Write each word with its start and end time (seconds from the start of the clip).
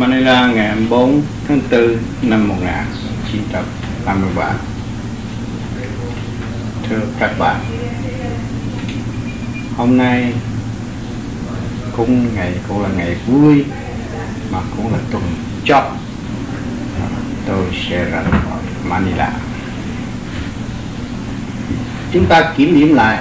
Manila 0.00 0.46
ngày 0.46 0.76
4 0.90 1.22
tháng 1.48 1.60
4 1.70 1.96
năm 2.22 2.48
1983 2.48 4.52
Thưa 6.88 7.00
các 7.18 7.38
bạn, 7.38 7.56
Hôm 9.76 9.96
nay 9.96 10.32
cũng 11.96 12.34
ngày, 12.34 12.54
cũng 12.68 12.82
là 12.82 12.88
ngày 12.96 13.16
vui 13.26 13.64
mà 14.50 14.58
cũng 14.76 14.92
là 14.92 14.98
tuần 15.10 15.22
chót. 15.64 15.84
À, 17.00 17.06
tôi 17.46 17.64
sẽ 17.88 18.04
ra 18.04 18.22
Manila. 18.88 19.32
Chúng 22.12 22.26
ta 22.26 22.52
kiểm 22.56 22.74
điểm 22.74 22.94
lại 22.94 23.18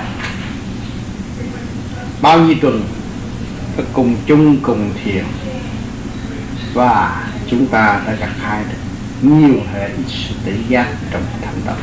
bao 2.21 2.39
nhiêu 2.39 2.55
tuần 2.61 2.83
phải 3.75 3.85
cùng 3.93 4.15
chung 4.27 4.57
cùng 4.61 4.91
thiền 5.03 5.25
và 6.79 7.23
chúng 7.47 7.65
ta 7.65 8.01
đã 8.07 8.13
gặt 8.19 8.29
hai 8.41 8.63
được 8.63 8.77
nhiều 9.21 9.59
hệ 9.73 9.89
sự 10.07 10.33
tự 10.45 10.51
giác 10.67 10.87
trong 11.11 11.21
hành 11.41 11.61
tâm 11.65 11.75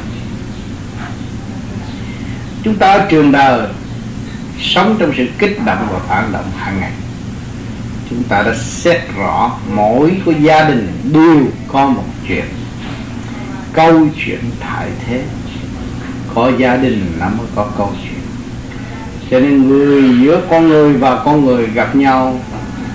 chúng 2.63 2.75
ta 2.75 2.93
ở 2.93 3.07
trường 3.11 3.33
đời 3.33 3.69
sống 4.61 4.97
trong 4.99 5.13
sự 5.17 5.27
kích 5.39 5.59
động 5.65 5.89
và 5.93 5.99
phản 5.99 6.33
động 6.33 6.51
hàng 6.57 6.81
ngày. 6.81 6.93
Chúng 8.11 8.23
ta 8.23 8.43
đã 8.43 8.55
xét 8.55 9.01
rõ 9.17 9.59
mỗi 9.75 10.13
của 10.25 10.33
gia 10.33 10.65
đình 10.69 10.89
đều 11.13 11.45
có 11.69 11.87
một 11.87 12.05
chuyện. 12.29 12.45
Câu 13.73 14.07
chuyện 14.25 14.41
tại 14.61 14.89
thế. 15.07 15.23
Có 16.35 16.53
gia 16.59 16.77
đình 16.77 17.13
là 17.19 17.29
mới 17.29 17.47
có 17.55 17.71
câu 17.79 17.93
chuyện. 18.03 18.21
Cho 19.31 19.41
nên 19.41 19.69
người 19.69 20.19
giữa 20.21 20.41
con 20.51 20.69
người 20.69 20.93
và 20.93 21.23
con 21.25 21.45
người 21.45 21.67
gặp 21.67 21.97
nhau 21.97 22.41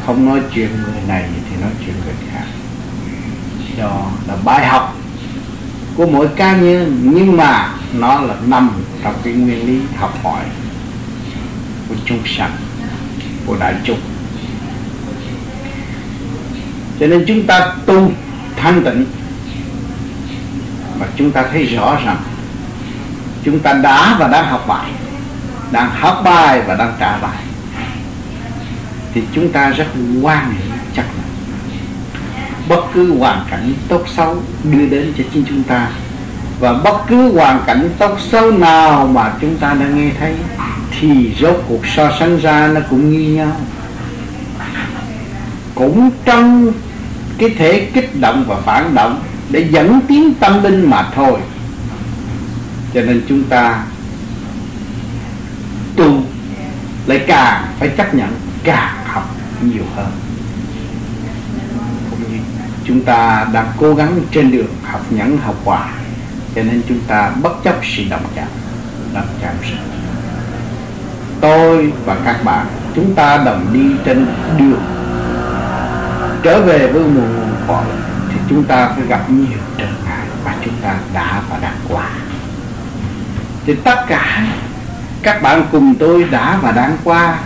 không 0.06 0.26
nói 0.26 0.42
chuyện 0.54 0.70
người 0.76 1.02
này 1.08 1.30
thì 1.50 1.62
nói 1.62 1.72
chuyện 1.86 1.96
người 2.06 2.14
khác. 2.32 2.46
Đó 3.78 4.12
là 4.28 4.36
bài 4.44 4.68
học 4.68 4.96
của 5.96 6.06
mỗi 6.06 6.28
cá 6.36 6.56
nhân, 6.56 7.00
nhưng 7.04 7.38
mà 7.38 7.74
nó 7.94 8.22
là 8.22 8.36
nằm 8.46 8.72
trong 9.04 9.14
cái 9.24 9.34
nguyên 9.34 9.68
lý 9.68 9.80
học 9.98 10.24
hỏi 10.24 10.44
của 11.90 11.96
chúng 12.06 12.20
sanh, 12.26 12.52
của 13.46 13.56
đại 13.60 13.76
chúng. 13.84 14.00
Cho 17.00 17.08
nên 17.08 17.26
chúng 17.28 17.48
ta 17.48 17.76
tu 17.86 18.12
thanh 18.56 18.84
tịnh 18.84 19.06
mà 21.00 21.06
chúng 21.16 21.32
ta 21.32 21.46
thấy 21.52 21.66
rõ 21.66 21.98
rằng 22.06 22.18
chúng 23.44 23.60
ta 23.60 23.74
đã 23.74 24.18
và 24.20 24.28
đang 24.28 24.46
học 24.46 24.66
bài, 24.68 24.92
đang 25.72 25.90
học 25.90 26.22
bài 26.24 26.62
và 26.68 26.76
đang 26.76 26.96
trả 27.00 27.18
bài 27.18 27.38
thì 29.14 29.22
chúng 29.34 29.52
ta 29.52 29.70
rất 29.70 29.88
quan 30.22 30.50
hệ 30.52 30.78
chắc 30.96 31.06
bất 32.68 32.82
cứ 32.94 33.18
hoàn 33.18 33.46
cảnh 33.52 33.74
tốt 33.88 34.04
xấu 34.16 34.38
đưa 34.64 34.86
đến 34.86 35.14
cho 35.18 35.24
chính 35.34 35.44
chúng 35.50 35.64
ta. 35.64 35.90
Và 36.60 36.74
bất 36.74 36.98
cứ 37.08 37.32
hoàn 37.34 37.64
cảnh 37.68 37.90
tốt 37.98 38.18
xấu 38.20 38.52
nào 38.52 39.08
mà 39.08 39.34
chúng 39.42 39.58
ta 39.58 39.74
đã 39.74 39.88
nghe 39.88 40.12
thấy 40.20 40.34
thì 41.00 41.36
rốt 41.40 41.64
cuộc 41.68 41.88
so 41.96 42.12
sánh 42.20 42.38
ra 42.38 42.68
nó 42.68 42.82
cũng 42.90 43.12
như 43.12 43.36
nhau. 43.36 43.56
Cũng 45.76 46.12
trong 46.26 46.72
cái 47.38 47.50
thể 47.50 47.90
kích 47.94 48.20
động 48.20 48.46
và 48.48 48.56
phản 48.56 48.96
động 48.96 49.24
để 49.50 49.68
dẫn 49.72 50.00
tiến 50.08 50.34
tâm 50.34 50.64
linh 50.64 50.90
mà 50.90 51.10
thôi. 51.16 51.40
Cho 52.94 53.02
nên 53.02 53.22
chúng 53.30 53.44
ta 53.44 53.84
tu 55.96 56.24
lại 57.06 57.24
càng 57.28 57.64
phải 57.80 57.90
chấp 57.90 58.14
nhận, 58.14 58.30
càng 58.64 59.01
nhiều 59.64 59.84
hơn. 59.96 60.12
Cũng 62.10 62.20
như 62.32 62.40
chúng 62.84 63.04
ta 63.04 63.48
đang 63.54 63.68
cố 63.78 63.96
gắng 63.96 64.20
trên 64.32 64.52
đường 64.52 64.76
học 64.84 65.02
nhẫn 65.10 65.38
học 65.38 65.56
quả, 65.64 65.90
cho 66.56 66.64
nên 66.64 66.82
chúng 66.90 67.00
ta 67.08 67.32
bất 67.42 67.64
chấp 67.64 67.76
sự 67.84 68.04
động 68.10 68.26
chạm 68.36 68.48
động 69.14 69.28
chạm 69.42 69.54
sự. 69.70 69.76
Tôi 71.42 71.94
và 72.06 72.18
các 72.26 72.44
bạn 72.44 72.66
chúng 72.96 73.16
ta 73.16 73.38
đồng 73.38 73.68
đi 73.74 73.96
trên 74.06 74.26
đường. 74.58 74.82
Trở 76.44 76.62
về 76.62 76.88
với 76.88 77.02
nguồn 77.02 77.36
nguồn 77.36 77.56
cội 77.68 77.84
thì 78.30 78.36
chúng 78.50 78.64
ta 78.64 78.90
phải 78.96 79.06
gặp 79.08 79.30
nhiều 79.30 79.60
trở 79.78 79.88
ngại 80.06 80.26
và 80.44 80.56
chúng 80.66 80.74
ta 80.82 80.96
đã 81.14 81.42
và 81.50 81.58
đang 81.62 81.76
qua. 81.90 82.10
Thì 83.66 83.76
tất 83.84 84.06
cả 84.08 84.48
các 85.24 85.42
bạn 85.42 85.66
cùng 85.72 85.96
tôi 86.00 86.24
đã 86.24 86.60
và 86.62 86.72
đang 86.72 86.98
qua 87.04 87.40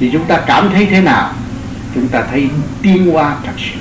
thì 0.00 0.10
chúng 0.12 0.24
ta 0.24 0.40
cảm 0.46 0.70
thấy 0.72 0.86
thế 0.86 1.00
nào? 1.00 1.32
Chúng 1.94 2.08
ta 2.08 2.22
thấy 2.30 2.48
tiên 2.82 3.10
hoa 3.12 3.36
thật 3.44 3.52
sự. 3.56 3.80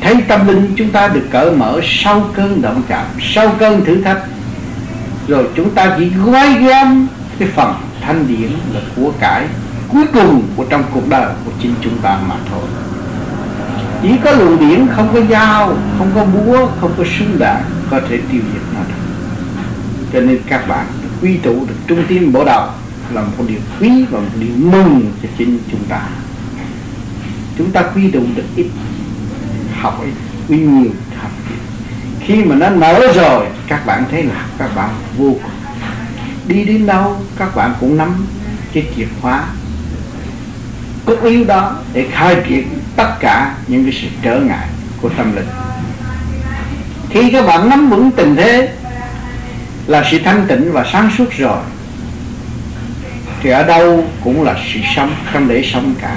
Thấy 0.00 0.14
tâm 0.28 0.48
linh 0.48 0.72
chúng 0.76 0.90
ta 0.90 1.08
được 1.08 1.26
cởi 1.30 1.50
mở 1.50 1.80
sau 1.84 2.30
cơn 2.34 2.62
động 2.62 2.82
chạm 2.88 3.06
sau 3.20 3.54
cơn 3.58 3.84
thử 3.84 4.02
thách. 4.02 4.18
Rồi 5.28 5.48
chúng 5.56 5.70
ta 5.70 5.94
chỉ 5.98 6.08
gói 6.24 6.54
gom 6.54 7.06
cái 7.38 7.48
phần 7.54 7.74
thanh 8.00 8.28
điển 8.28 8.50
là 8.74 8.80
của 8.96 9.12
cải 9.20 9.46
cuối 9.88 10.04
cùng 10.12 10.42
của 10.56 10.64
trong 10.64 10.82
cuộc 10.94 11.08
đời 11.08 11.32
của 11.44 11.52
chính 11.62 11.74
chúng 11.80 11.98
ta 11.98 12.18
mà 12.28 12.34
thôi. 12.50 12.64
Chỉ 14.02 14.10
có 14.24 14.32
luồng 14.32 14.58
điển 14.58 14.86
không 14.96 15.08
có 15.14 15.20
dao, 15.30 15.76
không 15.98 16.10
có 16.14 16.24
búa, 16.24 16.68
không 16.80 16.92
có 16.98 17.04
súng 17.18 17.38
đạn 17.38 17.62
có 17.90 18.00
thể 18.08 18.18
tiêu 18.32 18.40
diệt 18.52 18.62
nó 18.74 18.80
được. 18.88 19.02
Cho 20.12 20.20
nên 20.20 20.38
các 20.46 20.68
bạn 20.68 20.86
quy 21.22 21.36
tụ 21.36 21.64
được 21.68 21.74
trung 21.86 22.02
tâm 22.08 22.32
bộ 22.32 22.44
đầu 22.44 22.68
là 23.12 23.22
một 23.22 23.44
điều 23.48 23.58
quý 23.80 24.04
và 24.10 24.20
một 24.20 24.30
điều 24.40 24.56
mừng 24.56 25.12
cho 25.22 25.28
chính 25.38 25.58
chúng 25.70 25.84
ta. 25.88 26.00
Chúng 27.58 27.70
ta 27.70 27.82
quy 27.82 28.10
động 28.10 28.34
được 28.34 28.46
ít, 28.56 28.66
học 29.80 30.00
ít, 30.04 30.12
quy 30.48 30.58
nhiều 30.58 30.90
học 31.20 31.30
ít 31.50 31.68
khi 32.28 32.44
mà 32.44 32.54
nó 32.54 32.70
nở 32.70 33.12
rồi, 33.14 33.46
các 33.66 33.86
bạn 33.86 34.04
thấy 34.10 34.22
là 34.22 34.46
các 34.58 34.76
bạn 34.76 34.90
vô 35.18 35.30
cùng. 35.42 35.52
Đi 36.46 36.64
đến 36.64 36.86
đâu, 36.86 37.16
các 37.36 37.56
bạn 37.56 37.74
cũng 37.80 37.96
nắm 37.96 38.26
cái 38.72 38.86
chìa 38.96 39.06
khóa 39.20 39.44
cốt 41.04 41.22
yếu 41.24 41.44
đó 41.44 41.76
để 41.92 42.06
khai 42.12 42.36
triển 42.48 42.68
tất 42.96 43.14
cả 43.20 43.54
những 43.66 43.84
cái 43.84 43.92
sự 44.02 44.08
trở 44.22 44.40
ngại 44.40 44.68
của 45.00 45.08
tâm 45.08 45.36
linh. 45.36 45.46
Khi 47.10 47.30
các 47.30 47.46
bạn 47.46 47.68
nắm 47.68 47.90
vững 47.90 48.10
tình 48.10 48.36
thế 48.36 48.74
là 49.86 50.04
sự 50.10 50.18
thanh 50.24 50.46
tịnh 50.48 50.72
và 50.72 50.86
sáng 50.92 51.10
suốt 51.18 51.32
rồi 51.38 51.62
thì 53.42 53.50
ở 53.50 53.62
đâu 53.62 54.04
cũng 54.24 54.42
là 54.42 54.56
sự 54.72 54.80
sống, 54.96 55.14
không 55.32 55.48
để 55.48 55.70
sống 55.72 55.94
cả. 56.00 56.16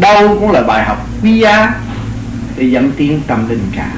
Đâu 0.00 0.36
cũng 0.40 0.50
là 0.50 0.62
bài 0.62 0.84
học 0.84 1.06
quý 1.22 1.38
giá 1.38 1.74
để 2.56 2.64
dẫn 2.64 2.92
tiến 2.96 3.20
tâm 3.26 3.48
linh 3.48 3.70
cả. 3.76 3.90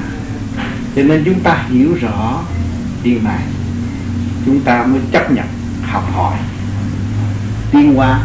Cho 0.95 1.03
nên 1.03 1.23
chúng 1.25 1.39
ta 1.39 1.57
hiểu 1.69 1.97
rõ 2.01 2.39
điều 3.03 3.19
này. 3.23 3.39
Chúng 4.45 4.59
ta 4.59 4.83
mới 4.85 4.99
chấp 5.11 5.31
nhận 5.31 5.45
học 5.83 6.03
hỏi. 6.13 6.33
Tiến 7.71 7.95
hóa 7.95 8.19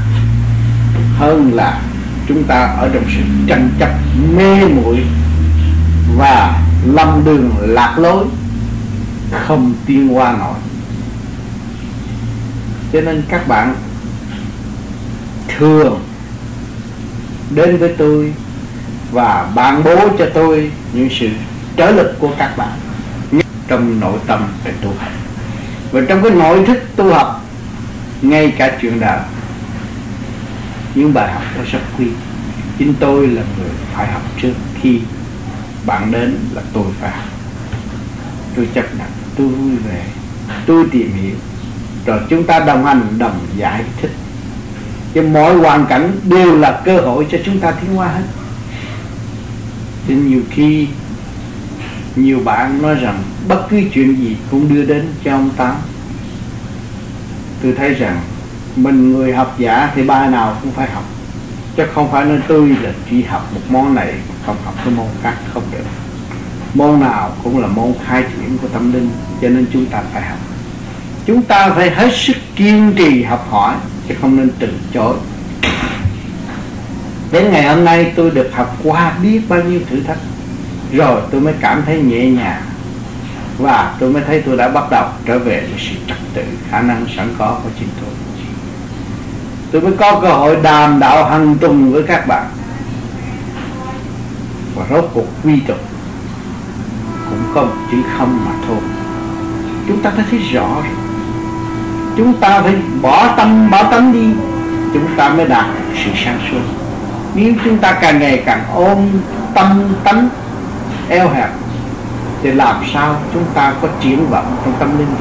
hơn 1.18 1.54
là 1.54 1.80
chúng 2.28 2.44
ta 2.44 2.56
ở 2.56 2.90
trong 2.94 3.04
sự 3.06 3.22
tranh 3.46 3.70
chấp 3.78 3.90
mê 4.36 4.64
muội 4.68 5.04
và 6.16 6.62
lâm 6.84 7.24
đường 7.24 7.54
lạc 7.60 7.98
lối, 7.98 8.24
không 9.46 9.74
tiên 9.86 10.16
qua 10.16 10.36
nổi. 10.38 10.54
Cho 12.92 13.00
nên 13.00 13.22
các 13.28 13.48
bạn 13.48 13.74
thường 15.58 16.00
đến 17.54 17.76
với 17.76 17.94
tôi 17.98 18.32
và 19.12 19.50
ban 19.54 19.84
bố 19.84 19.96
cho 20.18 20.26
tôi 20.34 20.70
những 20.92 21.08
sự 21.20 21.28
trở 21.76 21.90
lực 21.90 22.16
của 22.18 22.30
các 22.38 22.56
bạn 22.56 22.78
trong 23.68 24.00
nội 24.00 24.18
tâm 24.26 24.42
về 24.64 24.72
tu 24.82 24.88
học 24.88 25.08
và 25.92 26.00
trong 26.08 26.22
cái 26.22 26.30
nội 26.30 26.64
thức 26.64 26.78
tu 26.96 27.12
học, 27.12 27.46
ngay 28.22 28.54
cả 28.58 28.78
chuyện 28.80 29.00
đạo, 29.00 29.24
những 30.94 31.14
bài 31.14 31.32
học 31.32 31.42
đó 31.56 31.62
rất 31.72 31.78
quý. 31.98 32.06
Chính 32.78 32.94
tôi 33.00 33.26
là 33.26 33.42
người 33.58 33.70
phải 33.94 34.12
học 34.12 34.22
trước 34.42 34.52
khi 34.82 35.00
bạn 35.86 36.12
đến 36.12 36.36
là 36.54 36.62
tôi 36.72 36.84
phải 37.00 37.10
học. 37.10 37.28
Tôi 38.56 38.68
chấp 38.74 38.84
nhận, 38.98 39.08
tôi 39.36 39.48
vui 39.48 39.76
vẻ, 39.88 40.04
tôi 40.66 40.84
tìm 40.90 41.12
hiểu. 41.12 41.36
Rồi 42.06 42.20
chúng 42.30 42.44
ta 42.44 42.58
đồng 42.58 42.84
hành, 42.84 43.18
đồng 43.18 43.46
giải 43.56 43.84
thích 44.00 44.10
thì 45.14 45.20
mọi 45.20 45.54
hoàn 45.54 45.86
cảnh 45.86 46.12
đều 46.24 46.58
là 46.58 46.80
cơ 46.84 47.00
hội 47.00 47.26
cho 47.30 47.38
chúng 47.44 47.60
ta 47.60 47.70
tiến 47.70 47.96
hóa 47.96 48.08
hết. 48.08 48.22
Thì 50.06 50.14
nhiều 50.14 50.40
khi 50.50 50.86
nhiều 52.16 52.40
bạn 52.44 52.82
nói 52.82 52.94
rằng 52.94 53.22
bất 53.48 53.66
cứ 53.70 53.82
chuyện 53.92 54.16
gì 54.16 54.36
cũng 54.50 54.74
đưa 54.74 54.84
đến 54.84 55.08
cho 55.24 55.32
ông 55.32 55.50
ta. 55.56 55.74
Tôi 57.62 57.72
thấy 57.72 57.94
rằng 57.94 58.20
mình 58.76 59.12
người 59.12 59.32
học 59.32 59.54
giả 59.58 59.92
thì 59.94 60.02
ba 60.02 60.28
nào 60.28 60.56
cũng 60.62 60.72
phải 60.72 60.90
học. 60.90 61.04
Chứ 61.76 61.82
không 61.94 62.12
phải 62.12 62.24
nói 62.24 62.38
tôi 62.48 62.68
là 62.68 62.90
chỉ 63.10 63.22
học 63.22 63.52
một 63.54 63.60
món 63.68 63.94
này, 63.94 64.14
không 64.46 64.56
học 64.64 64.74
cái 64.84 64.94
môn 64.94 65.06
khác, 65.22 65.34
không 65.54 65.62
được. 65.72 65.84
Môn 66.74 67.00
nào 67.00 67.36
cũng 67.44 67.58
là 67.58 67.66
môn 67.66 67.92
khai 68.06 68.22
triển 68.22 68.58
của 68.58 68.68
tâm 68.68 68.92
linh, 68.92 69.10
cho 69.42 69.48
nên 69.48 69.66
chúng 69.72 69.86
ta 69.86 70.02
phải 70.12 70.22
học. 70.22 70.38
Chúng 71.26 71.42
ta 71.42 71.70
phải 71.70 71.90
hết 71.90 72.10
sức 72.14 72.36
kiên 72.56 72.92
trì 72.96 73.22
học 73.22 73.46
hỏi 73.50 73.74
chứ 74.10 74.16
không 74.20 74.36
nên 74.36 74.50
từ 74.58 74.68
chối. 74.94 75.16
Đến 77.32 77.50
ngày 77.50 77.74
hôm 77.74 77.84
nay 77.84 78.12
tôi 78.16 78.30
được 78.30 78.50
học 78.54 78.76
qua 78.84 79.12
biết 79.22 79.40
bao 79.48 79.62
nhiêu 79.62 79.80
thử 79.90 80.00
thách. 80.00 80.18
Rồi 80.92 81.20
tôi 81.30 81.40
mới 81.40 81.54
cảm 81.60 81.82
thấy 81.86 82.02
nhẹ 82.02 82.30
nhàng. 82.30 82.62
Và 83.58 83.94
tôi 84.00 84.10
mới 84.10 84.22
thấy 84.26 84.42
tôi 84.46 84.56
đã 84.56 84.68
bắt 84.68 84.90
đầu 84.90 85.08
trở 85.26 85.38
về 85.38 85.60
với 85.60 85.78
sự 85.78 85.94
trật 86.08 86.18
tự, 86.34 86.42
khả 86.70 86.80
năng 86.80 87.06
sẵn 87.16 87.34
có 87.38 87.58
của 87.64 87.70
chính 87.78 87.88
tôi. 88.00 88.10
Tôi 89.72 89.82
mới 89.82 89.92
có 89.92 90.20
cơ 90.20 90.28
hội 90.28 90.56
đàm 90.62 91.00
đạo 91.00 91.30
hàng 91.30 91.56
tuần 91.60 91.92
với 91.92 92.02
các 92.02 92.26
bạn. 92.26 92.50
Và 94.74 94.86
rốt 94.90 95.10
cuộc 95.14 95.26
quy 95.44 95.60
tục 95.60 95.78
cũng 97.30 97.42
không 97.54 97.86
chỉ 97.90 97.96
không 98.18 98.44
mà 98.46 98.52
thôi. 98.66 98.78
Chúng 99.88 100.02
ta 100.02 100.12
đã 100.16 100.24
thấy 100.30 100.38
rõ 100.38 100.74
rồi 100.74 101.09
chúng 102.20 102.34
ta 102.40 102.60
phải 102.60 102.74
bỏ 103.02 103.34
tâm, 103.36 103.70
bỏ 103.70 103.82
tánh 103.90 104.12
đi. 104.12 104.26
Chúng 104.94 105.06
ta 105.16 105.28
mới 105.28 105.46
đạt 105.46 105.64
sự 106.04 106.10
sáng 106.24 106.38
suốt. 106.50 106.60
Nếu 107.34 107.52
chúng 107.64 107.78
ta 107.78 107.92
càng 107.92 108.18
ngày 108.18 108.42
càng 108.46 108.64
ôm 108.74 109.08
tâm 109.54 109.94
tánh 110.04 110.28
eo 111.08 111.28
hẹp, 111.28 111.50
thì 112.42 112.50
làm 112.50 112.76
sao 112.94 113.16
chúng 113.32 113.44
ta 113.54 113.72
có 113.82 113.88
triển 114.00 114.26
vọng 114.30 114.56
trong 114.64 114.74
tâm 114.78 114.98
linh? 114.98 115.14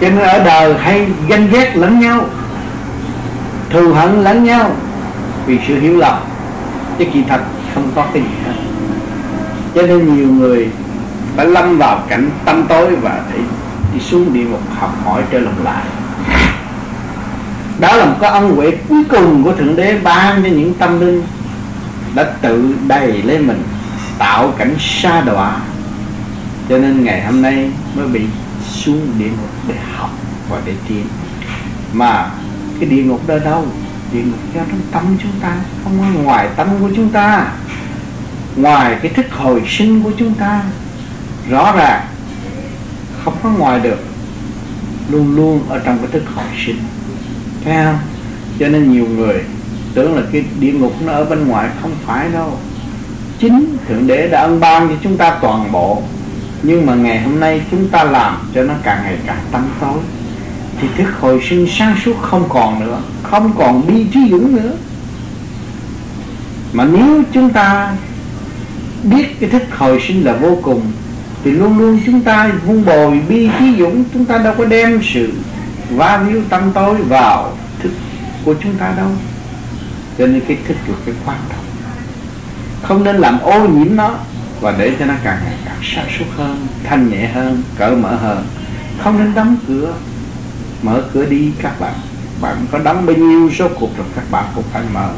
Cho 0.00 0.08
nên 0.10 0.18
ở 0.18 0.44
đời 0.44 0.74
hay 0.78 1.06
ganh 1.28 1.48
ghét 1.50 1.76
lẫn 1.76 2.00
nhau, 2.00 2.24
thù 3.70 3.92
hận 3.92 4.24
lẫn 4.24 4.44
nhau, 4.44 4.70
vì 5.46 5.58
sự 5.68 5.80
hiểu 5.80 5.96
lầm, 5.96 6.14
chứ 6.98 7.04
kỳ 7.12 7.22
thật 7.28 7.40
không 7.74 7.90
có 7.94 8.06
cái 8.12 8.22
gì 8.22 8.28
hết. 8.46 8.54
Cho 9.74 9.82
nên 9.82 10.16
nhiều 10.16 10.28
người 10.28 10.68
phải 11.36 11.46
lâm 11.46 11.78
vào 11.78 12.02
cảnh 12.08 12.30
tâm 12.44 12.64
tối 12.68 12.96
và 12.96 13.20
thấy 13.30 13.40
đi 13.94 14.00
xuống 14.00 14.32
địa 14.32 14.44
ngục 14.44 14.62
học 14.78 14.94
hỏi 15.04 15.22
trở 15.30 15.38
lòng 15.38 15.64
lại. 15.64 15.84
Đó 17.78 17.96
là 17.96 18.04
một 18.04 18.16
cái 18.20 18.30
ân 18.30 18.56
huệ 18.56 18.70
cuối 18.88 19.04
cùng 19.08 19.44
của 19.44 19.54
thượng 19.56 19.76
đế 19.76 19.98
ban 20.02 20.42
cho 20.42 20.48
những 20.48 20.74
tâm 20.74 21.00
linh 21.00 21.22
đã 22.14 22.24
tự 22.24 22.74
đầy 22.86 23.22
lên 23.22 23.46
mình, 23.46 23.62
tạo 24.18 24.52
cảnh 24.58 24.74
sa 24.78 25.20
đọa. 25.20 25.56
Cho 26.68 26.78
nên 26.78 27.04
ngày 27.04 27.24
hôm 27.24 27.42
nay 27.42 27.70
mới 27.94 28.08
bị 28.08 28.20
xuống 28.70 29.08
địa 29.18 29.28
ngục 29.28 29.50
để 29.68 29.74
học 29.96 30.10
và 30.50 30.60
để 30.64 30.72
tiến. 30.88 31.06
Mà 31.92 32.30
cái 32.80 32.88
địa 32.88 33.02
ngục 33.02 33.20
đó 33.26 33.34
đâu? 33.44 33.66
Địa 34.12 34.22
ngục 34.22 34.38
do 34.54 34.60
trong 34.70 34.80
tâm 34.92 35.02
chúng 35.22 35.32
ta, 35.40 35.56
không 35.84 35.98
có 35.98 36.20
ngoài 36.22 36.48
tâm 36.56 36.68
của 36.80 36.90
chúng 36.96 37.08
ta. 37.08 37.46
Ngoài 38.56 38.96
cái 39.02 39.12
thức 39.12 39.26
hồi 39.32 39.62
sinh 39.68 40.02
của 40.02 40.10
chúng 40.18 40.34
ta, 40.34 40.62
rõ 41.50 41.72
ràng 41.76 42.00
không 43.24 43.34
có 43.42 43.50
ngoài 43.50 43.80
được. 43.80 43.98
Luôn 45.10 45.36
luôn 45.36 45.60
ở 45.68 45.78
trong 45.78 45.98
cái 45.98 46.06
thức 46.12 46.22
hồi 46.34 46.44
sinh. 46.66 46.76
Thấy 47.64 47.84
không? 47.84 47.98
Cho 48.58 48.68
nên 48.68 48.92
nhiều 48.92 49.06
người 49.16 49.34
tưởng 49.94 50.16
là 50.16 50.22
cái 50.32 50.44
địa 50.60 50.72
ngục 50.72 50.94
nó 51.04 51.12
ở 51.12 51.24
bên 51.24 51.48
ngoài 51.48 51.70
không 51.82 51.92
phải 52.06 52.28
đâu. 52.32 52.58
Chính 53.38 53.76
thượng 53.88 54.06
đế 54.06 54.28
đã 54.28 54.40
ân 54.40 54.60
ban 54.60 54.88
cho 54.88 54.94
chúng 55.02 55.16
ta 55.16 55.38
toàn 55.42 55.72
bộ. 55.72 56.02
Nhưng 56.62 56.86
mà 56.86 56.94
ngày 56.94 57.22
hôm 57.22 57.40
nay 57.40 57.62
chúng 57.70 57.88
ta 57.88 58.04
làm 58.04 58.50
cho 58.54 58.62
nó 58.62 58.74
càng 58.82 59.02
ngày 59.04 59.18
càng 59.26 59.40
tăng 59.52 59.68
tối. 59.80 59.98
Thì 60.80 60.88
thức 60.96 61.08
hồi 61.20 61.42
sinh 61.48 61.66
sáng 61.70 61.96
suốt 62.04 62.16
không 62.22 62.48
còn 62.48 62.80
nữa, 62.80 63.00
không 63.22 63.52
còn 63.58 63.86
bi 63.86 64.06
trí 64.14 64.20
dũng 64.30 64.56
nữa. 64.56 64.72
Mà 66.72 66.84
nếu 66.84 67.22
chúng 67.32 67.50
ta 67.50 67.96
biết 69.02 69.40
cái 69.40 69.50
thức 69.50 69.62
hồi 69.78 70.02
sinh 70.08 70.24
là 70.24 70.32
vô 70.32 70.58
cùng 70.62 70.82
thì 71.44 71.50
luôn 71.50 71.78
luôn 71.78 72.00
chúng 72.06 72.20
ta 72.20 72.52
vun 72.66 72.84
bồi 72.84 73.20
bi 73.28 73.50
trí 73.58 73.76
dũng, 73.78 74.04
chúng 74.12 74.24
ta 74.24 74.38
đâu 74.38 74.54
có 74.58 74.64
đem 74.64 75.00
sự 75.02 75.32
va 75.90 76.16
víu 76.16 76.42
tâm 76.48 76.72
tối 76.74 76.94
vào 76.94 77.56
thức 77.82 77.92
của 78.44 78.54
chúng 78.62 78.74
ta 78.74 78.92
đâu. 78.96 79.10
Cho 80.18 80.26
nên 80.26 80.40
cái 80.48 80.58
thức 80.68 80.76
là 80.86 80.94
cái 81.06 81.14
quan 81.26 81.38
trọng. 81.48 81.64
Không 82.82 83.04
nên 83.04 83.16
làm 83.16 83.38
ô 83.38 83.68
nhiễm 83.68 83.96
nó 83.96 84.14
và 84.60 84.74
để 84.78 84.92
cho 84.98 85.04
nó 85.04 85.14
càng 85.24 85.38
ngày 85.44 85.54
càng 85.64 85.76
sáng 85.82 86.06
suốt 86.18 86.24
hơn, 86.36 86.66
thanh 86.84 87.10
nhẹ 87.10 87.28
hơn, 87.28 87.62
cởi 87.78 87.96
mở 87.96 88.16
hơn. 88.16 88.44
Không 89.02 89.18
nên 89.18 89.34
đóng 89.34 89.56
cửa, 89.68 89.94
mở 90.82 91.02
cửa 91.12 91.24
đi 91.24 91.52
các 91.62 91.80
bạn. 91.80 91.94
Bạn 92.40 92.56
có 92.72 92.78
đóng 92.78 93.06
bao 93.06 93.16
nhiêu 93.16 93.50
số 93.58 93.68
cuộc 93.68 93.96
rồi 93.96 94.06
các 94.16 94.24
bạn 94.30 94.44
cũng 94.54 94.64
phải 94.72 94.82
mở. 94.94 95.08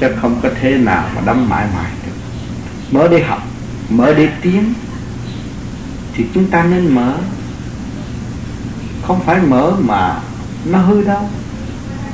Chứ 0.00 0.06
không 0.20 0.40
có 0.42 0.48
thế 0.60 0.78
nào 0.78 1.04
mà 1.14 1.20
đóng 1.26 1.48
mãi 1.48 1.66
mãi 1.74 1.90
được. 2.06 2.12
Mở 2.90 3.08
để 3.08 3.22
học, 3.22 3.42
mở 3.88 4.14
để 4.14 4.28
tiến 4.42 4.74
thì 6.18 6.24
chúng 6.34 6.46
ta 6.46 6.64
nên 6.64 6.94
mở. 6.94 7.12
Không 9.06 9.20
phải 9.26 9.40
mở 9.40 9.72
mà 9.80 10.16
nó 10.64 10.78
hư 10.78 11.02
đâu. 11.02 11.28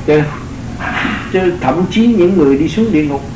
Chứ, 0.05 0.21
chứ 1.33 1.53
thậm 1.61 1.85
chí 1.91 2.07
những 2.07 2.37
người 2.37 2.57
đi 2.57 2.69
xuống 2.69 2.91
địa 2.91 3.05
ngục 3.05 3.29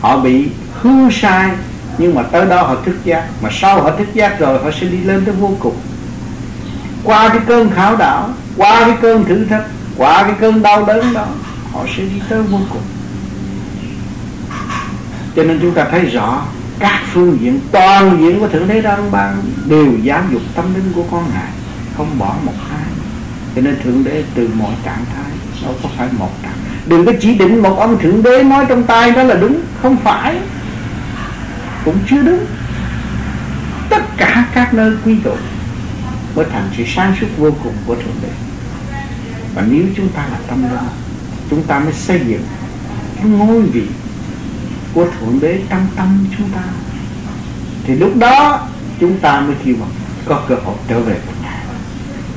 họ 0.00 0.20
bị 0.20 0.48
hư 0.72 1.10
sai 1.10 1.50
nhưng 1.98 2.14
mà 2.14 2.22
tới 2.22 2.46
đó 2.46 2.62
họ 2.62 2.76
thức 2.84 2.96
giác. 3.04 3.28
Mà 3.42 3.48
sau 3.52 3.82
họ 3.82 3.90
thức 3.98 4.14
giác 4.14 4.38
rồi 4.38 4.58
họ 4.62 4.70
sẽ 4.80 4.86
đi 4.86 4.98
lên 4.98 5.24
tới 5.24 5.34
vô 5.34 5.50
cùng. 5.60 5.76
Qua 7.04 7.28
cái 7.28 7.40
cơn 7.46 7.70
khảo 7.70 7.96
đảo 7.96 8.28
qua 8.56 8.80
cái 8.80 8.96
cơn 9.02 9.24
thử 9.24 9.44
thách 9.44 9.64
qua 9.96 10.22
cái 10.22 10.34
cơn 10.40 10.62
đau 10.62 10.84
đớn 10.84 11.12
đó 11.12 11.26
họ 11.72 11.84
sẽ 11.96 12.02
đi 12.02 12.22
tới 12.28 12.42
vô 12.42 12.58
cùng. 12.70 12.82
Cho 15.36 15.42
nên 15.42 15.58
chúng 15.62 15.74
ta 15.74 15.86
thấy 15.90 16.06
rõ 16.06 16.42
các 16.78 17.00
phương 17.12 17.38
diện, 17.40 17.60
toàn 17.72 18.18
diện 18.20 18.40
của 18.40 18.48
thượng 18.48 18.68
đế 18.68 18.82
đang 18.82 19.10
ban 19.10 19.42
đều 19.68 19.92
giáo 20.02 20.22
dục 20.32 20.42
tâm 20.54 20.74
linh 20.74 20.92
của 20.94 21.04
con 21.10 21.30
ngài, 21.34 21.52
không 21.96 22.18
bỏ 22.18 22.34
một 22.44 22.52
ai. 22.70 22.84
Cho 23.54 23.62
nên 23.62 23.76
thượng 23.84 24.04
đế 24.04 24.24
từ 24.34 24.48
mọi 24.54 24.72
trạng 24.84 25.04
thái, 25.14 25.32
đâu 25.62 25.74
có 25.82 25.88
phải 25.96 26.08
một 26.18 26.30
trạng. 26.42 26.52
Đừng 26.86 27.06
có 27.06 27.12
chỉ 27.20 27.34
định 27.34 27.62
một 27.62 27.78
ông 27.78 27.98
thượng 27.98 28.22
đế 28.22 28.42
nói 28.42 28.66
trong 28.68 28.82
tay 28.82 29.10
đó 29.10 29.22
là 29.22 29.34
đúng, 29.34 29.60
không 29.82 29.96
phải. 29.96 30.36
Cũng 31.84 31.98
chưa 32.10 32.22
đúng. 32.22 32.44
Tất 33.88 34.02
cả 34.16 34.46
các 34.54 34.74
nơi 34.74 34.96
quy 35.04 35.16
tụ 35.24 35.34
mới 36.34 36.46
thành 36.52 36.68
sự 36.76 36.84
sáng 36.86 37.14
suốt 37.20 37.26
vô 37.36 37.50
cùng 37.62 37.74
của 37.86 37.94
thượng 37.94 38.16
đế. 38.22 38.28
Và 39.54 39.62
nếu 39.70 39.82
chúng 39.96 40.08
ta 40.08 40.22
là 40.32 40.38
tâm 40.48 40.62
linh, 40.62 40.78
chúng 41.50 41.62
ta 41.62 41.78
mới 41.78 41.92
xây 41.92 42.20
dựng 42.26 42.42
cái 43.16 43.26
ngôi 43.26 43.62
vị 43.62 43.82
của 44.94 45.04
thượng 45.04 45.38
đế 45.40 45.60
trong 45.70 45.86
tâm 45.96 46.26
chúng 46.38 46.48
ta. 46.48 46.62
Thì 47.84 47.94
lúc 47.94 48.16
đó, 48.16 48.68
chúng 49.00 49.18
ta 49.18 49.40
mới 49.40 49.54
kêu 49.64 49.74
bằng, 49.80 49.90
có 50.24 50.42
cơ 50.48 50.54
hội 50.54 50.74
trở 50.88 51.00
về 51.00 51.12
với 51.12 51.34
ngài 51.42 51.54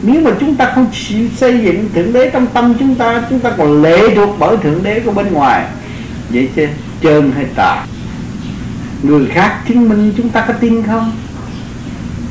nếu 0.04 0.22
mà 0.22 0.32
chúng 0.40 0.56
ta 0.56 0.72
không 0.76 0.88
chịu 0.94 1.28
xây 1.38 1.60
dựng 1.60 1.90
thượng 1.94 2.14
đế 2.14 2.30
trong 2.30 2.48
tâm 2.48 2.74
chúng 2.80 2.96
ta 2.96 3.24
chúng 3.30 3.40
ta 3.40 3.52
còn 3.58 3.82
lệ 3.82 4.16
thuộc 4.16 4.36
bởi 4.40 4.58
thượng 4.58 4.84
đế 4.84 5.00
của 5.00 5.12
bên 5.12 5.34
ngoài. 5.34 5.66
Vậy 6.30 6.50
chứ, 6.56 6.68
trơn 7.04 7.32
hay 7.36 7.46
tà? 7.56 7.86
Người 9.04 9.26
khác 9.26 9.62
chứng 9.68 9.90
minh 9.90 10.14
chúng 10.18 10.30
ta 10.30 10.46
có 10.48 10.54
tin 10.54 10.84
không? 10.84 11.12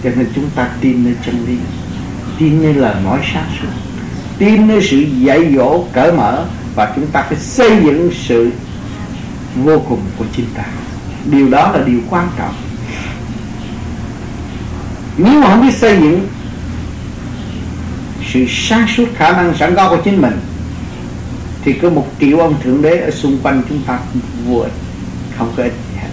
Cho 0.04 0.10
nên 0.16 0.26
chúng 0.34 0.50
ta 0.54 0.68
tin 0.80 1.04
nơi 1.04 1.14
chân 1.26 1.46
lý, 1.46 1.56
tin 2.38 2.62
nơi 2.62 2.74
lời 2.74 2.94
nói 3.04 3.18
sáng 3.34 3.50
suốt, 3.60 3.68
tin 4.38 4.68
nơi 4.68 4.80
sự 4.82 4.96
dạy 4.96 5.54
dỗ 5.56 5.84
cởi 5.92 6.12
mở, 6.12 6.44
và 6.74 6.92
chúng 6.96 7.06
ta 7.06 7.22
phải 7.22 7.38
xây 7.38 7.70
dựng 7.84 8.10
sự 8.14 8.50
vô 9.64 9.78
cùng 9.88 10.00
của 10.18 10.24
chính 10.36 10.46
ta. 10.54 10.64
Điều 11.24 11.48
đó 11.48 11.72
là 11.72 11.84
điều 11.86 12.00
quan 12.10 12.28
trọng. 12.38 12.54
Nếu 15.16 15.40
mà 15.40 15.48
không 15.50 15.66
biết 15.66 15.74
xây 15.76 16.00
dựng 16.00 16.28
sự 18.32 18.46
sáng 18.48 18.86
suốt 18.96 19.06
khả 19.16 19.32
năng 19.32 19.54
sẵn 19.54 19.74
có 19.76 19.88
của 19.90 19.98
chính 20.04 20.22
mình, 20.22 20.40
thì 21.64 21.72
có 21.72 21.90
một 21.90 22.06
triệu 22.20 22.38
ông 22.38 22.54
thượng 22.62 22.82
đế 22.82 22.98
ở 22.98 23.10
xung 23.10 23.38
quanh 23.42 23.62
chúng 23.68 23.82
ta 23.82 23.98
vô 24.46 24.58
ích 24.58 24.72
không 25.38 25.52
có 25.56 25.62
ích 25.62 25.72
gì 25.92 25.98
hết. 26.00 26.08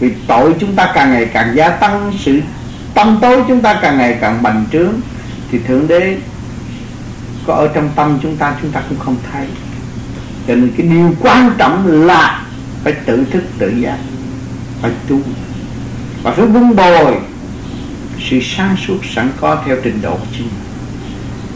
Vì 0.00 0.10
tội 0.26 0.54
chúng 0.60 0.74
ta 0.74 0.92
càng 0.94 1.12
ngày 1.12 1.26
càng 1.32 1.56
gia 1.56 1.68
tăng, 1.68 2.12
sự 2.18 2.40
tâm 2.94 3.18
tối 3.22 3.42
chúng 3.48 3.62
ta 3.62 3.78
càng 3.82 3.98
ngày 3.98 4.18
càng 4.20 4.42
bành 4.42 4.64
trướng, 4.72 4.92
thì 5.50 5.58
thượng 5.58 5.88
đế 5.88 6.16
có 7.46 7.54
ở 7.54 7.68
trong 7.74 7.90
tâm 7.96 8.18
chúng 8.22 8.36
ta 8.36 8.54
chúng 8.62 8.70
ta 8.72 8.82
cũng 8.88 8.98
không 8.98 9.16
thấy 9.32 9.46
cho 10.46 10.54
nên 10.54 10.72
cái 10.76 10.86
điều 10.86 11.14
quan 11.20 11.50
trọng 11.58 12.06
là 12.06 12.42
phải 12.84 12.92
tự 12.92 13.24
thức 13.30 13.42
tự 13.58 13.68
giác, 13.68 13.98
phải 14.82 14.90
tu. 15.08 15.20
Và 16.22 16.30
phải 16.30 16.46
vun 16.46 16.76
bồi 16.76 17.14
sự 18.30 18.40
sáng 18.42 18.76
suốt 18.86 18.98
sẵn 19.14 19.30
có 19.40 19.62
theo 19.66 19.76
trình 19.82 19.98
độ 20.02 20.10
của 20.10 20.26
chính 20.38 20.48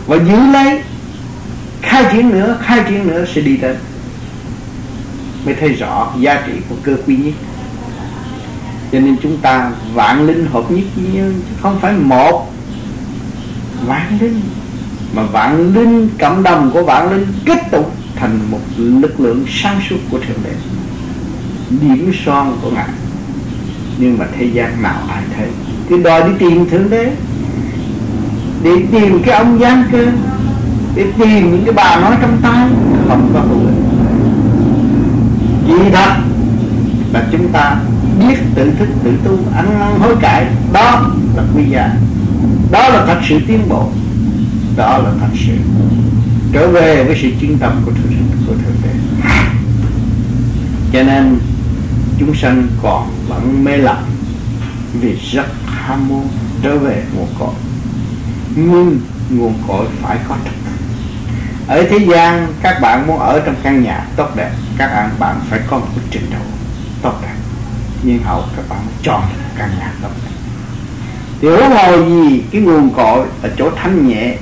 và 0.06 0.16
giữ 0.16 0.52
lấy, 0.52 0.80
khai 1.82 2.04
triển 2.12 2.30
nữa, 2.30 2.58
khai 2.62 2.84
triển 2.88 3.06
nữa 3.06 3.24
sẽ 3.34 3.40
đi 3.40 3.56
tới. 3.56 3.74
Mới 5.44 5.54
thấy 5.54 5.68
rõ 5.68 6.12
giá 6.18 6.42
trị 6.46 6.52
của 6.68 6.76
cơ 6.82 6.96
quy 7.06 7.16
nhất. 7.16 7.34
Cho 8.92 9.00
nên 9.00 9.16
chúng 9.22 9.36
ta 9.36 9.70
vạn 9.94 10.26
linh 10.26 10.46
hợp 10.46 10.70
nhất 10.70 10.84
với 10.96 11.34
không 11.62 11.78
phải 11.80 11.92
một 11.92 12.52
vạn 13.86 14.18
linh. 14.20 14.40
Mà 15.12 15.22
vạn 15.22 15.74
linh, 15.74 16.08
cộng 16.18 16.42
đồng 16.42 16.70
của 16.74 16.82
vạn 16.82 17.10
linh 17.10 17.26
kết 17.44 17.58
tụ 17.70 17.84
thành 18.16 18.38
một 18.50 18.58
lực 18.76 19.20
lượng 19.20 19.44
sáng 19.48 19.80
suốt 19.88 19.96
của 20.10 20.18
thượng 20.18 20.38
đế. 20.44 20.54
Điểm 21.80 22.12
son 22.24 22.58
của 22.62 22.70
ngài. 22.70 22.88
Nhưng 23.98 24.18
mà 24.18 24.26
thế 24.38 24.44
gian 24.44 24.82
nào 24.82 25.02
ai 25.08 25.22
thấy? 25.36 25.48
Thì 25.88 26.02
đòi 26.02 26.22
đi 26.22 26.34
tìm 26.38 26.70
thượng 26.70 26.90
đế. 26.90 27.12
Để 28.62 28.70
tìm 28.92 29.22
cái 29.22 29.34
ông 29.34 29.58
giang 29.58 29.84
cơ 29.92 30.06
để 30.94 31.04
tìm 31.18 31.50
những 31.50 31.62
cái 31.64 31.74
bà 31.74 32.00
nói 32.00 32.16
trong 32.20 32.38
tay. 32.42 32.68
Không 33.08 33.30
có 33.34 33.40
hữu 33.40 33.60
ích. 33.66 33.74
Chỉ 35.66 35.90
thật 35.92 36.14
là 37.12 37.26
chúng 37.32 37.48
ta 37.48 37.76
biết 38.20 38.36
tự 38.54 38.72
thức, 38.78 38.88
tự 39.04 39.12
tu, 39.24 39.38
ăn 39.54 39.78
năn 39.78 40.00
hối 40.00 40.16
cải. 40.20 40.46
Đó 40.72 41.10
là 41.36 41.42
quy 41.54 41.64
giá 41.70 41.94
đó 42.70 42.88
là 42.88 43.06
thật 43.06 43.18
sự 43.28 43.38
tiến 43.46 43.68
bộ. 43.68 43.88
Đó 44.76 44.98
là 44.98 45.10
thật 45.20 45.28
sự 45.46 45.52
trở 46.52 46.68
về 46.68 47.04
với 47.04 47.18
sự 47.22 47.30
chuyên 47.40 47.58
tâm 47.58 47.82
của 47.84 47.92
thượng 47.92 48.12
của 48.46 48.52
thượng 48.52 48.76
đế. 48.82 48.90
Cho 50.92 51.02
nên, 51.02 51.38
chúng 52.18 52.34
sanh 52.34 52.66
còn 52.82 53.10
vẫn 53.28 53.64
mê 53.64 53.76
lầm 53.76 53.96
vì 55.00 55.16
rất 55.32 55.46
ham 55.66 56.08
muốn 56.08 56.28
trở 56.62 56.78
về 56.78 57.04
nguồn 57.14 57.28
cội. 57.38 57.54
Nhưng 58.56 59.00
nguồn 59.30 59.54
cội 59.68 59.86
phải 60.02 60.18
có 60.28 60.36
thật. 60.44 60.50
ở 61.66 61.82
thế 61.90 61.98
gian, 61.98 62.46
các 62.62 62.80
bạn 62.80 63.06
muốn 63.06 63.18
ở 63.18 63.42
trong 63.46 63.54
căn 63.62 63.82
nhà 63.82 64.06
tốt 64.16 64.36
đẹp, 64.36 64.50
các 64.78 65.18
bạn 65.18 65.40
phải 65.50 65.60
có 65.66 65.78
một 65.78 65.86
trình 66.10 66.30
độ 66.30 66.44
tốt 67.02 67.18
đẹp. 67.22 67.34
Nhưng 68.02 68.22
hậu 68.22 68.44
các 68.56 68.68
bạn 68.68 68.80
chọn 69.02 69.22
căn 69.58 69.70
nhà 69.78 69.92
tốt 70.02 70.08
đẹp. 70.24 70.30
Thì 71.40 71.48
huống 71.48 71.70
hồ 71.70 72.08
gì 72.08 72.42
cái 72.52 72.60
nguồn 72.62 72.90
cội 72.94 73.26
ở 73.42 73.50
chỗ 73.58 73.70
thanh 73.76 74.08
nhẹ, 74.08 74.36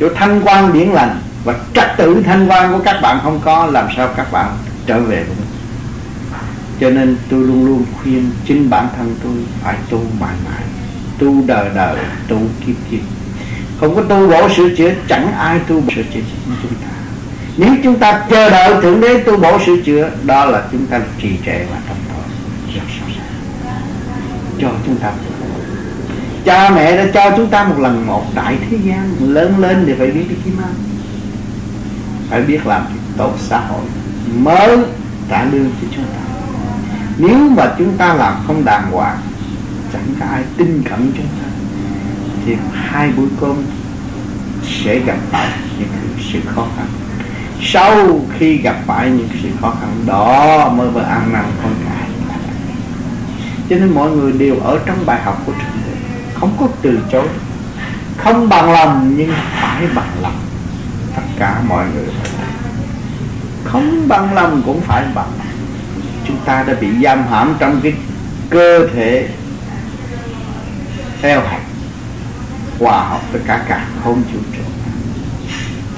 chỗ 0.00 0.08
thanh 0.16 0.40
quan 0.44 0.72
điển 0.72 0.88
lành 0.88 1.20
và 1.44 1.54
trật 1.74 1.88
tự 1.96 2.22
thanh 2.22 2.46
quan 2.50 2.72
của 2.72 2.80
các 2.84 3.00
bạn 3.02 3.20
không 3.22 3.40
có, 3.44 3.66
làm 3.66 3.88
sao 3.96 4.08
các 4.16 4.32
bạn 4.32 4.56
trở 4.86 5.00
về 5.00 5.24
với 5.24 5.36
cho 6.80 6.90
nên 6.90 7.16
tôi 7.30 7.40
luôn 7.40 7.66
luôn 7.66 7.84
khuyên 8.02 8.30
chính 8.44 8.70
bản 8.70 8.88
thân 8.96 9.16
tôi 9.22 9.32
phải 9.62 9.76
tu 9.90 10.00
mãi 10.20 10.34
mãi, 10.44 10.62
tu 11.18 11.42
đời 11.46 11.68
đời 11.74 11.96
tu 12.28 12.38
kiếp 12.66 12.74
kiếp. 12.90 13.00
Không 13.80 13.94
có 13.94 14.02
tu 14.02 14.28
bổ 14.28 14.48
sửa 14.48 14.68
chữa, 14.76 14.90
chẳng 15.08 15.32
ai 15.32 15.58
tu 15.58 15.80
bổ 15.80 15.92
sửa 15.94 16.02
chữa 16.02 16.20
chúng 16.62 16.74
ta. 16.74 16.88
Nếu 17.56 17.74
chúng 17.84 17.98
ta 17.98 18.22
chờ 18.30 18.50
đợi 18.50 18.82
thượng 18.82 19.00
đế 19.00 19.18
tu 19.18 19.36
bổ 19.36 19.58
sửa 19.66 19.76
chữa, 19.84 20.10
đó 20.22 20.44
là 20.44 20.62
chúng 20.72 20.86
ta 20.86 21.00
trì 21.18 21.28
trệ 21.46 21.58
và 21.70 21.76
trong 21.88 21.96
tội 22.08 22.24
rất 22.74 22.82
sâu 23.00 23.08
sắc 23.16 23.24
cho 24.60 24.70
chúng 24.86 24.96
ta 24.96 25.12
cha 26.44 26.70
mẹ 26.70 26.96
đã 26.96 27.06
cho 27.14 27.36
chúng 27.36 27.46
ta 27.46 27.64
một 27.64 27.78
lần 27.78 28.06
một 28.06 28.24
đại 28.34 28.56
thế 28.70 28.76
gian. 28.84 29.12
Lớn 29.20 29.58
lên 29.58 29.84
thì 29.86 29.92
phải 29.98 30.10
biết 30.10 30.24
đi 30.28 30.36
kim 30.44 30.56
ăn 30.62 30.74
phải 32.30 32.42
biết 32.42 32.66
làm 32.66 32.82
tốt 33.16 33.34
xã 33.38 33.58
hội 33.58 33.84
mới 34.38 34.78
trả 35.28 35.44
lương 35.44 35.70
cho 35.82 35.88
chúng 35.96 36.04
ta. 36.04 36.20
Nếu 37.18 37.38
mà 37.38 37.74
chúng 37.78 37.96
ta 37.96 38.14
làm 38.14 38.34
không 38.46 38.64
đàng 38.64 38.90
hoàng, 38.90 39.18
chẳng 39.92 40.14
có 40.20 40.26
ai 40.26 40.42
tin 40.56 40.82
cẩn 40.90 41.12
chúng 41.16 41.26
ta, 41.26 41.48
thì 42.46 42.56
hai 42.72 43.12
bữa 43.16 43.26
cơm 43.40 43.56
sẽ 44.62 44.98
gặp 44.98 45.18
phải 45.30 45.48
những 45.78 45.88
sự 46.32 46.40
khó 46.54 46.66
khăn. 46.76 46.86
Sau 47.62 48.20
khi 48.38 48.56
gặp 48.56 48.76
phải 48.86 49.10
những 49.10 49.28
sự 49.42 49.48
khó 49.60 49.70
khăn 49.80 50.04
đó 50.06 50.68
mới 50.68 50.90
vừa 50.90 51.02
ăn 51.02 51.32
năn 51.32 51.44
con 51.62 51.72
cái. 51.88 52.08
Cho 53.70 53.76
nên 53.76 53.94
mọi 53.94 54.10
người 54.10 54.32
đều 54.32 54.56
ở 54.60 54.78
trong 54.86 55.06
bài 55.06 55.22
học 55.22 55.42
của 55.46 55.52
Thượng 55.52 55.82
Đế, 55.86 55.96
không 56.34 56.56
có 56.60 56.68
từ 56.82 56.98
chối, 57.12 57.28
không 58.16 58.48
bằng 58.48 58.72
lòng 58.72 59.14
nhưng 59.16 59.32
phải 59.60 59.86
bằng 59.94 60.10
lòng 60.22 60.38
cả 61.38 61.62
mọi 61.68 61.86
người. 61.94 62.14
Không 63.64 64.08
bằng 64.08 64.34
lòng 64.34 64.62
cũng 64.66 64.80
phải 64.80 65.04
bằng. 65.14 65.32
Chúng 66.28 66.36
ta 66.44 66.62
đã 66.62 66.74
bị 66.80 66.88
giam 67.02 67.24
hãm 67.30 67.54
trong 67.58 67.80
cái 67.82 67.92
cơ 68.50 68.88
thể 68.94 69.28
theo 71.22 71.40
hẹp, 71.40 71.62
hòa 72.78 73.08
hợp 73.08 73.32
với 73.32 73.40
cả 73.46 73.64
cả 73.68 73.86
không 74.04 74.22
vũ 74.32 74.40
trụ. 74.56 74.62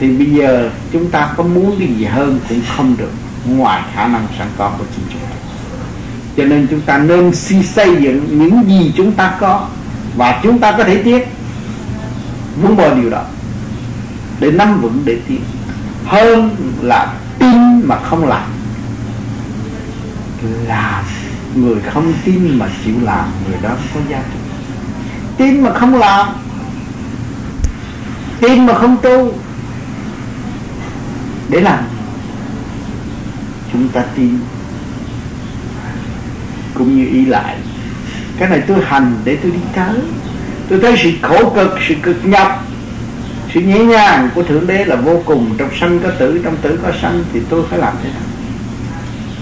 Thì 0.01 0.09
bây 0.09 0.27
giờ 0.27 0.71
chúng 0.93 1.11
ta 1.11 1.33
có 1.37 1.43
muốn 1.43 1.77
cái 1.79 1.89
gì 1.89 2.05
hơn 2.05 2.41
cũng 2.49 2.61
không 2.77 2.97
được, 2.99 3.13
ngoài 3.45 3.83
khả 3.95 4.07
năng 4.07 4.27
sẵn 4.39 4.49
có 4.59 4.73
của 4.79 4.85
chính 4.97 5.05
chúng 5.13 5.21
ta. 5.21 5.37
Cho 6.37 6.45
nên 6.45 6.67
chúng 6.71 6.81
ta 6.81 6.99
nên 6.99 7.35
si 7.35 7.63
xây 7.63 7.97
dựng 8.01 8.39
những 8.39 8.65
gì 8.69 8.93
chúng 8.97 9.13
ta 9.13 9.37
có 9.41 9.69
và 10.17 10.41
chúng 10.43 10.59
ta 10.59 10.73
có 10.73 10.85
thể 10.85 11.03
tiếc 11.03 11.29
muốn 12.63 12.77
bỏ 12.77 12.95
điều 12.95 13.11
đó 13.11 13.25
để 14.41 14.51
nắm 14.51 14.81
vững, 14.81 15.03
để 15.05 15.19
tiến 15.29 15.41
hơn 16.05 16.57
là 16.83 17.15
tin 17.39 17.89
mà 17.89 18.01
không 18.01 18.29
làm. 18.29 18.51
Làm 20.67 21.05
người 21.55 21.77
không 21.81 22.13
tin 22.25 22.59
mà 22.59 22.67
chịu 22.85 22.95
làm, 23.03 23.29
người 23.49 23.59
đó 23.63 23.71
có 23.95 24.01
giá 24.09 24.23
trị. 24.33 24.39
Tin 25.37 25.61
mà 25.61 25.73
không 25.73 25.95
làm, 25.95 26.29
tin 28.41 28.67
mà 28.67 28.75
không 28.75 28.97
tu, 29.03 29.33
để 31.49 31.61
làm. 31.61 31.85
Chúng 33.73 33.89
ta 33.89 34.03
tin. 34.17 34.39
Cũng 36.75 36.97
như 36.97 37.07
ý 37.07 37.25
lại. 37.25 37.57
Cái 38.39 38.49
này 38.49 38.63
tôi 38.67 38.79
hành 38.85 39.15
để 39.25 39.37
tôi 39.43 39.51
đi 39.51 39.59
tới. 39.75 40.01
Tôi 40.69 40.81
thấy 40.81 40.97
sự 41.03 41.11
khổ 41.23 41.51
cực, 41.55 41.79
sự 41.89 41.95
cực 42.03 42.17
nhọc 42.25 42.66
sự 43.57 43.63
nhẹ 43.63 43.85
nhàng 43.85 44.31
của 44.35 44.43
thượng 44.43 44.67
đế 44.67 44.85
là 44.85 44.97
vô 44.97 45.23
cùng. 45.25 45.55
Trong 45.59 45.69
sanh 45.81 46.01
có 46.01 46.11
tử, 46.19 46.41
trong 46.45 46.57
tử 46.57 46.79
có 46.83 46.93
sanh 47.03 47.25
thì 47.33 47.41
tôi 47.49 47.65
phải 47.71 47.79
làm 47.79 47.95
thế 48.03 48.09
nào? 48.09 48.23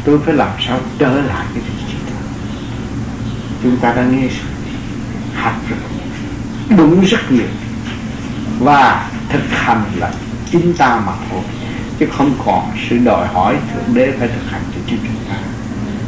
Tôi 0.04 0.18
phải 0.24 0.34
làm 0.34 0.50
sao 0.68 0.80
trở 0.98 1.14
lại 1.14 1.46
cái 1.54 1.62
vị 1.66 1.84
trí 1.88 1.94
đó? 1.94 2.16
Chúng 3.62 3.76
ta 3.76 3.92
đã 3.92 4.04
nghe 4.04 4.28
học 5.34 5.54
rất 5.70 5.76
đúng 6.76 7.04
rất 7.04 7.32
nhiều. 7.32 7.46
Và 8.58 9.10
thực 9.28 9.42
hành 9.50 9.82
là 9.96 10.10
chính 10.50 10.74
ta 10.74 11.02
mà 11.06 11.12
thôi, 11.30 11.42
chứ 11.98 12.06
không 12.16 12.34
còn 12.46 12.70
sự 12.90 12.98
đòi 12.98 13.26
hỏi 13.26 13.56
thượng 13.74 13.94
đế 13.94 14.12
phải 14.18 14.28
thực 14.28 14.50
hành 14.50 14.62
cho 14.74 14.80
chính 14.86 14.98
chúng 15.02 15.28
ta. 15.28 15.34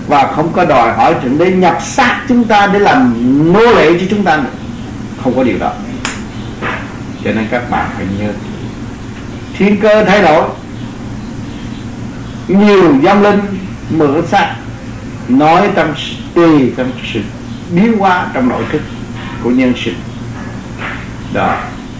Và 0.08 0.32
không 0.32 0.52
có 0.52 0.64
đòi 0.64 0.92
hỏi 0.92 1.14
thượng 1.22 1.38
đế 1.38 1.52
nhập 1.52 1.78
xác 1.82 2.20
chúng 2.28 2.44
ta 2.44 2.66
để 2.66 2.78
làm 2.78 3.14
nô 3.52 3.60
lệ 3.60 3.98
cho 4.00 4.06
chúng 4.10 4.24
ta 4.24 4.36
nữa. 4.36 4.50
Không 5.22 5.36
có 5.36 5.44
điều 5.44 5.58
đó 5.58 5.72
cho 7.26 7.32
nên 7.32 7.46
các 7.50 7.70
bạn 7.70 7.90
phải 7.96 8.06
nhớ 8.18 8.32
thiên 9.58 9.80
cơ 9.80 10.04
thay 10.04 10.22
đổi. 10.22 10.48
Nhiều 12.48 12.94
dâm 13.02 13.22
linh 13.22 13.40
mở 13.90 14.22
xác 14.30 14.56
nói 15.28 15.68
trong 15.74 15.94
tùy 16.34 16.72
trong 16.76 16.90
sự 17.12 17.20
biến 17.70 17.98
hóa 17.98 18.26
trong 18.34 18.48
nội 18.48 18.64
thức 18.72 18.82
của 19.42 19.50
nhân 19.50 19.72
sinh. 19.76 19.94
Đó, 21.32 21.58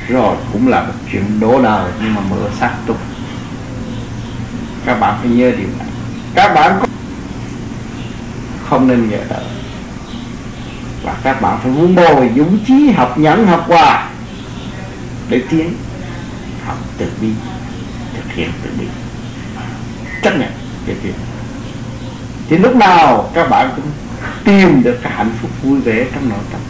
rồi 0.09 0.37
cũng 0.53 0.69
là 0.69 0.83
một 0.83 0.93
chuyện 1.13 1.41
đổ 1.41 1.63
đời 1.63 1.91
nhưng 2.03 2.15
mà 2.15 2.21
mở 2.31 2.49
sắc 2.61 2.73
tục. 2.87 2.99
Các 4.85 5.01
bạn 5.01 5.19
phải 5.21 5.31
nhớ 5.31 5.51
điều 5.59 5.69
này. 5.79 5.89
Các 6.35 6.55
bạn 6.55 6.81
không 8.69 8.89
nên 8.89 9.11
nhớ 9.11 9.19
đời 9.29 9.45
và 11.03 11.15
các 11.23 11.41
bạn 11.41 11.59
phải 11.63 11.73
vun 11.73 11.95
bồi 11.95 12.31
dũng 12.37 12.59
chí 12.67 12.91
học 12.91 13.19
nhẫn 13.19 13.47
học 13.47 13.65
hòa 13.69 14.09
để 15.29 15.43
tiến 15.51 15.75
học 16.65 16.79
từ 16.99 17.07
bi 17.21 17.29
thực 18.15 18.33
hiện 18.35 18.51
từ 18.63 18.71
bi. 18.79 18.87
Chấp 20.23 20.39
nhận 20.39 20.51
cái 20.87 20.97
chuyện 21.03 21.15
thì 22.49 22.59
lúc 22.59 22.77
nào 22.77 23.31
các 23.35 23.51
bạn 23.51 23.71
cũng 23.77 23.85
tìm 24.45 24.83
được 24.83 24.99
cái 25.03 25.13
hạnh 25.13 25.31
phúc 25.43 25.51
vui 25.63 25.81
vẻ 25.81 26.07
trong 26.15 26.29
nội 26.29 26.39
tâm. 26.53 26.61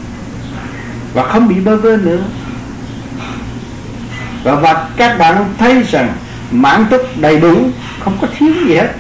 Và 1.14 1.28
không 1.28 1.48
bị 1.48 1.54
bơ 1.54 1.76
vơ 1.76 1.96
nữa. 1.96 2.24
Và, 4.44 4.54
và 4.54 4.88
các 4.96 5.18
bạn 5.18 5.54
thấy 5.58 5.82
rằng 5.82 6.12
mãn 6.50 6.86
túc 6.90 7.00
đầy 7.16 7.40
đủ 7.40 7.70
không 8.00 8.18
có 8.20 8.28
thiếu 8.38 8.52
gì 8.66 8.74
hết. 8.74 8.92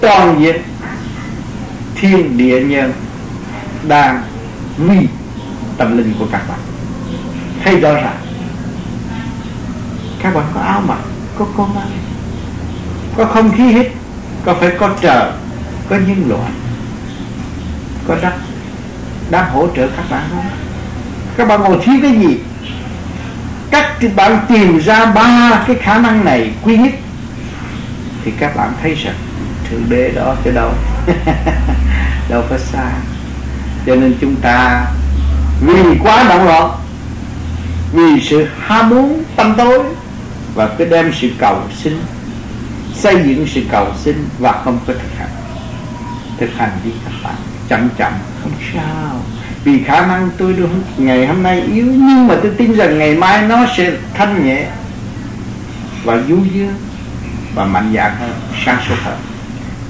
Toàn 0.00 0.40
diện 0.40 0.62
thiên 1.94 2.38
địa 2.38 2.60
nhân 2.60 2.92
đang 3.88 4.22
nguy 4.78 4.98
tâm 5.76 5.98
linh 5.98 6.14
của 6.18 6.26
các 6.32 6.48
bạn 6.48 6.58
thấy 7.64 7.80
rõ 7.80 7.94
ràng 7.94 8.18
các 10.22 10.34
bạn 10.34 10.44
có 10.54 10.60
áo 10.60 10.82
mặc, 10.86 10.98
có 11.38 11.46
con 11.56 11.76
ăn 11.76 11.88
có 13.16 13.24
không 13.24 13.52
khí 13.56 13.64
hít 13.64 13.92
có 14.44 14.54
phải 14.54 14.70
có 14.78 14.90
trời, 15.00 15.30
có 15.88 15.96
nhân 15.96 16.24
loại, 16.28 16.50
có 18.08 18.16
đất 18.22 18.32
đang 19.30 19.50
hỗ 19.50 19.68
trợ 19.76 19.88
các 19.96 20.10
bạn 20.10 20.24
không? 20.30 20.46
Các 21.36 21.48
bạn 21.48 21.60
ngồi 21.60 21.78
thiếu 21.82 21.94
cái 22.02 22.12
gì? 22.12 22.38
Các 23.70 24.16
bạn 24.16 24.38
tìm 24.48 24.78
ra 24.78 25.06
ba 25.06 25.64
cái 25.66 25.76
khả 25.76 25.98
năng 25.98 26.24
này 26.24 26.50
quy 26.62 26.76
nhất. 26.76 26.92
Thì 28.24 28.32
các 28.38 28.56
bạn 28.56 28.72
thấy 28.82 28.94
rằng, 28.94 29.14
thượng 29.70 29.84
đế 29.88 30.10
đó 30.10 30.36
chứ 30.44 30.50
đâu? 30.50 30.70
Đâu 32.28 32.42
có 32.50 32.58
xa. 32.58 32.90
Cho 33.86 33.94
nên 33.94 34.14
chúng 34.20 34.36
ta 34.36 34.86
vì 35.60 35.98
quá 36.02 36.24
động 36.28 36.44
loạn 36.44 36.70
vì 37.92 38.20
sự 38.20 38.46
ham 38.58 38.90
muốn 38.90 39.24
tâm 39.36 39.54
tối 39.56 39.82
và 40.54 40.68
cái 40.78 40.86
đem 40.86 41.12
sự 41.20 41.30
cầu 41.38 41.62
xin, 41.82 41.92
xây 42.94 43.14
dựng 43.26 43.46
sự 43.46 43.62
cầu 43.70 43.86
xin 44.04 44.28
và 44.38 44.52
không 44.64 44.78
có 44.86 44.92
thực 44.92 45.18
hành. 45.18 45.28
Thực 46.38 46.50
hành 46.56 46.70
đi 46.84 46.90
các 47.04 47.12
bạn, 47.24 47.34
chậm 47.68 47.88
chậm, 47.98 48.12
không 48.42 48.52
sao. 48.74 49.20
Vì 49.64 49.82
khả 49.82 50.06
năng 50.06 50.30
tôi 50.38 50.52
được 50.52 50.68
ngày 50.96 51.26
hôm 51.26 51.42
nay 51.42 51.60
yếu, 51.60 51.86
nhưng 51.86 52.26
mà 52.26 52.36
tôi 52.42 52.52
tin 52.56 52.72
rằng 52.72 52.98
ngày 52.98 53.14
mai 53.14 53.42
nó 53.42 53.66
sẽ 53.76 53.92
thanh 54.14 54.46
nhẹ 54.46 54.66
và 56.04 56.18
du 56.28 56.36
dương 56.54 56.74
và 57.54 57.64
mạnh 57.64 57.92
dạn 57.94 58.12
hơn, 58.20 58.32
sáng 58.64 58.78
suốt 58.88 58.94
hơn. 59.02 59.18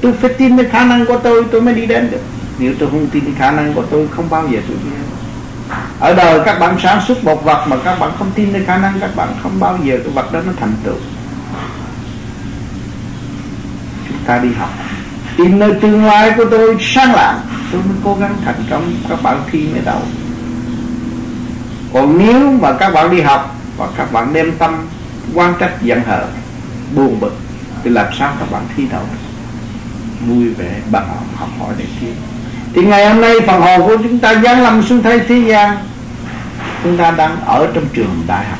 Tôi 0.00 0.12
phải 0.12 0.30
tin 0.38 0.57
cái 0.57 0.66
khả 0.66 0.85
năng 0.85 1.07
của 1.07 1.19
tôi 1.19 1.45
tôi 1.52 1.62
mới 1.62 1.75
đi 1.75 1.87
đến 1.87 2.11
được. 2.11 2.23
Nếu 2.59 2.75
tôi 2.78 2.90
không 2.90 3.07
tin 3.07 3.35
khả 3.38 3.50
năng 3.50 3.75
của 3.75 3.83
tôi, 3.83 4.09
không 4.11 4.30
bao 4.30 4.49
giờ 4.49 4.59
tôi 4.69 4.76
đi 4.85 4.90
đến 4.90 5.00
ở 6.00 6.15
đời 6.15 6.41
các 6.45 6.59
bạn 6.59 6.77
sản 6.83 7.00
xuất 7.09 7.25
một 7.25 7.45
vật 7.45 7.67
mà 7.69 7.77
các 7.85 7.99
bạn 7.99 8.11
không 8.19 8.31
tin 8.35 8.53
cái 8.53 8.62
khả 8.67 8.77
năng, 8.77 9.00
các 9.00 9.17
bạn 9.17 9.29
không 9.43 9.61
bao 9.61 9.79
giờ 9.85 9.99
cái 10.05 10.12
vật 10.12 10.33
đó 10.33 10.41
nó 10.47 10.53
thành 10.61 10.73
tựu. 10.85 10.97
Chúng 14.09 14.19
ta 14.27 14.39
đi 14.39 14.49
học. 14.59 14.71
Tìm 15.37 15.59
nơi 15.59 15.75
tương 15.81 16.05
lai 16.05 16.33
của 16.37 16.45
tôi 16.50 16.77
sáng 16.81 17.15
lạng. 17.15 17.41
Tôi 17.73 17.81
mới 17.83 17.97
cố 18.05 18.15
gắng 18.15 18.37
thành 18.45 18.65
công. 18.71 18.95
Các 19.09 19.23
bạn 19.23 19.43
thi 19.50 19.69
mới 19.73 19.81
đầu. 19.85 20.00
Còn 21.93 22.19
nếu 22.19 22.53
mà 22.53 22.73
các 22.73 22.91
bạn 22.95 23.11
đi 23.11 23.21
học 23.21 23.57
và 23.77 23.89
các 23.97 24.12
bạn 24.12 24.33
đem 24.33 24.59
tâm 24.59 24.87
quan 25.35 25.55
trách 25.61 25.83
giận 25.83 26.03
hờn, 26.07 26.29
buồn 26.95 27.21
bực, 27.21 27.37
thì 27.85 27.91
làm 27.91 28.07
sao 28.19 28.33
các 28.41 28.50
bạn 28.50 28.62
thi 28.77 28.87
đậu? 28.93 29.03
Vui 30.27 30.49
vẻ 30.49 30.81
bằng 30.91 31.09
học 31.35 31.49
hỏi 31.59 31.75
để 31.79 31.85
tiến 32.00 32.15
thì 32.75 32.83
ngày 32.83 33.09
hôm 33.09 33.21
nay 33.21 33.35
phần 33.47 33.61
hồn 33.61 33.81
của 33.87 33.97
chúng 34.03 34.19
ta 34.19 34.43
giáng 34.45 34.62
lâm 34.62 34.83
xuống 34.83 35.03
thế 35.03 35.19
thế 35.29 35.39
gian. 35.39 35.77
Chúng 36.83 36.97
ta 36.97 37.11
đang 37.11 37.45
ở 37.45 37.69
trong 37.75 37.85
trường 37.93 38.23
đại 38.27 38.45
học. 38.45 38.59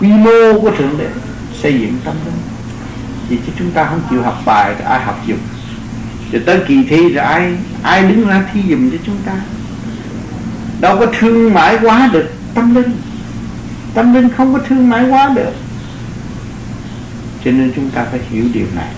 Quy 0.00 0.08
mô 0.08 0.60
của 0.60 0.70
thượng 0.78 0.98
đế, 0.98 1.08
xây 1.62 1.80
dựng 1.80 1.96
tâm 2.04 2.14
linh. 2.24 2.34
Vì 3.28 3.36
chứ 3.36 3.52
chúng 3.58 3.70
ta 3.70 3.84
không 3.84 4.00
chịu 4.10 4.22
học 4.22 4.42
bài 4.44 4.74
thì 4.78 4.84
ai 4.84 5.00
học 5.00 5.20
dùng 5.26 5.38
rồi 6.32 6.42
tới 6.46 6.60
kỳ 6.68 6.84
thi 6.88 7.08
rồi 7.08 7.24
ai 7.24 7.52
ai 7.82 8.02
đứng 8.02 8.28
ra 8.28 8.42
thi 8.52 8.60
dùm 8.70 8.90
cho 8.90 8.96
chúng 9.06 9.16
ta? 9.26 9.32
Đâu 10.80 10.96
có 10.98 11.06
thương 11.18 11.54
mãi 11.54 11.78
quá 11.82 12.10
được 12.12 12.32
tâm 12.54 12.74
linh. 12.74 12.96
Tâm 13.94 14.14
linh 14.14 14.28
không 14.36 14.52
có 14.52 14.60
thương 14.68 14.88
mãi 14.88 15.04
quá 15.10 15.32
được. 15.34 15.52
Cho 17.44 17.50
nên 17.50 17.72
chúng 17.76 17.90
ta 17.90 18.04
phải 18.10 18.20
hiểu 18.30 18.44
điều 18.52 18.66
này 18.76 18.88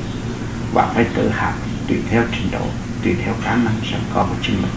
và 0.73 0.87
phải 0.95 1.05
tự 1.15 1.31
học 1.31 1.55
tùy 1.88 1.99
theo 2.11 2.23
trình 2.33 2.49
độ 2.53 2.67
tùy 3.07 3.17
theo 3.25 3.35
khả 3.45 3.51
năng 3.51 3.75
sẵn 3.91 4.01
có 4.15 4.23
của 4.23 4.35
chính 4.43 4.63
mình. 4.63 4.71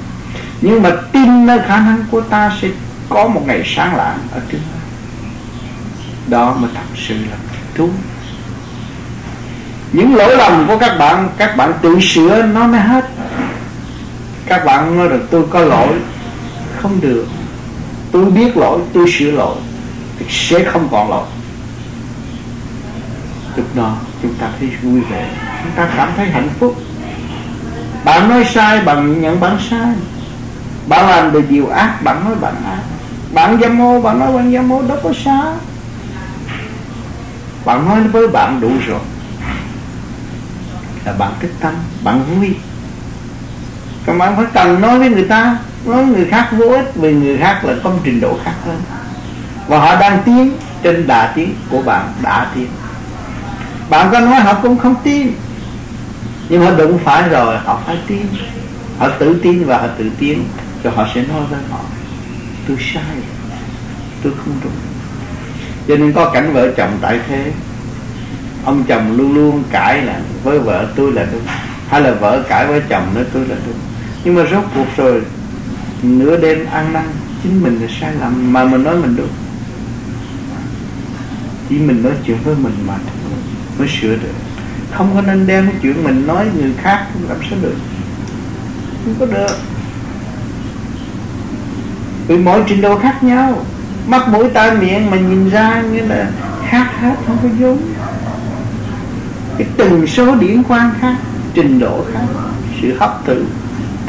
Nhưng 0.62 0.84
mà 0.84 0.90
tin 1.12 1.46
nơi 1.46 1.60
khả 1.68 1.80
năng 1.80 2.04
của 2.12 2.22
ta 2.22 2.52
sẽ 2.62 2.68
có 3.10 3.28
một 3.28 3.42
ngày 3.48 3.64
sáng 3.66 3.96
lạng 3.96 4.20
ở 4.32 4.42
trước 4.52 4.58
đó 6.28 6.56
mới 6.60 6.72
thật 6.74 6.98
sự 7.08 7.16
là 7.16 7.38
thú 7.76 7.90
những 9.94 10.16
lỗi 10.16 10.38
lầm 10.38 10.68
của 10.68 10.78
các 10.78 10.98
bạn 11.00 11.30
các 11.38 11.58
bạn 11.58 11.74
tự 11.82 12.00
sửa 12.00 12.42
nó 12.44 12.68
mới 12.68 12.82
hết. 12.82 13.06
Các 14.46 14.66
bạn 14.66 14.98
nói 14.98 15.08
rằng 15.08 15.28
tôi 15.32 15.44
có 15.50 15.60
lỗi. 15.60 15.94
Không 16.82 17.02
được. 17.02 17.28
Tôi 18.12 18.26
biết 18.26 18.58
lỗi, 18.58 18.80
tôi 18.94 19.06
sửa 19.12 19.32
lỗi, 19.32 19.56
thì 20.20 20.26
sẽ 20.30 20.64
không 20.64 20.88
còn 20.92 21.10
lỗi. 21.10 21.26
Lúc 23.56 23.66
đó 23.76 23.96
chúng 24.22 24.34
ta 24.34 24.50
thấy 24.60 24.70
vui 24.82 25.02
vẻ. 25.02 25.30
Chúng 25.64 25.72
ta 25.76 25.90
cảm 25.98 26.10
thấy 26.16 26.26
hạnh 26.26 26.50
phúc 26.60 26.76
bạn 28.03 28.29
nói 28.29 28.46
sai, 28.46 28.82
bạn 28.82 29.22
nhận 29.22 29.39
bạn 29.39 29.58
sai. 29.70 29.94
Bạn 30.88 31.10
làm 31.10 31.32
được 31.32 31.44
điều 31.50 31.70
ác, 31.70 32.03
bạn 32.03 32.25
nói 32.25 32.36
bạn 32.36 32.53
ác. 32.65 32.79
Bạn 33.34 33.58
dâm 33.62 33.77
mô 33.77 34.01
bạn 34.01 34.20
nói 34.20 34.34
bạn 34.34 34.53
dâm 34.53 34.68
mô 34.68 34.82
đâu 34.82 34.98
có 35.03 35.13
sao. 35.25 35.53
Bạn 37.65 37.86
nói 37.86 38.03
với 38.03 38.27
bạn 38.27 38.62
đủ 38.62 38.72
rồi. 38.88 39.00
Là 41.06 41.13
bạn 41.13 41.32
thích 41.39 41.53
tâm 41.60 41.74
bạn 42.03 42.24
vui. 42.24 42.56
Còn 44.06 44.18
bạn 44.18 44.36
phải 44.36 44.46
cần 44.53 44.82
nói 44.82 45.00
với 45.00 45.10
người 45.10 45.24
ta, 45.24 45.58
nói 45.86 46.06
người 46.06 46.25
khác 46.25 46.50
vô 46.51 46.65
ích, 46.65 46.91
vì 46.96 47.13
người 47.13 47.38
khác 47.38 47.62
là 47.63 47.74
có 47.84 47.91
trình 48.03 48.22
độ 48.22 48.38
khác 48.44 48.53
hơn. 48.65 48.82
Và 49.68 49.79
họ 49.79 50.00
đang 50.00 50.24
tiến 50.25 50.51
trên 50.84 51.08
đà 51.08 51.32
tiến 51.36 51.56
của 51.70 51.82
bạn, 51.82 52.13
đã 52.22 52.48
tiến. 52.56 52.68
Bạn 53.89 54.10
có 54.12 54.20
nói 54.20 54.36
họ 54.36 54.53
cũng 54.53 54.77
không 54.77 54.96
tin 55.03 55.32
nhưng 56.50 56.62
họ 56.62 56.72
đụng 56.72 57.00
phải 57.03 57.29
rồi, 57.29 57.58
họ 57.58 57.82
phải 57.86 57.98
tin. 58.08 58.27
Họ 58.98 59.10
tự 59.20 59.39
tin 59.44 59.65
và 59.65 59.77
họ 59.77 59.88
tự 59.98 60.10
tiến 60.20 60.44
cho 60.84 60.89
họ 60.89 61.08
sẽ 61.15 61.24
nói 61.24 61.41
với 61.50 61.60
họ, 61.71 61.80
tôi 62.67 62.78
sai, 62.93 63.04
tôi 64.24 64.34
không 64.38 64.54
đúng. 64.63 64.71
Cho 65.88 65.95
nên 65.95 66.13
có 66.13 66.30
cảnh 66.30 66.54
vợ 66.54 66.71
chồng 66.78 66.97
tại 67.02 67.19
thế. 67.28 67.52
Ông 68.65 68.84
chồng 68.88 69.17
luôn 69.17 69.34
luôn 69.34 69.63
cãi 69.71 70.02
là, 70.02 70.21
với 70.43 70.60
vợ 70.60 70.88
tôi 70.95 71.12
là 71.12 71.28
đúng. 71.32 71.41
Hay 71.88 72.02
là 72.02 72.12
vợ 72.12 72.43
cãi 72.50 72.67
với 72.67 72.82
chồng 72.89 73.12
nói, 73.15 73.26
tôi 73.34 73.47
là 73.47 73.56
đúng. 73.65 73.78
Nhưng 74.24 74.36
mà 74.36 74.45
rốt 74.52 74.63
cuộc 74.76 74.88
rồi, 74.97 75.21
nửa 76.04 76.38
đêm 76.38 76.65
ăn 76.71 76.93
năn, 76.93 77.06
chính 77.43 77.63
mình 77.63 77.82
là 77.82 77.88
sai 78.02 78.13
lầm, 78.21 78.54
mà 78.54 78.65
mình 78.65 78.84
nói 78.84 78.97
mình 78.97 79.15
đúng. 79.15 79.30
Chỉ 81.69 81.76
mình 81.76 82.04
nói 82.04 82.13
chuyện 82.26 82.38
với 82.43 82.56
mình 82.56 82.74
mà 82.88 82.93
mới 83.78 83.88
sửa 84.02 84.15
được 84.15 84.49
không 84.91 85.12
có 85.15 85.21
nên 85.21 85.47
đem 85.47 85.65
cái 85.65 85.75
chuyện 85.82 86.04
mình 86.04 86.28
nói 86.28 86.47
người 86.56 86.73
khác 86.82 87.06
làm 87.30 87.38
sao 87.49 87.60
được. 87.62 87.75
Không 89.06 89.15
có 89.19 89.25
được. 89.25 89.58
Vì 92.28 92.38
mỗi 92.38 92.63
trình 92.67 92.82
độ 92.82 92.99
khác 92.99 93.23
nhau. 93.23 93.65
Mắt 94.08 94.28
mũi 94.28 94.49
tai 94.54 94.75
miệng 94.75 95.12
mà 95.12 95.17
nhìn 95.17 95.49
ra 95.49 95.82
như 95.82 96.02
là 96.02 96.30
khác 96.67 96.88
hết, 96.99 97.15
không 97.28 97.38
có 97.43 97.49
giống. 97.60 97.82
Cái 99.58 99.67
từng 99.78 100.08
số 100.08 100.36
điển 100.36 100.63
quan 100.63 100.91
khác, 101.02 101.15
trình 101.54 101.80
độ 101.80 102.06
khác, 102.13 102.25
sự 102.82 102.97
hấp 102.99 103.25
thụ 103.25 103.36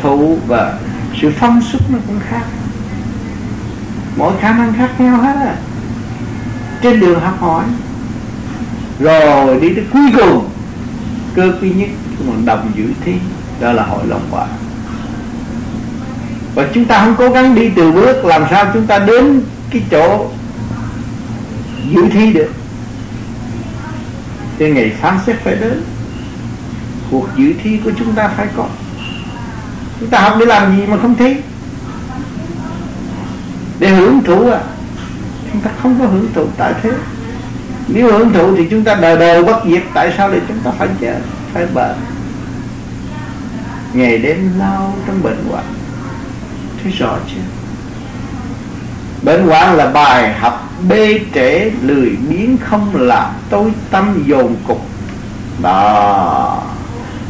thụ 0.03 0.39
và 0.47 0.79
sự 1.21 1.33
phong 1.39 1.63
xúc 1.63 1.83
nó 1.91 1.99
cũng 2.07 2.21
khác. 2.29 2.43
Mỗi 4.17 4.33
khả 4.41 4.53
năng 4.53 4.73
khác 4.73 5.01
nhau 5.01 5.17
hết 5.17 5.37
à. 5.37 5.57
Trên 6.83 7.01
đường 7.01 7.21
học 7.21 7.41
hỏi, 7.41 7.65
rồi 9.01 9.61
đi 9.61 9.75
tới 9.75 9.85
cuối 9.93 10.11
cùng 10.19 10.49
cơ 11.35 11.53
duy 11.61 11.71
nhất 11.71 11.89
của 12.19 12.33
đồng 12.45 12.73
giữ 12.77 12.85
thi, 13.05 13.13
đó 13.61 13.73
là 13.73 13.83
hội 13.83 14.07
lòng 14.07 14.27
quả. 14.31 14.47
Và 16.55 16.69
chúng 16.75 16.85
ta 16.85 17.05
không 17.05 17.15
cố 17.19 17.31
gắng 17.31 17.55
đi 17.55 17.71
từ 17.77 17.93
bước 17.93 18.25
làm 18.25 18.45
sao 18.51 18.71
chúng 18.75 18.87
ta 18.87 18.99
đến 18.99 19.43
cái 19.71 19.83
chỗ 19.91 20.27
dự 21.91 22.03
thi 22.13 22.33
được. 22.33 22.51
Thì 24.59 24.71
ngày 24.71 24.93
phán 25.01 25.19
xét 25.27 25.37
phải 25.45 25.55
đến, 25.55 25.83
cuộc 27.11 27.29
dự 27.37 27.53
thi 27.63 27.81
của 27.85 27.91
chúng 27.99 28.15
ta 28.15 28.29
phải 28.29 28.47
có. 28.57 28.67
Chúng 30.01 30.09
ta 30.09 30.21
học 30.21 30.37
để 30.41 30.47
làm 30.47 30.77
gì 30.77 30.87
mà 30.87 30.97
không 31.03 31.17
thi? 31.17 31.37
Để 33.79 33.89
hưởng 33.89 34.21
thụ 34.25 34.51
à? 34.51 34.61
Chúng 35.53 35.61
ta 35.63 35.71
không 35.83 35.99
có 35.99 36.07
hưởng 36.07 36.29
thụ 36.35 36.47
tại 36.57 36.75
thế 36.83 36.91
nếu 37.93 38.13
hưởng 38.13 38.33
thụ 38.33 38.57
thì 38.57 38.67
chúng 38.71 38.85
ta 38.85 38.95
đời 38.95 39.19
đời 39.19 39.45
bất 39.45 39.57
diệt, 39.67 39.83
tại 39.95 40.15
sao 40.17 40.29
lại 40.29 40.41
chúng 40.49 40.59
ta 40.59 40.71
phải 40.79 40.89
chết, 41.01 41.17
phải 41.53 41.67
bệnh? 41.67 41.97
Ngày 43.93 44.19
đêm 44.19 44.53
lao 44.59 44.95
trong 45.07 45.23
bệnh 45.23 45.45
hoạn. 45.51 45.65
Thấy 46.83 46.93
rõ 46.93 47.17
chưa? 47.29 47.41
Bệnh 49.23 49.47
hoạn 49.47 49.77
là 49.77 49.87
bài 49.87 50.35
học 50.35 50.73
bê 50.89 51.21
trễ 51.35 51.71
lười 51.83 52.17
biếng 52.29 52.57
không 52.59 52.91
làm 52.95 53.33
tối 53.51 53.73
tâm 53.91 54.25
dồn 54.27 54.57
cục. 54.67 54.87
Đó. 55.63 56.63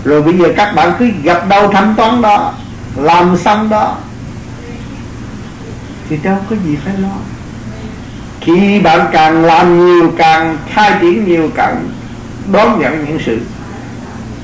Rồi 0.04 0.22
bây 0.22 0.38
giờ 0.38 0.52
các 0.56 0.72
bạn 0.74 0.92
cứ 0.98 1.10
gặp 1.22 1.48
đâu 1.48 1.72
thanh 1.72 1.94
toán 1.96 2.22
đó, 2.22 2.54
làm 2.96 3.36
xong 3.36 3.68
đó, 3.68 3.96
thì 6.08 6.16
đâu 6.22 6.38
có 6.50 6.56
gì 6.64 6.76
phải 6.84 6.94
lo 6.96 7.16
khi 8.40 8.80
bạn 8.80 9.08
càng 9.12 9.44
làm 9.44 9.86
nhiều, 9.86 10.12
càng 10.16 10.58
khai 10.68 10.98
triển 11.00 11.24
nhiều, 11.24 11.50
càng 11.54 11.88
đón 12.52 12.80
nhận 12.80 13.04
những 13.04 13.18
sự 13.26 13.40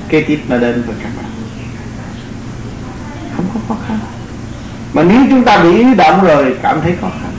kế 0.09 0.21
tiếp 0.21 0.41
mà 0.49 0.57
đến 0.57 0.83
với 0.87 0.97
các 1.03 1.11
bạn. 1.17 1.27
Không 3.37 3.47
có 3.55 3.61
khó 3.69 3.77
khăn. 3.89 3.99
Mà 4.93 5.03
nếu 5.03 5.23
chúng 5.31 5.45
ta 5.45 5.59
bị 5.59 5.85
động 5.95 6.25
rồi, 6.25 6.57
cảm 6.63 6.81
thấy 6.81 6.95
khó 7.01 7.09
khăn. 7.09 7.33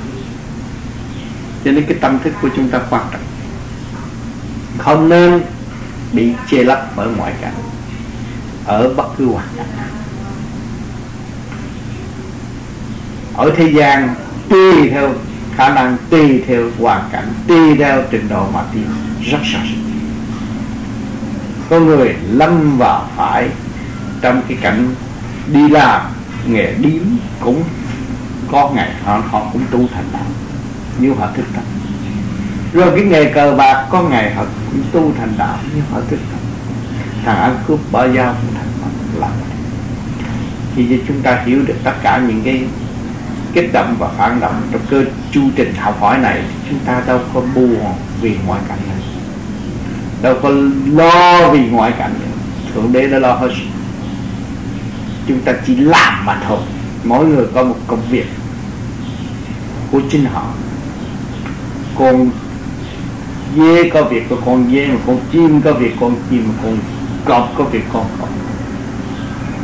Cho 1.65 1.71
nên 1.71 1.85
cái 1.85 1.97
tâm 2.01 2.19
thức 2.23 2.33
của 2.41 2.49
chúng 2.55 2.69
ta 2.69 2.79
quan 2.89 3.03
trọng. 3.11 3.21
Không 4.77 5.09
nên 5.09 5.41
bị 6.13 6.31
che 6.51 6.63
lấp 6.63 6.91
bởi 6.95 7.07
ngoại 7.17 7.33
cảnh 7.41 7.53
ở 8.65 8.93
bất 8.93 9.17
cứ 9.17 9.25
hoàn 9.25 9.47
cảnh 9.57 9.67
nào. 9.77 9.85
Ở 13.33 13.51
thế 13.57 13.71
gian, 13.71 14.15
tùy 14.49 14.89
theo 14.89 15.13
khả 15.57 15.69
năng 15.69 15.97
tùy 16.09 16.43
theo 16.47 16.63
hoàn 16.79 17.09
cảnh 17.11 17.33
tùy 17.47 17.75
theo 17.77 18.03
trình 18.11 18.29
độ 18.29 18.51
mà 18.53 18.63
tiến 18.73 18.85
rất 19.31 19.39
sợ 19.53 19.59
có 21.69 21.79
người 21.79 22.15
lâm 22.31 22.77
vào 22.77 23.09
phải 23.15 23.49
trong 24.21 24.41
cái 24.47 24.57
cảnh 24.61 24.95
đi 25.53 25.69
làm 25.69 26.01
nghề 26.47 26.73
điếm 26.73 27.03
cũng 27.39 27.63
có 28.51 28.71
ngày 28.75 28.91
họ, 29.03 29.21
họ 29.29 29.49
cũng 29.53 29.61
tu 29.71 29.87
thành 29.93 30.05
đạo 30.13 30.25
như 30.99 31.13
họ 31.13 31.29
thức 31.35 31.45
tâm. 31.53 31.63
Rồi 32.73 32.91
cái 32.95 33.05
nghề 33.05 33.25
cờ 33.25 33.55
bạc 33.55 33.87
có 33.89 34.01
ngày 34.01 34.33
họ 34.33 34.45
cũng 34.71 34.81
tu 34.91 35.11
thành 35.17 35.33
đạo 35.37 35.57
như 35.75 35.81
họ 35.91 35.99
thức 36.09 36.19
tâm. 36.31 36.39
Thằng 37.25 37.37
ăn 37.37 37.57
cướp 37.67 37.79
bỏ 37.91 38.07
dao 38.07 38.33
cũng 38.33 38.55
thành 38.55 38.67
đạo 38.81 38.89
làm. 39.19 39.31
Thì 40.75 41.01
chúng 41.07 41.21
ta 41.21 41.43
hiểu 41.45 41.61
được 41.67 41.75
tất 41.83 41.93
cả 42.01 42.21
những 42.27 42.41
cái 42.43 42.63
kích 43.57 43.73
động 43.73 43.95
và 43.99 44.07
phản 44.07 44.39
động 44.39 44.61
trong 44.71 44.81
cơ 44.89 45.03
chu 45.31 45.41
trình 45.55 45.73
học 45.75 45.97
hỏi 45.99 46.17
này, 46.17 46.43
chúng 46.69 46.79
ta 46.85 47.01
đâu 47.07 47.19
có 47.33 47.41
buồn 47.55 47.79
vì 48.21 48.35
ngoại 48.47 48.61
cảnh 48.69 48.79
này. 48.87 48.97
Đâu 50.21 50.35
có 50.43 50.49
lo 50.91 51.49
vì 51.49 51.59
ngoại 51.59 51.91
cảnh 51.97 52.13
này. 52.19 52.29
thượng 52.73 52.93
đế 52.93 53.07
đã 53.07 53.19
lo 53.19 53.33
hết 53.33 53.49
chúng 55.27 55.39
ta 55.39 55.53
chỉ 55.67 55.75
làm 55.75 56.25
mà 56.25 56.41
thôi. 56.47 56.59
Mỗi 57.03 57.25
người 57.25 57.45
có 57.53 57.63
một 57.63 57.75
công 57.87 58.01
việc 58.11 58.25
của 59.91 60.01
chính 60.11 60.25
họ. 60.25 60.45
Con 61.99 62.29
dê 63.57 63.89
có 63.89 64.03
việc 64.03 64.29
của 64.29 64.37
con 64.45 64.71
dê 64.71 64.87
mà 64.87 64.97
con 65.07 65.19
chim 65.31 65.61
có 65.61 65.73
việc 65.73 65.95
con 65.99 66.15
chim 66.29 66.43
mà 66.47 66.53
con 66.63 66.77
cọp 67.25 67.53
có 67.57 67.63
việc 67.63 67.83
con 67.93 68.05
cọp. 68.19 68.29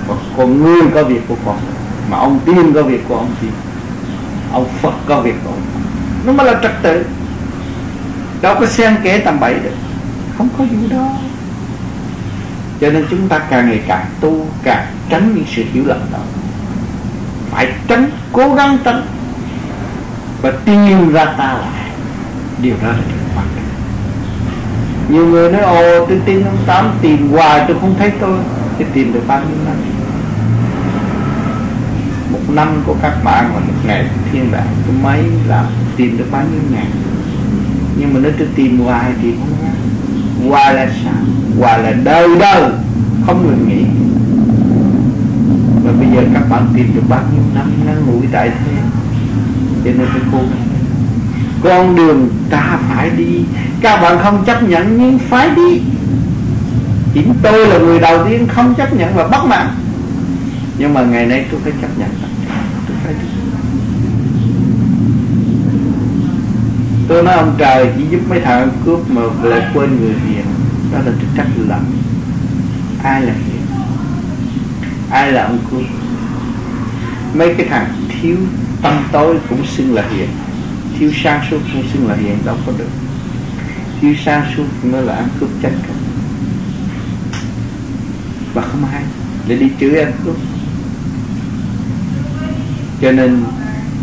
Còn 0.08 0.18
con 0.38 0.64
người 0.64 0.82
có 0.94 1.04
việc 1.04 1.22
của 1.28 1.38
con. 1.46 1.58
Mà 2.10 2.18
ông 2.18 2.40
tiên 2.46 2.74
có 2.74 2.84
việc 2.84 3.02
của 3.08 3.16
ông 3.16 3.32
tiên 3.42 3.52
ông 4.54 4.70
phật 4.82 4.94
có 5.06 5.22
việc 5.22 5.36
của 5.44 5.50
ông 5.50 5.62
nó 6.26 6.34
mới 6.34 6.46
là 6.46 6.60
trật 6.64 6.72
tự. 6.82 7.06
Đâu 8.42 8.56
có 8.60 8.66
xen 8.66 8.96
kẽ 9.04 9.20
tầm 9.20 9.40
bậy 9.40 9.54
được. 9.54 9.76
Không 10.38 10.50
có 10.58 10.64
gì 10.72 10.88
đó 10.90 11.10
cho 12.82 12.90
nên 12.90 13.06
chúng 13.10 13.28
ta 13.28 13.40
càng 13.40 13.70
ngày 13.70 13.82
càng 13.88 14.06
tu, 14.22 14.48
càng 14.64 14.86
tránh 15.10 15.36
những 15.36 15.46
sự 15.56 15.64
hiểu 15.74 15.84
lầm 15.86 16.00
đó. 16.12 16.20
Phải 17.52 17.68
tránh, 17.88 18.10
cố 18.32 18.54
gắng 18.54 18.78
tránh. 18.84 19.02
Và 20.42 20.52
tìm 20.66 21.14
ra 21.14 21.26
ta 21.26 21.54
lại. 21.54 21.90
Điều 22.62 22.76
đó 22.82 22.88
là 22.88 22.98
điều 23.08 23.18
quan 23.36 23.46
trọng. 23.56 23.66
Nhiều 25.10 25.28
người 25.28 25.52
nói, 25.52 25.62
ồ, 25.62 26.06
tôi 26.06 26.22
tin 26.26 26.44
ông 26.44 26.58
tám 26.68 26.92
tìm 27.02 27.30
hoài, 27.32 27.64
tôi 27.68 27.78
không 27.82 27.96
thấy 28.00 28.12
tôi. 28.20 28.38
Thì 28.78 28.86
tìm 28.94 29.14
được 29.14 29.24
bao 29.28 29.40
nhiêu 29.40 29.58
năm? 29.66 29.76
Một 32.48 32.54
năm 32.56 32.84
của 32.86 32.96
các 33.02 33.24
bạn 33.24 33.52
và 33.54 33.60
một 33.60 33.74
ngày 33.86 34.06
thiên 34.32 34.52
đàng 34.52 34.68
tôi 34.86 34.96
mấy 35.04 35.24
là 35.48 35.66
tìm 35.98 36.18
được 36.18 36.28
bao 36.32 36.44
nhiêu 36.52 36.62
ngàn 36.72 36.92
nhưng 37.98 38.14
mà 38.14 38.20
nếu 38.24 38.32
tôi 38.40 38.48
tìm 38.56 38.80
hoài 38.80 39.12
thì 39.22 39.34
không 39.40 39.50
ra 39.62 39.74
hoài 40.50 40.74
là 40.74 40.88
sao? 41.04 41.14
Hoài 41.60 41.84
là 41.84 41.92
đời 42.04 42.28
đời 42.40 42.72
không 43.26 43.48
ngừng 43.48 43.70
nghỉ 43.70 43.86
và 45.84 45.92
bây 45.92 46.08
giờ 46.16 46.30
các 46.34 46.50
bạn 46.50 46.68
tìm 46.76 46.92
được 46.96 47.02
bao 47.10 47.22
nhiêu 47.34 47.44
năm 47.56 47.72
ngắn 47.86 48.06
ngủi 48.06 48.28
tại 48.32 48.50
thế? 48.50 48.82
Cho 49.86 49.92
nên 49.92 50.08
tôi 50.14 50.22
cố 50.32 50.38
gắng. 50.38 50.68
Con 51.64 51.96
đường 51.96 52.30
ta 52.50 52.80
phải 52.90 53.10
đi. 53.10 53.40
Các 53.82 54.02
bạn 54.02 54.20
không 54.24 54.44
chấp 54.46 54.64
nhận 54.64 54.98
nhưng 54.98 55.20
phải 55.20 55.50
đi. 55.56 55.82
Chính 57.14 57.34
tôi 57.42 57.68
là 57.68 57.78
người 57.78 58.00
đầu 58.00 58.28
tiên 58.30 58.48
không 58.48 58.76
chấp 58.76 58.94
nhận 58.94 59.16
và 59.16 59.28
bất 59.28 59.46
mãn. 59.46 59.68
Nhưng 60.78 60.94
mà 60.94 61.02
ngày 61.02 61.26
nay 61.26 61.46
tôi 61.52 61.60
phải 61.64 61.74
chấp 61.82 61.98
nhận 61.98 62.10
tôi 67.08 67.24
nói 67.24 67.34
ông 67.34 67.56
trời 67.58 67.90
chỉ 67.98 68.04
giúp 68.10 68.20
mấy 68.30 68.40
thằng 68.42 68.70
cướp 68.86 69.10
mà 69.10 69.22
lại 69.44 69.62
quên 69.74 70.02
người 70.02 70.14
hiền 70.28 70.46
đó 70.94 71.00
là 71.06 71.12
chức 71.22 71.30
trách 71.38 71.48
lầm. 71.68 71.86
Ai 73.04 73.22
là 73.22 73.34
hiền 73.34 73.54
ai 75.14 75.32
là 75.32 75.44
ông 75.44 75.60
cướp? 75.72 75.82
Mấy 77.34 77.54
cái 77.58 77.68
thằng 77.70 77.94
thiếu 78.22 78.38
tâm 78.82 79.04
tối 79.12 79.38
cũng 79.50 79.66
xưng 79.66 79.94
là 79.94 80.04
hiền. 80.16 80.30
Thiếu 81.00 81.12
sang 81.24 81.42
suốt 81.52 81.60
cũng 81.74 81.84
xưng 81.94 82.08
là 82.08 82.16
hiền, 82.16 82.38
đâu 82.46 82.56
có 82.66 82.72
được. 82.78 82.90
Thiếu 84.02 84.14
sang 84.26 84.46
suốt 84.56 84.64
mới 84.84 85.04
là 85.04 85.16
ăn 85.16 85.28
cướp 85.40 85.50
chân 85.62 85.74
cả. 85.88 85.94
Và 88.54 88.62
không 88.62 88.86
hay 88.92 89.04
để 89.48 89.56
đi 89.56 89.68
chửi 89.80 90.00
ăn 90.00 90.12
cướp 90.26 90.36
cho 93.04 93.12
nên 93.12 93.44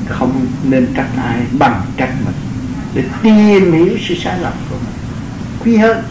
không 0.09 0.47
nên 0.65 0.87
trách 0.95 1.09
ai 1.17 1.41
bằng 1.59 1.83
trách 1.97 2.13
mình. 2.25 2.35
Để 2.95 3.05
tìm 3.23 3.73
hiểu 3.73 3.99
sự 4.09 4.15
sai 4.15 4.39
lầm 4.41 4.53
của 4.71 4.77
mình. 4.77 4.95
Quý 5.65 5.77
hơn, 5.77 6.03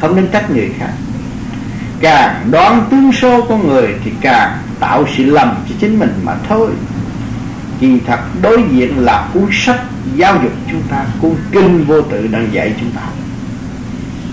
không 0.00 0.16
nên 0.16 0.28
trách 0.32 0.50
người 0.50 0.70
khác. 0.78 0.90
Càng 2.00 2.50
đoán 2.50 2.86
tương 2.90 3.12
số 3.12 3.42
con 3.48 3.68
người 3.68 3.94
thì 4.04 4.12
càng 4.20 4.58
tạo 4.80 5.04
sự 5.16 5.24
lầm 5.24 5.54
cho 5.68 5.74
chính 5.80 5.98
mình 5.98 6.12
mà 6.22 6.34
thôi. 6.48 6.70
Kỳ 7.80 8.00
thật, 8.06 8.20
đối 8.42 8.64
diện 8.72 8.98
là 8.98 9.28
cuốn 9.34 9.46
sách 9.52 9.80
giáo 10.16 10.38
dục 10.42 10.52
chúng 10.70 10.82
ta 10.90 11.06
cuốn 11.20 11.34
kinh 11.52 11.84
vô 11.84 12.02
tự 12.02 12.26
đang 12.26 12.52
dạy 12.52 12.74
chúng 12.80 12.90
ta. 12.90 13.02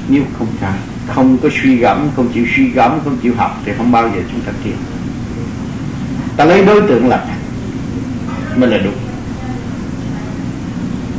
Nếu 0.10 0.24
không 0.40 0.48
phải, 0.60 0.80
không 1.08 1.38
có 1.38 1.50
suy 1.62 1.76
gẫm, 1.76 2.10
không 2.16 2.30
chịu 2.34 2.46
suy 2.56 2.70
gẫm, 2.70 3.00
không 3.04 3.18
chịu 3.24 3.34
học 3.38 3.62
thì 3.66 3.72
không 3.78 3.92
bao 3.92 4.08
giờ 4.08 4.22
chúng 4.32 4.42
ta 4.42 4.52
tiến 4.64 4.76
ta 6.38 6.46
lấy 6.46 6.66
đối 6.66 6.82
tượng 6.82 7.10
là 7.10 7.26
mới 8.56 8.70
là 8.70 8.78
đúng. 8.78 8.98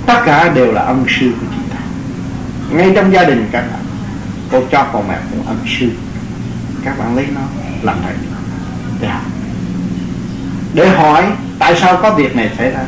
Tất 0.06 0.22
cả 0.26 0.48
đều 0.48 0.72
là 0.72 0.82
ân 0.82 1.04
sư 1.08 1.32
của 1.40 1.46
chúng 1.54 1.68
ta. 1.70 1.78
Ngay 2.70 2.92
trong 2.94 3.12
gia 3.12 3.24
đình 3.24 3.48
các 3.52 3.60
bạn 3.60 3.84
cô 4.52 4.62
cho 4.70 4.86
con 4.92 5.08
mẹ 5.08 5.18
cũng 5.30 5.46
ân 5.46 5.58
sư. 5.78 5.90
Các 6.84 6.98
bạn 6.98 7.16
lấy 7.16 7.26
nó, 7.34 7.40
làm 7.82 7.96
thầy 8.02 8.14
để 9.00 9.08
học 9.08 9.22
để 10.74 10.88
hỏi, 10.88 11.24
tại 11.58 11.76
sao 11.80 11.98
có 12.02 12.14
việc 12.14 12.36
này 12.36 12.50
xảy 12.58 12.70
ra? 12.70 12.84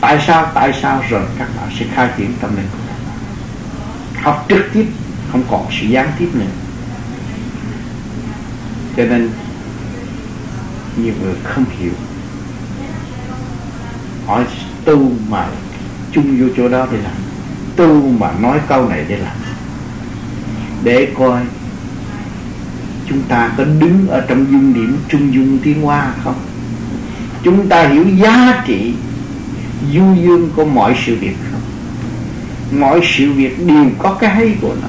Tại 0.00 0.18
sao 0.26 0.50
tại 0.54 0.72
sao 0.82 1.02
rồi 1.10 1.22
các 1.38 1.48
bạn 1.56 1.68
sẽ 1.78 1.86
khai 1.94 2.08
triển 2.16 2.32
tâm 2.40 2.56
linh 2.56 2.66
của 2.72 2.78
các 2.88 2.94
bạn? 2.94 4.24
Học 4.24 4.46
trực 4.48 4.64
tiếp, 4.72 4.86
không 5.32 5.42
còn 5.50 5.66
sự 5.80 5.86
gián 5.86 6.12
tiếp 6.18 6.28
nữa. 6.34 6.46
Cho 8.96 9.04
nên 9.04 9.30
nhiều 11.02 11.14
người 11.22 11.34
không 11.44 11.64
hiểu. 11.78 11.92
Hỏi 14.26 14.44
tu 14.84 15.12
mà 15.28 15.48
chung 16.12 16.40
vô 16.40 16.46
chỗ 16.56 16.68
đó 16.68 16.86
để 16.92 16.98
làm. 16.98 17.12
Tu 17.76 18.10
mà 18.10 18.32
nói 18.40 18.60
câu 18.68 18.88
này 18.88 19.04
để 19.08 19.16
làm. 19.16 19.36
Để 20.84 21.08
coi 21.18 21.42
chúng 23.08 23.22
ta 23.22 23.52
có 23.56 23.64
đứng 23.64 24.08
ở 24.08 24.20
trong 24.28 24.46
dung 24.50 24.74
điểm 24.74 24.98
trung 25.08 25.34
dung 25.34 25.58
tiến 25.58 25.82
hoa 25.82 26.12
không? 26.24 26.38
Chúng 27.42 27.68
ta 27.68 27.88
hiểu 27.88 28.04
giá 28.08 28.62
trị 28.66 28.92
du 29.94 30.14
dương 30.14 30.50
của 30.56 30.64
mọi 30.64 30.96
sự 31.06 31.16
việc 31.16 31.36
không? 31.52 31.60
Mọi 32.80 33.00
sự 33.04 33.32
việc 33.32 33.66
đều 33.66 33.84
có 33.98 34.14
cái 34.14 34.34
hay 34.34 34.56
của 34.60 34.74
nó. 34.82 34.88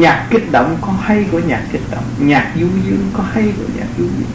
Nhạc 0.00 0.26
kích 0.30 0.52
động 0.52 0.76
có 0.80 0.92
hay 1.02 1.24
của 1.32 1.38
nhạc 1.38 1.62
kích 1.72 1.82
động 1.90 2.04
nhạc 2.18 2.52
du 2.54 2.66
dương 2.84 3.10
có 3.12 3.24
hay 3.32 3.52
của 3.56 3.64
nhạc 3.76 3.86
du 3.98 4.04
dương? 4.04 4.30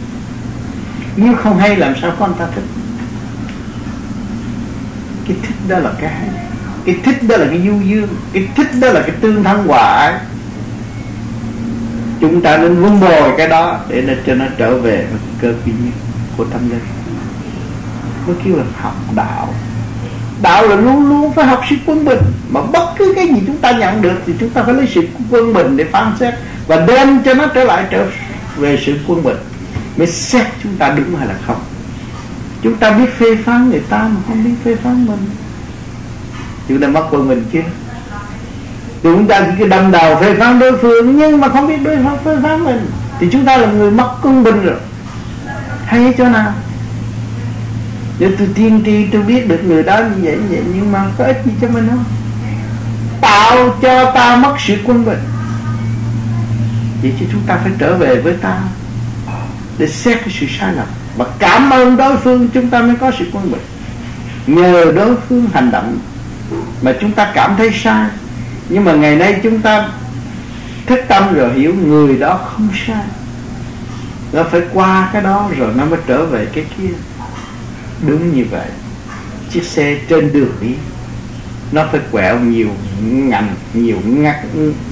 Nếu 1.16 1.36
không 1.36 1.58
hay, 1.58 1.76
làm 1.76 1.94
sao 2.02 2.12
con 2.20 2.34
ta 2.34 2.48
thích? 2.56 2.64
Cái 5.28 5.38
thích 5.42 5.56
đó 5.68 5.80
là 5.80 5.92
cái 6.02 6.10
hay. 6.10 6.30
Cái 6.86 6.98
thích 7.04 7.24
đó 7.24 7.38
là 7.38 7.46
cái 7.50 7.62
du 7.68 7.82
dương. 7.82 8.08
Cái 8.34 8.48
thích 8.56 8.68
đó 8.82 8.90
là 8.92 9.02
cái 9.02 9.16
tương 9.22 9.44
thân 9.44 9.68
hòa 9.68 9.80
ái 9.80 10.14
chúng 12.22 12.42
ta 12.42 12.58
nên 12.58 12.76
vun 12.76 13.00
bồi 13.00 13.34
cái 13.38 13.48
đó 13.48 13.80
để 13.90 14.02
nó 14.02 14.14
cho 14.26 14.36
nó 14.36 14.46
trở 14.58 14.78
về 14.78 15.08
cơ 15.42 15.54
quy 15.66 15.72
nhất 15.72 15.94
của 16.38 16.46
tâm 16.46 16.70
linh. 16.70 16.80
Mới 18.28 18.36
kêu 18.46 18.56
là 18.58 18.64
học 18.82 18.96
đạo 19.16 19.54
đạo 20.42 20.68
là 20.68 20.76
luôn 20.76 21.10
luôn 21.10 21.34
phải 21.34 21.46
học 21.46 21.62
sự 21.70 21.76
quân 21.86 22.06
bình. 22.06 22.20
Mà 22.50 22.62
bất 22.62 22.94
cứ 22.98 23.14
cái 23.16 23.28
gì 23.28 23.42
chúng 23.48 23.58
ta 23.58 23.72
nhận 23.72 24.02
được 24.02 24.22
thì 24.26 24.34
chúng 24.40 24.50
ta 24.50 24.64
phải 24.64 24.74
lấy 24.74 24.88
sự 24.94 25.08
quân 25.32 25.54
bình 25.54 25.78
để 25.78 25.84
phán 25.84 26.14
xét 26.20 26.34
và 26.68 26.86
đem 26.88 27.24
cho 27.24 27.34
nó 27.34 27.48
trở 27.48 27.64
lại 27.64 27.84
trở 27.90 28.06
về 28.58 28.80
sự 28.86 29.00
quân 29.08 29.24
bình. 29.24 29.38
Mới 29.98 30.08
xét 30.08 30.46
chúng 30.64 30.78
ta 30.78 30.90
đúng 30.90 31.16
hay 31.16 31.28
là 31.28 31.36
không. 31.48 31.60
Chúng 32.62 32.76
ta 32.76 32.92
biết 32.92 33.10
phê 33.18 33.36
phán 33.46 33.70
người 33.70 33.82
ta 33.90 33.98
mà 33.98 34.22
không 34.28 34.44
biết 34.44 34.54
phê 34.64 34.76
phán 34.84 35.06
mình. 35.06 35.30
Chúng 36.68 36.82
ta 36.82 36.88
mất 36.88 37.08
quân 37.12 37.30
bình 37.30 37.44
chưa 37.54 37.62
chúng 39.04 39.28
ta 39.28 39.48
cứ 39.60 39.68
đâm 39.68 39.92
đầu 39.92 40.16
phê 40.22 40.36
phán 40.40 40.60
đối 40.60 40.78
phương 40.78 41.18
nhưng 41.18 41.42
mà 41.42 41.50
không 41.50 41.68
biết 41.68 41.78
đối 41.84 41.96
phương 41.96 42.18
phê 42.24 42.38
phán 42.44 42.64
mình. 42.64 42.92
Thì 43.20 43.28
chúng 43.32 43.46
ta 43.46 43.58
là 43.58 43.72
người 43.72 43.92
mất 43.92 44.16
quân 44.24 44.44
bình 44.44 44.66
rồi. 44.66 44.76
Hay 45.86 46.14
chỗ 46.18 46.24
nào? 46.24 46.54
Nếu 48.20 48.32
tôi 48.40 48.48
tiên 48.56 48.82
tri, 48.86 49.06
tôi 49.12 49.22
biết 49.22 49.48
được 49.48 49.64
người 49.64 49.84
đó 49.84 50.00
như 50.00 50.22
vậy 50.24 50.38
như 50.38 50.48
vậy, 50.50 50.64
nhưng 50.76 50.92
mà 50.92 51.06
có 51.18 51.26
ích 51.26 51.42
gì 51.46 51.52
cho 51.62 51.68
mình 51.68 51.88
không? 51.90 52.04
Tạo 53.22 53.76
cho 53.82 54.12
ta 54.12 54.36
mất 54.36 54.56
sự 54.60 54.78
quân 54.86 55.06
bình. 55.06 55.20
Vậy 57.02 57.14
chứ 57.20 57.26
chúng 57.32 57.42
ta 57.48 57.60
phải 57.64 57.72
trở 57.80 57.98
về 57.98 58.22
với 58.22 58.34
ta 58.34 58.60
để 59.78 59.88
xét 59.88 60.18
cái 60.18 60.36
sự 60.40 60.46
sai 60.60 60.74
lầm. 60.74 60.88
Và 61.18 61.26
cảm 61.40 61.70
ơn 61.70 61.98
đối 61.98 62.18
phương, 62.18 62.50
chúng 62.54 62.70
ta 62.70 62.82
mới 62.82 62.96
có 62.96 63.12
sự 63.20 63.26
quân 63.34 63.52
bình. 63.52 63.62
Nhờ 64.48 64.92
đối 64.96 65.16
phương 65.16 65.50
hành 65.54 65.72
động 65.72 65.98
mà 66.82 66.94
chúng 67.02 67.12
ta 67.12 67.32
cảm 67.34 67.56
thấy 67.58 67.72
sai. 67.74 68.10
Nhưng 68.70 68.86
mà 68.86 68.94
ngày 68.94 69.16
nay 69.16 69.40
chúng 69.44 69.62
ta 69.62 69.90
thức 70.86 71.00
tâm 71.08 71.34
rồi 71.34 71.54
hiểu 71.54 71.74
người 71.76 72.18
đó 72.18 72.40
không 72.44 72.70
sai. 72.88 73.04
Nó 74.34 74.44
phải 74.44 74.62
qua 74.74 75.10
cái 75.14 75.22
đó 75.22 75.50
rồi 75.58 75.74
nó 75.76 75.86
mới 75.86 76.00
trở 76.08 76.26
về 76.26 76.48
cái 76.54 76.66
kia 76.78 76.94
đúng 78.08 78.36
như 78.36 78.46
vậy, 78.52 78.68
chiếc 79.50 79.64
xe 79.64 80.00
trên 80.10 80.34
đường 80.34 80.56
đi, 80.62 80.76
nó 81.72 81.88
phải 81.92 82.02
quẹo 82.12 82.40
nhiều 82.40 82.70
ngành 83.02 83.56
nhiều 83.74 83.98
ngắt, 84.06 84.36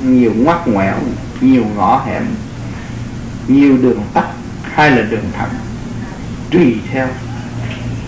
nhiều 0.04 0.34
ngoắt 0.36 0.68
ngoẹo 0.68 0.96
nhiều 1.42 1.66
ngõ 1.76 2.04
hẻm, 2.06 2.26
nhiều 3.48 3.78
đường 3.78 4.04
tắt 4.14 4.28
hay 4.74 4.92
là 4.92 5.02
đường 5.02 5.26
thẳng, 5.38 5.50
tùy 6.52 6.78
theo 6.92 7.08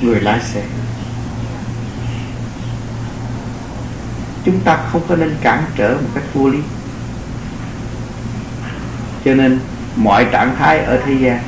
người 0.01 0.21
lái 0.21 0.39
xe. 0.39 0.63
Chúng 4.45 4.59
ta 4.59 4.77
không 4.91 5.01
có 5.07 5.15
nên 5.15 5.35
cản 5.41 5.63
trở 5.75 5.97
một 6.01 6.09
cách 6.15 6.23
vô 6.33 6.49
lý. 6.49 6.59
Cho 9.25 9.33
nên, 9.33 9.59
mọi 9.95 10.25
trạng 10.31 10.55
thái 10.59 10.79
ở 10.79 11.01
thế 11.05 11.13
gian, 11.13 11.39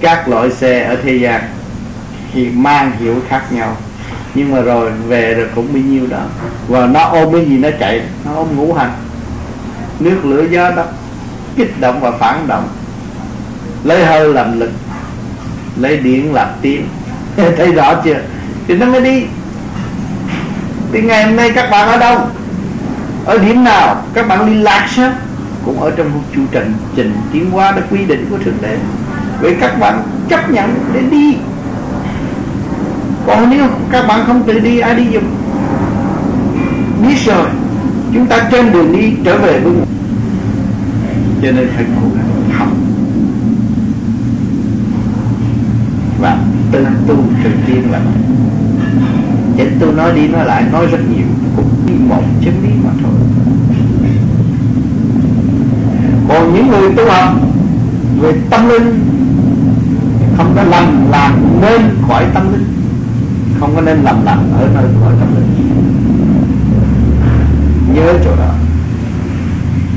các 0.00 0.28
loại 0.28 0.50
xe 0.50 0.84
ở 0.84 0.96
thế 1.02 1.14
gian 1.14 1.57
thì 2.32 2.50
mang 2.50 2.92
hiểu 3.00 3.14
khác 3.28 3.42
nhau. 3.52 3.76
Nhưng 4.34 4.52
mà 4.52 4.60
rồi 4.60 4.90
về 5.06 5.34
rồi 5.34 5.48
cũng 5.54 5.72
bấy 5.72 5.82
nhiêu 5.82 6.06
đó. 6.06 6.22
Và 6.68 6.86
nó 6.86 7.00
ôm 7.00 7.32
cái 7.32 7.44
gì 7.44 7.58
nó 7.58 7.68
chạy, 7.80 8.02
nó 8.24 8.34
ôm 8.34 8.56
ngũ 8.56 8.72
hành. 8.72 8.92
Nước 10.00 10.24
lửa 10.24 10.44
gió 10.50 10.70
đó 10.70 10.84
kích 11.56 11.80
động 11.80 12.00
và 12.00 12.10
phản 12.10 12.46
động. 12.46 12.68
Lấy 13.84 14.04
hơi 14.04 14.34
làm 14.34 14.60
lực, 14.60 14.70
lấy 15.76 15.96
điện 15.96 16.34
làm 16.34 16.48
tiếng. 16.62 16.88
Thấy 17.56 17.72
rõ 17.72 17.94
chưa? 18.04 18.20
Thì 18.66 18.74
nó 18.74 18.86
mới 18.86 19.00
đi. 19.00 19.24
Thì 20.92 21.02
ngày 21.02 21.24
hôm 21.24 21.36
nay 21.36 21.50
các 21.54 21.70
bạn 21.70 21.88
ở 21.88 21.98
đâu? 21.98 22.18
Ở 23.24 23.38
điểm 23.38 23.64
nào? 23.64 24.02
Các 24.14 24.28
bạn 24.28 24.46
đi 24.46 24.54
lạc 24.54 24.88
sao 24.96 25.12
cũng 25.64 25.80
ở 25.80 25.90
trong 25.96 26.12
một 26.12 26.20
chu 26.34 26.40
trình 26.50 26.72
trình 26.96 27.14
tiến 27.32 27.50
hóa 27.50 27.72
đã 27.72 27.82
quy 27.90 28.04
định 28.04 28.26
của 28.30 28.38
thượng 28.38 28.58
đế. 28.60 28.76
Vậy 29.40 29.56
các 29.60 29.78
bạn 29.80 30.02
chấp 30.28 30.50
nhận 30.50 30.74
để 30.94 31.00
đi 31.10 31.36
còn 33.38 33.50
nếu 33.50 33.64
các 33.90 34.06
bạn 34.06 34.24
không 34.26 34.42
tự 34.46 34.58
đi, 34.58 34.78
ai 34.78 34.94
đi 34.94 35.04
giùm? 35.12 35.22
Biết 37.02 37.16
rồi 37.24 37.46
chúng 38.14 38.26
ta 38.26 38.48
trên 38.50 38.72
đường 38.72 38.92
đi 38.92 39.12
trở 39.24 39.38
về 39.38 39.60
với 39.60 39.72
cho 41.42 41.50
nên 41.50 41.68
phải 41.76 41.84
cố 41.96 42.08
gắng 42.16 42.58
học. 42.58 42.68
Và 46.20 46.38
tự 46.72 46.86
tu 47.06 47.16
tự 47.44 47.50
tiên 47.66 47.82
là 47.90 48.00
Chứ 49.56 49.64
tôi 49.80 49.92
nói 49.92 50.12
đi 50.14 50.28
nói 50.28 50.46
lại, 50.46 50.64
nói 50.72 50.86
rất 50.86 50.98
nhiều. 51.16 51.26
Cũng 51.56 51.70
đi 51.86 51.92
một 52.08 52.22
chân 52.44 52.54
lý 52.62 52.70
mà 52.84 52.90
thôi. 53.02 53.12
Còn 56.28 56.54
những 56.54 56.68
người 56.68 56.94
tu 56.96 57.10
học 57.10 57.34
về 58.20 58.32
tâm 58.50 58.68
linh, 58.68 59.00
không 60.36 60.52
có 60.56 60.62
lầm 60.62 61.10
làm 61.10 61.32
nên 61.60 61.80
khỏi 62.08 62.24
tâm 62.34 62.52
linh 62.52 62.77
không 63.60 63.74
có 63.74 63.80
nên 63.80 64.02
lầm 64.02 64.24
lặng 64.24 64.52
ở 64.52 64.68
nơi 64.74 64.84
khỏi 65.02 65.12
tâm 65.20 65.34
linh. 65.34 65.48
Nhớ 67.94 68.14
chỗ 68.24 68.36
đó. 68.36 68.54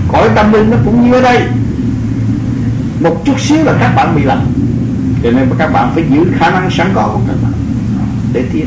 Cõi 0.08 0.30
tâm 0.36 0.54
linh 0.54 0.69
nó 0.69 0.78
cũng 0.86 1.06
như 1.06 1.13
ở 1.13 1.21
đây. 1.21 1.41
Một 3.00 3.21
chút 3.26 3.39
xíu 3.39 3.63
là 3.63 3.74
các 3.80 3.93
bạn 3.95 4.15
bị 4.15 4.24
lầm. 4.24 4.39
Cho 5.24 5.32
nên 5.32 5.50
các 5.58 5.74
bạn 5.74 5.91
phải 5.93 6.04
giữ 6.10 6.26
khả 6.39 6.52
năng 6.52 6.71
sẵn 6.71 6.88
có 6.93 7.10
của 7.13 7.21
các 7.28 7.36
bạn 7.43 7.52
để 8.34 8.43
tiến. 8.54 8.65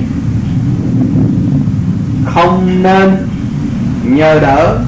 Không 2.24 2.82
nên 2.82 3.10
nhờ 4.04 4.40
đỡ 4.40 4.78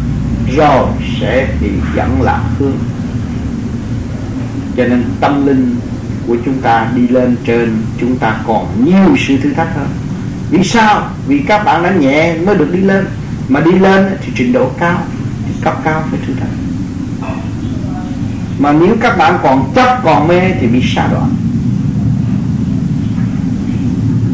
rồi 0.56 0.86
sẽ 1.20 1.48
bị 1.60 1.68
dẫn 1.96 2.22
lạc 2.22 2.42
hương 2.58 2.78
cho 4.76 4.84
nên 4.84 5.04
tâm 5.20 5.46
linh 5.46 5.76
của 6.26 6.36
chúng 6.44 6.60
ta 6.60 6.90
đi 6.94 7.08
lên 7.08 7.36
trên, 7.44 7.82
chúng 8.00 8.16
ta 8.16 8.40
còn 8.46 8.84
nhiều 8.84 9.16
sự 9.28 9.36
thử 9.36 9.52
thách 9.52 9.74
hơn. 9.76 9.88
Vì 10.50 10.64
sao? 10.64 11.10
Vì 11.26 11.38
các 11.38 11.64
bạn 11.64 11.82
đã 11.82 11.90
nhẹ 11.90 12.38
mới 12.38 12.54
được 12.54 12.72
đi 12.72 12.80
lên. 12.80 13.06
Mà 13.48 13.60
đi 13.60 13.72
lên 13.72 14.06
thì 14.22 14.32
trình 14.34 14.52
độ 14.52 14.70
cao, 14.78 15.02
thì 15.46 15.52
cấp 15.62 15.80
cao 15.84 16.04
phải 16.10 16.20
thử 16.26 16.34
thách. 16.34 16.48
Mà 18.58 18.72
nếu 18.72 18.96
các 19.00 19.18
bạn 19.18 19.38
còn 19.42 19.72
chấp, 19.74 20.00
còn 20.04 20.28
mê 20.28 20.40
thì 20.60 20.66
bị 20.66 20.82
xa 20.94 21.08
đoạn 21.12 21.30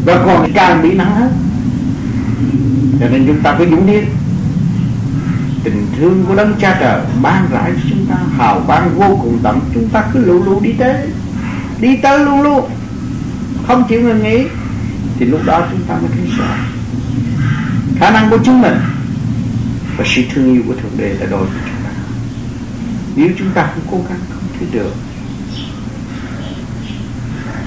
và 0.05 0.22
còn 0.26 0.52
càng 0.55 0.83
bị 0.83 0.92
nặng 0.92 1.14
hơn. 1.14 1.33
Cho 3.00 3.09
nên 3.09 3.26
chúng 3.26 3.40
ta 3.40 3.55
phải 3.59 3.66
dũng 3.70 3.87
điên. 3.87 4.05
Tình 5.64 5.87
thương 5.98 6.24
của 6.28 6.35
đấng 6.35 6.55
cha 6.61 6.76
trời 6.81 7.00
ban 7.22 7.48
rãi 7.52 7.72
cho 7.74 7.81
chúng 7.90 8.07
ta, 8.07 8.16
hào 8.38 8.62
quang 8.66 8.98
vô 8.98 9.18
cùng 9.22 9.38
tận. 9.42 9.61
Chúng 9.74 9.88
ta 9.88 10.05
cứ 10.12 10.24
lù 10.24 10.44
lù 10.44 10.61
đi 10.61 10.72
tới 10.72 10.94
đi 11.83 11.97
tới 11.97 12.25
luôn 12.25 12.42
luôn. 12.42 12.71
Không 13.66 13.85
chịu 13.88 14.03
ngừng 14.03 14.23
nghỉ. 14.23 14.47
Thì 15.18 15.27
lúc 15.27 15.40
đó 15.45 15.66
chúng 15.71 15.83
ta 15.83 15.95
mới 15.95 16.11
thấy 16.16 16.27
rõ 16.38 16.57
khả 17.99 18.11
năng 18.11 18.31
của 18.31 18.38
chúng 18.45 18.61
mình 18.61 18.79
và 19.97 20.05
sự 20.09 20.23
thương 20.35 20.55
yêu 20.55 20.62
của 20.66 20.75
thượng 20.75 20.97
đế 20.97 21.09
là 21.09 21.27
đối 21.27 21.40
của 21.40 21.61
chúng 21.66 21.85
ta. 21.85 21.90
Nếu 23.16 23.29
chúng 23.38 23.51
ta 23.55 23.71
không 23.75 23.85
cố 23.90 23.97
gắng, 24.09 24.18
không 24.31 24.49
thể 24.61 24.66
được. 24.73 24.95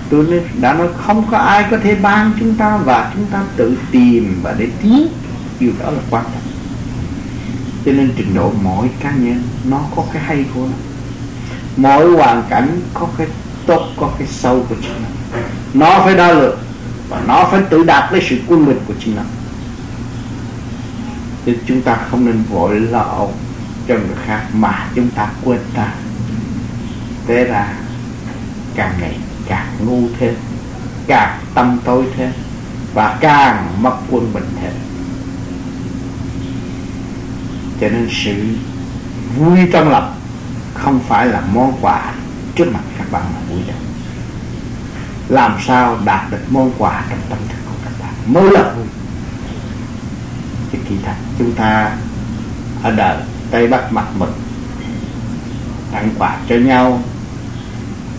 Tôi 0.09 0.41
đã 0.61 0.73
nói 0.73 0.87
không 0.97 1.27
có 1.31 1.37
ai 1.37 1.65
có 1.71 1.77
thể 1.77 1.95
ban 1.95 2.31
chúng 2.39 2.55
ta 2.55 2.77
và 2.77 3.11
chúng 3.13 3.25
ta 3.25 3.43
tự 3.55 3.77
tìm 3.91 4.39
và 4.43 4.55
để 4.57 4.67
tiến 4.81 5.07
điều 5.59 5.71
đó 5.79 5.91
là 5.91 5.99
quan 6.09 6.23
trọng. 6.23 6.43
Cho 7.85 7.91
nên 7.91 8.13
trình 8.17 8.33
độ 8.35 8.53
mỗi 8.63 8.87
cá 8.99 9.11
nhân 9.11 9.43
nó 9.65 9.81
có 9.95 10.03
cái 10.13 10.23
hay 10.23 10.45
của 10.53 10.65
nó. 10.65 10.77
Mỗi 11.77 12.11
hoàn 12.11 12.43
cảnh 12.49 12.81
có 12.93 13.07
cái 13.17 13.27
tốt 13.67 13.87
có 13.97 14.11
cái 14.19 14.27
sâu 14.27 14.65
của 14.69 14.75
chính 14.81 15.03
nó. 15.03 15.09
Nó 15.73 16.05
phải 16.05 16.15
đo 16.15 16.31
lường 16.31 16.59
và 17.09 17.21
nó 17.27 17.47
phải 17.51 17.61
tự 17.69 17.83
đạt 17.83 18.13
lấy 18.13 18.21
sự 18.29 18.37
quân 18.47 18.65
bình 18.65 18.79
của 18.87 18.93
chính 18.99 19.15
nó. 19.15 19.21
Thì 21.45 21.57
chúng 21.67 21.81
ta 21.81 21.97
không 22.11 22.25
nên 22.25 22.43
vội 22.49 22.79
lo 22.79 23.27
cho 23.87 23.95
người 23.95 24.15
khác 24.25 24.41
mà 24.53 24.87
chúng 24.95 25.09
ta 25.09 25.29
quên 25.43 25.59
ta. 25.73 25.93
Thế 27.27 27.45
là 27.45 27.73
càng 28.75 28.93
ngày 28.99 29.17
càng 29.47 29.67
ngu 29.85 30.07
thêm, 30.19 30.33
càng 31.07 31.39
tâm 31.53 31.79
tối 31.85 32.03
thêm 32.17 32.31
và 32.93 33.17
càng 33.21 33.67
mất 33.81 33.95
quân 34.11 34.33
bình 34.33 34.49
thêm. 34.61 34.71
Cho 37.81 37.89
nên 37.89 38.09
sự 38.11 38.33
vui 39.37 39.59
trong 39.73 39.89
lòng 39.89 40.15
không 40.73 40.99
phải 41.07 41.27
là 41.27 41.41
món 41.53 41.73
quà 41.81 42.13
trước 42.55 42.65
mặt 42.73 42.79
các 42.97 43.11
bạn 43.11 43.23
là 43.23 43.39
vui 43.49 43.59
đâu 43.67 43.77
làm 45.29 45.57
sao 45.67 45.97
đạt 46.05 46.31
được 46.31 46.41
món 46.49 46.71
quà 46.77 47.03
trong 47.09 47.19
tâm 47.29 47.37
thức 47.49 47.57
của 47.65 47.75
các 47.83 47.91
bạn? 47.99 48.13
Mới 48.33 48.51
là 48.51 48.71
vui 48.75 48.85
chứ 50.71 50.77
kỳ 50.89 50.95
thật 51.05 51.13
chúng 51.39 51.51
ta 51.51 51.91
ở 52.83 52.91
đời 52.91 53.17
tây 53.51 53.67
bắc 53.67 53.93
mặt 53.93 54.05
mực, 54.17 54.35
tặng 55.91 56.09
quà 56.17 56.37
cho 56.49 56.55
nhau. 56.55 57.01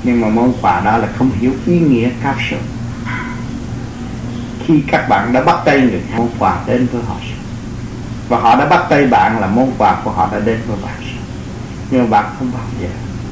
Nhưng 0.03 0.21
mà 0.21 0.29
món 0.29 0.53
quà 0.63 0.81
đó 0.81 0.97
là 0.97 1.09
không 1.19 1.31
hiểu 1.41 1.53
ý 1.67 1.79
nghĩa 1.79 2.11
cao 2.23 2.35
sự. 2.51 2.57
Khi 4.67 4.83
các 4.87 5.09
bạn 5.09 5.33
đã 5.33 5.45
bắt 5.45 5.57
tay 5.65 5.81
người 5.81 6.03
món 6.17 6.29
quà 6.39 6.59
đến 6.67 6.87
với 6.93 7.03
họ 7.03 7.17
và 8.29 8.39
họ 8.39 8.57
đã 8.57 8.67
bắt 8.67 8.87
tay 8.91 9.07
bạn 9.07 9.41
là 9.41 9.47
món 9.47 9.73
quà 9.79 10.01
của 10.05 10.11
họ 10.11 10.29
đã 10.33 10.41
đến 10.41 10.61
với 10.69 10.77
bạn 10.83 10.95
nhưng 11.91 12.03
mà 12.03 12.07
bạn 12.11 12.35
không 12.39 12.51
bao 12.55 12.63
giờ 12.81 12.89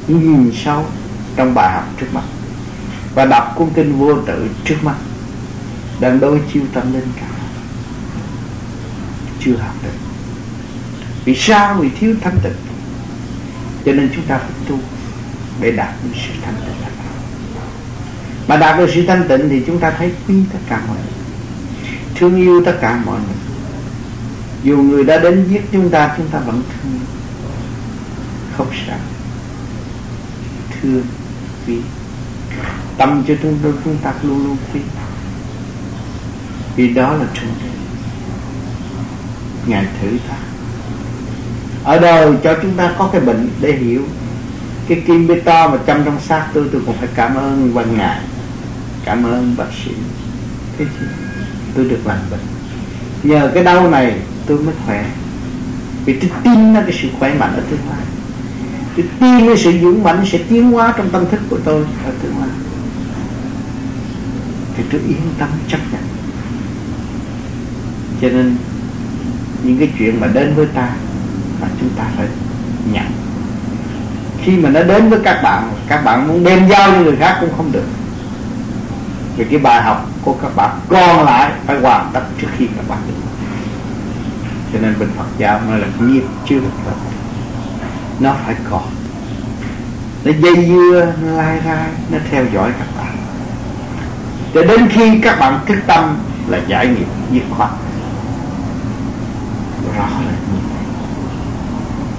nhìn 0.07 0.51
sâu 0.63 0.85
trong 1.35 1.53
bài 1.53 1.73
học 1.73 1.83
trước 1.99 2.07
mắt 2.13 2.23
và 3.15 3.25
đọc 3.25 3.53
cuốn 3.55 3.69
kinh 3.75 3.99
vô 3.99 4.13
tự 4.25 4.47
trước 4.65 4.77
mắt 4.83 4.95
đang 5.99 6.19
đôi 6.19 6.41
chiêu 6.53 6.63
tâm 6.73 6.93
linh 6.93 7.07
cả. 7.15 7.27
Chưa 9.39 9.55
học 9.57 9.75
được. 9.83 9.89
Vì 11.25 11.35
sao? 11.35 11.77
Vì 11.79 11.89
thiếu 11.99 12.15
thanh 12.21 12.37
tịnh. 12.43 12.55
Cho 13.85 13.91
nên 13.91 14.09
chúng 14.15 14.25
ta 14.25 14.37
phải 14.37 14.49
tu 14.69 14.79
để 15.61 15.71
đạt 15.71 15.93
được 16.03 16.09
sự 16.13 16.33
thanh 16.41 16.55
tịnh. 16.55 16.75
Mà 18.47 18.57
đạt 18.57 18.77
được 18.77 18.89
sự 18.95 19.05
thanh 19.07 19.27
tịnh 19.27 19.49
thì 19.49 19.63
chúng 19.67 19.79
ta 19.79 19.91
thấy 19.91 20.11
quý 20.27 20.35
tất 20.53 20.59
cả 20.69 20.81
mọi 20.87 20.97
người, 20.97 21.13
thương 22.15 22.35
yêu 22.35 22.63
tất 22.65 22.77
cả 22.81 23.01
mọi 23.05 23.19
người. 23.19 23.37
Dù 24.63 24.77
người 24.77 25.03
đã 25.03 25.19
đến 25.19 25.47
giết 25.49 25.61
chúng 25.71 25.89
ta 25.89 26.13
chúng 26.17 26.27
ta 26.27 26.39
vẫn 26.39 26.63
thương 26.69 26.99
không 28.57 28.67
sao 28.87 28.97
thương 30.85 31.03
vì 31.65 31.77
tâm 32.97 33.23
cho 33.27 33.33
chúng 33.41 33.59
tôi 33.63 33.73
chúng 33.83 33.97
ta 33.97 34.13
luôn 34.23 34.43
luôn 34.43 34.57
quý 34.73 34.79
vì 36.75 36.93
đó 36.93 37.13
là 37.13 37.25
trung 37.33 37.49
đế 37.63 37.69
ngài 39.67 39.85
thử 40.01 40.09
thách. 40.27 40.39
Ở 41.83 41.99
đời 41.99 42.33
cho 42.43 42.57
chúng 42.61 42.73
ta 42.73 42.95
có 42.97 43.09
cái 43.11 43.21
bệnh 43.21 43.49
để 43.61 43.71
hiểu. 43.71 44.01
Cái 44.87 45.03
kim, 45.07 45.27
bê 45.27 45.39
to 45.39 45.67
mà 45.67 45.77
chăm 45.85 46.03
trong 46.05 46.19
xác 46.19 46.47
tôi 46.53 46.69
tôi 46.71 46.81
cũng 46.85 46.95
phải 46.97 47.09
cảm 47.15 47.35
ơn 47.35 47.71
quan 47.73 47.97
ngài. 47.97 48.19
Cảm 49.05 49.23
ơn 49.23 49.55
bác 49.57 49.65
sĩ. 49.85 49.91
Thế 50.77 50.85
chứ, 50.99 51.05
tôi 51.75 51.85
được 51.85 51.99
lành 52.05 52.21
bệnh. 52.31 52.39
Nhờ 53.23 53.51
cái 53.53 53.63
đau 53.63 53.89
này 53.89 54.15
tôi 54.45 54.57
mới 54.57 54.75
khỏe. 54.85 55.05
Vì 56.05 56.19
tôi 56.19 56.29
tin 56.43 56.73
là 56.73 56.81
cái 56.81 56.97
sự 57.01 57.07
khỏe 57.19 57.33
mạnh 57.33 57.53
ở 57.55 57.61
tương 57.69 57.89
lai 57.89 58.05
tôi 58.95 59.05
tin 59.19 59.47
cái 59.47 59.57
sự 59.57 59.71
dũng 59.81 60.03
mạnh 60.03 60.25
sẽ 60.25 60.39
tiến 60.49 60.71
hóa 60.71 60.93
trong 60.97 61.09
tâm 61.09 61.25
thức 61.31 61.39
của 61.49 61.59
tôi. 61.65 61.85
Ở 62.05 62.11
tương 62.23 62.37
lai 62.39 62.49
thì 64.77 64.83
tôi 64.91 65.01
yên 65.07 65.21
tâm 65.39 65.49
chấp 65.67 65.77
nhận. 65.91 66.01
Cho 68.21 68.27
nên 68.29 68.55
những 69.63 69.77
cái 69.77 69.89
chuyện 69.97 70.19
mà 70.21 70.27
đến 70.27 70.53
với 70.55 70.65
ta 70.65 70.89
là 71.61 71.67
chúng 71.79 71.89
ta 71.89 72.03
phải 72.17 72.27
nhận. 72.93 73.05
Khi 74.43 74.57
mà 74.57 74.69
nó 74.69 74.83
đến 74.83 75.09
với 75.09 75.19
các 75.23 75.39
bạn 75.43 75.73
các 75.87 76.01
bạn 76.03 76.27
muốn 76.27 76.43
đem 76.43 76.69
giao 76.69 76.91
cho 76.91 76.99
người 76.99 77.15
khác 77.15 77.37
cũng 77.41 77.53
không 77.57 77.71
được. 77.71 77.85
Vì 79.37 79.45
cái 79.45 79.59
bài 79.59 79.83
học 79.83 80.09
của 80.21 80.33
các 80.41 80.55
bạn 80.55 80.79
còn 80.89 81.25
lại 81.25 81.51
phải 81.65 81.79
hoàn 81.79 82.09
tất 82.13 82.21
trước 82.41 82.47
khi 82.57 82.67
các 82.75 82.87
bạn 82.87 82.99
được. 83.07 83.13
Cho 84.73 84.79
nên 84.81 84.95
bên 84.99 85.09
Phật 85.17 85.27
giáo 85.37 85.61
nói 85.69 85.79
là 85.79 85.87
nghiệp 85.99 86.23
chưa 86.49 86.59
được 86.59 86.94
nó 88.19 88.33
phải 88.45 88.55
còn 88.69 88.83
nó 90.23 90.31
dây 90.39 90.65
dưa, 90.65 91.13
nó 91.23 91.31
lai 91.31 91.59
ra 91.65 91.87
nó 92.09 92.17
theo 92.31 92.45
dõi 92.53 92.71
các 92.79 92.87
bạn. 92.97 93.15
Cho 94.53 94.63
đến 94.63 94.87
khi 94.89 95.19
các 95.23 95.39
bạn 95.39 95.59
thức 95.65 95.77
tâm 95.87 96.17
là 96.47 96.59
giải 96.67 96.87
nghiệp, 96.87 97.07
dứt 97.31 97.43
khoát. 97.57 97.69
Rõ 99.97 100.03
là 100.03 100.31
như 100.31 100.59
vậy. 100.73 100.83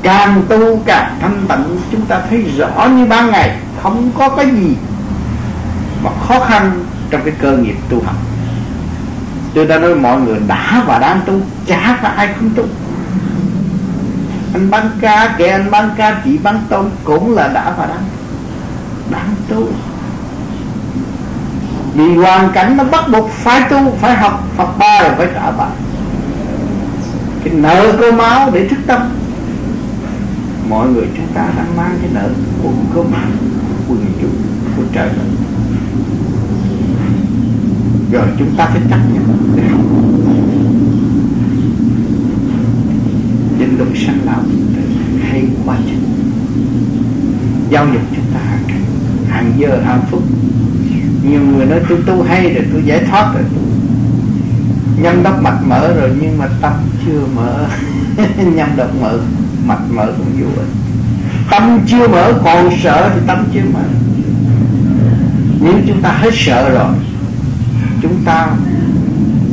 Càng 0.03 0.43
tu 0.49 0.83
càng 0.87 1.17
thanh 1.21 1.47
tịnh, 1.49 1.81
chúng 1.93 2.07
ta 2.07 2.21
thấy 2.31 2.45
rõ 2.57 2.87
như 2.89 3.07
ban 3.07 3.31
ngày, 3.31 3.59
không 3.83 4.11
có 4.19 4.29
cái 4.29 4.47
gì 4.51 4.77
mà 6.03 6.11
khó 6.29 6.41
khăn 6.41 6.85
trong 7.11 7.21
cái 7.25 7.35
cơ 7.41 7.57
nghiệp 7.57 7.77
tu 7.89 8.03
học 8.05 8.17
tôi 9.57 9.67
đã 9.67 9.79
nói 9.79 9.95
mọi 9.95 10.21
người 10.21 10.39
đã 10.47 10.83
và 10.87 10.99
đang 10.99 11.21
tu, 11.27 11.41
chả 11.67 11.99
có 12.03 12.09
ai 12.09 12.29
không 12.39 12.51
tu 12.57 12.63
anh 14.53 14.71
bán 14.71 14.91
ca 15.01 15.35
kẻ 15.39 15.49
anh 15.49 15.71
bán 15.71 15.91
ca 15.97 16.21
chỉ 16.25 16.39
bán 16.39 16.61
tôm 16.69 16.91
cũng 17.05 17.35
là 17.35 17.49
đã 17.49 17.75
và 17.79 17.87
đang. 17.87 18.05
Đang 19.11 19.35
tu. 19.49 19.69
Vì 21.95 22.15
hoàn 22.15 22.53
cảnh 22.53 22.77
nó 22.77 22.85
bắt 22.85 23.05
buộc 23.13 23.31
phải 23.31 23.61
tu, 23.71 23.97
phải 24.01 24.17
học 24.17 24.49
Phật 24.57 24.79
ba 24.79 25.03
rồi 25.03 25.13
phải 25.17 25.29
trả 25.35 25.51
bài. 25.51 25.71
Cái 27.45 27.55
nợ 27.55 27.93
cơ 28.01 28.13
máu 28.13 28.51
để 28.53 28.69
thức 28.69 28.79
tâm. 28.87 29.03
Mọi 30.69 30.89
người 30.89 31.07
chúng 31.17 31.27
ta 31.35 31.49
đang 31.57 31.77
mang 31.77 31.99
cái 32.03 32.11
nợ 32.13 32.29
quần 32.63 32.85
cơ 32.95 33.03
máu 33.03 33.31
quần 33.89 34.07
chủ, 34.23 34.29
của 34.77 34.83
trời 34.93 35.09
rồi 38.13 38.27
chúng 38.39 38.57
ta 38.57 38.67
phải 38.67 38.81
chấp 38.91 38.99
nhận. 39.13 39.55
để 39.57 39.63
học 39.69 40.06
định 43.59 43.77
luật 43.79 43.89
sanh 44.07 44.19
lão 44.25 44.43
hay 45.23 45.45
quá 45.65 45.77
trình 45.87 46.03
giao 47.71 47.87
dịch 47.93 48.01
chúng 48.17 48.25
ta 48.35 48.41
hàng 48.41 48.63
ngày, 48.69 48.81
hàng 49.29 49.53
giờ, 49.59 49.81
hàng 49.85 50.01
phút. 50.11 50.23
Nhiều 51.23 51.41
người 51.41 51.67
nói, 51.67 51.81
tôi 51.89 51.99
tu 52.07 52.23
hay 52.23 52.55
rồi, 52.55 52.65
tôi 52.73 52.83
giải 52.85 53.05
thoát 53.11 53.33
rồi 53.35 53.43
nhâm 55.03 55.23
đốc 55.23 55.43
mạch 55.43 55.59
mở 55.67 55.95
rồi, 55.95 56.11
nhưng 56.21 56.39
mà 56.39 56.49
tâm 56.61 56.73
chưa 57.07 57.21
mở. 57.37 57.67
Nhâm 58.55 58.77
đốc 58.77 58.95
mở, 59.01 59.19
mạch 59.67 59.91
mở 59.91 60.13
cũng 60.19 60.33
vô 60.41 60.47
ích. 60.57 60.69
Tâm 61.51 61.81
chưa 61.87 62.09
mở, 62.09 62.33
còn 62.45 62.71
sợ 62.83 63.11
thì 63.15 63.21
tâm 63.27 63.45
chưa 63.55 63.61
mở. 63.73 63.81
Nếu 65.61 65.75
chúng 65.87 66.03
ta 66.03 66.11
hết 66.13 66.31
sợ 66.35 66.71
rồi, 66.71 66.95
chúng 68.03 68.25
ta 68.25 68.49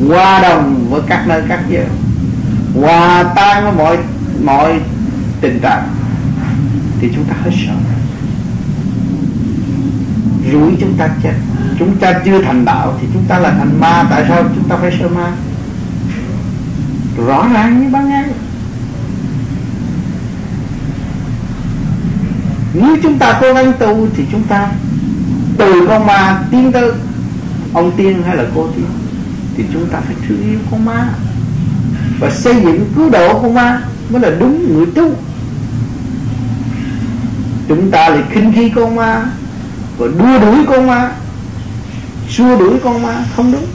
hòa 0.07 0.41
đồng 0.41 0.87
với 0.89 1.01
các 1.07 1.27
nơi, 1.27 1.41
các 1.49 1.59
giới 1.69 1.85
hòa 2.73 3.23
tan 3.35 3.63
với 3.63 3.73
mọi 3.73 3.97
mọi 4.43 4.79
tình 5.41 5.59
trạng, 5.59 5.87
thì 7.01 7.11
chúng 7.15 7.23
ta 7.23 7.35
hết 7.43 7.51
sợ. 7.67 7.73
Rủi 10.51 10.71
chúng 10.79 10.97
ta 10.97 11.09
chết. 11.23 11.33
Chúng 11.79 11.97
ta 11.97 12.13
chưa 12.25 12.41
thành 12.41 12.65
đạo 12.65 12.97
thì 13.01 13.07
chúng 13.13 13.25
ta 13.25 13.39
là 13.39 13.51
thành 13.51 13.79
ma. 13.79 14.07
Tại 14.09 14.25
sao 14.27 14.43
chúng 14.55 14.69
ta 14.69 14.75
phải 14.75 14.97
sợ 14.99 15.07
ma? 15.07 15.31
Rõ 17.27 17.47
ràng 17.53 17.81
như 17.81 17.89
ban 17.89 18.09
ngày. 18.09 18.25
Nếu 22.73 22.97
chúng 23.03 23.19
ta 23.19 23.37
cố 23.41 23.53
gắng 23.53 23.73
tu 23.79 24.07
thì 24.15 24.25
chúng 24.31 24.43
ta 24.43 24.71
từ 25.57 25.85
con 25.87 26.07
ma 26.07 26.41
tiến 26.51 26.71
tới 26.71 26.91
ông 27.73 27.91
tiên 27.97 28.23
hay 28.27 28.35
là 28.35 28.45
cô 28.55 28.67
tiên, 28.75 28.85
thì 29.57 29.63
chúng 29.73 29.85
ta 29.89 29.99
phải 29.99 30.15
thương 30.27 30.41
yêu 30.49 30.59
con 30.71 30.85
ma 30.85 31.09
và 32.19 32.31
xây 32.31 32.55
dựng 32.63 32.91
cứu 32.95 33.09
độ 33.09 33.39
con 33.41 33.53
ma 33.53 33.81
mới 34.09 34.21
là 34.21 34.29
đúng 34.39 34.73
người 34.73 34.85
tu. 34.95 35.11
Chúng 37.67 37.91
ta 37.91 38.09
lại 38.09 38.23
khinh 38.31 38.53
khi 38.55 38.69
con 38.69 38.95
ma 38.95 39.25
và 39.97 40.07
đua 40.07 40.39
đuổi 40.39 40.65
con 40.67 40.87
ma, 40.87 41.11
xua 42.29 42.59
đuổi 42.59 42.79
con 42.83 43.01
ma 43.01 43.25
không 43.35 43.51
đúng. 43.51 43.65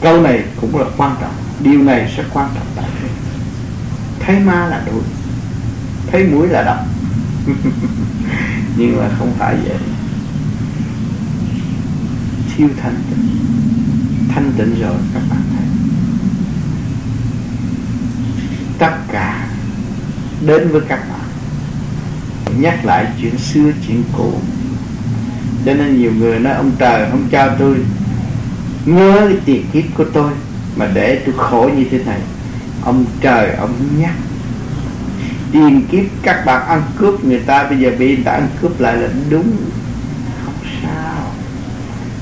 Câu 0.00 0.20
này 0.20 0.44
cũng 0.60 0.78
là 0.78 0.86
quan 0.96 1.16
trọng, 1.20 1.34
điều 1.60 1.82
này 1.82 2.12
sẽ 2.16 2.24
quan 2.32 2.48
trọng 2.54 2.66
tại 2.76 2.84
đây. 3.02 3.10
Thấy 4.20 4.40
ma 4.40 4.66
là 4.66 4.82
đuổi, 4.86 5.02
thấy 6.12 6.24
mũi 6.24 6.48
là 6.48 6.62
độc 6.62 6.78
nhưng 8.76 8.96
mà 8.96 9.08
không 9.18 9.32
phải 9.38 9.56
vậy 9.64 9.76
siêu 12.56 12.68
thanh 12.82 12.94
tịnh. 13.10 13.28
Thanh 14.28 14.52
tịnh 14.58 14.80
rồi, 14.80 14.94
các 15.14 15.22
bạn 15.30 15.40
thấy. 15.56 15.64
Tất 18.78 18.96
cả 19.12 19.48
đến 20.46 20.68
với 20.68 20.80
các 20.88 21.00
bạn. 21.08 21.20
Nhắc 22.60 22.84
lại 22.84 23.06
chuyện 23.20 23.38
xưa, 23.38 23.70
chuyện 23.86 24.02
cũ. 24.16 24.32
Cho 25.64 25.74
nên 25.74 25.98
nhiều 25.98 26.12
người 26.18 26.38
nói, 26.38 26.54
ông 26.54 26.70
trời, 26.78 27.10
không 27.10 27.28
cho 27.30 27.48
tôi. 27.58 27.76
Nhớ 28.86 29.26
cái 29.28 29.38
tiền 29.44 29.64
kiếp 29.72 29.84
của 29.94 30.04
tôi, 30.12 30.32
mà 30.76 30.90
để 30.94 31.22
tôi 31.26 31.34
khổ 31.38 31.70
như 31.76 31.84
thế 31.90 31.98
này. 32.06 32.20
Ông 32.82 33.04
trời, 33.20 33.54
ông 33.54 33.72
nhắc. 33.98 34.14
Tiền 35.52 35.86
kiếp 35.90 36.04
các 36.22 36.44
bạn 36.46 36.68
ăn 36.68 36.82
cướp 36.98 37.24
người 37.24 37.38
ta, 37.38 37.68
bây 37.68 37.78
giờ 37.78 37.92
bị 37.98 38.14
người 38.14 38.24
ta 38.24 38.32
ăn 38.32 38.48
cướp 38.60 38.80
lại 38.80 38.96
là 38.96 39.08
đúng 39.30 39.56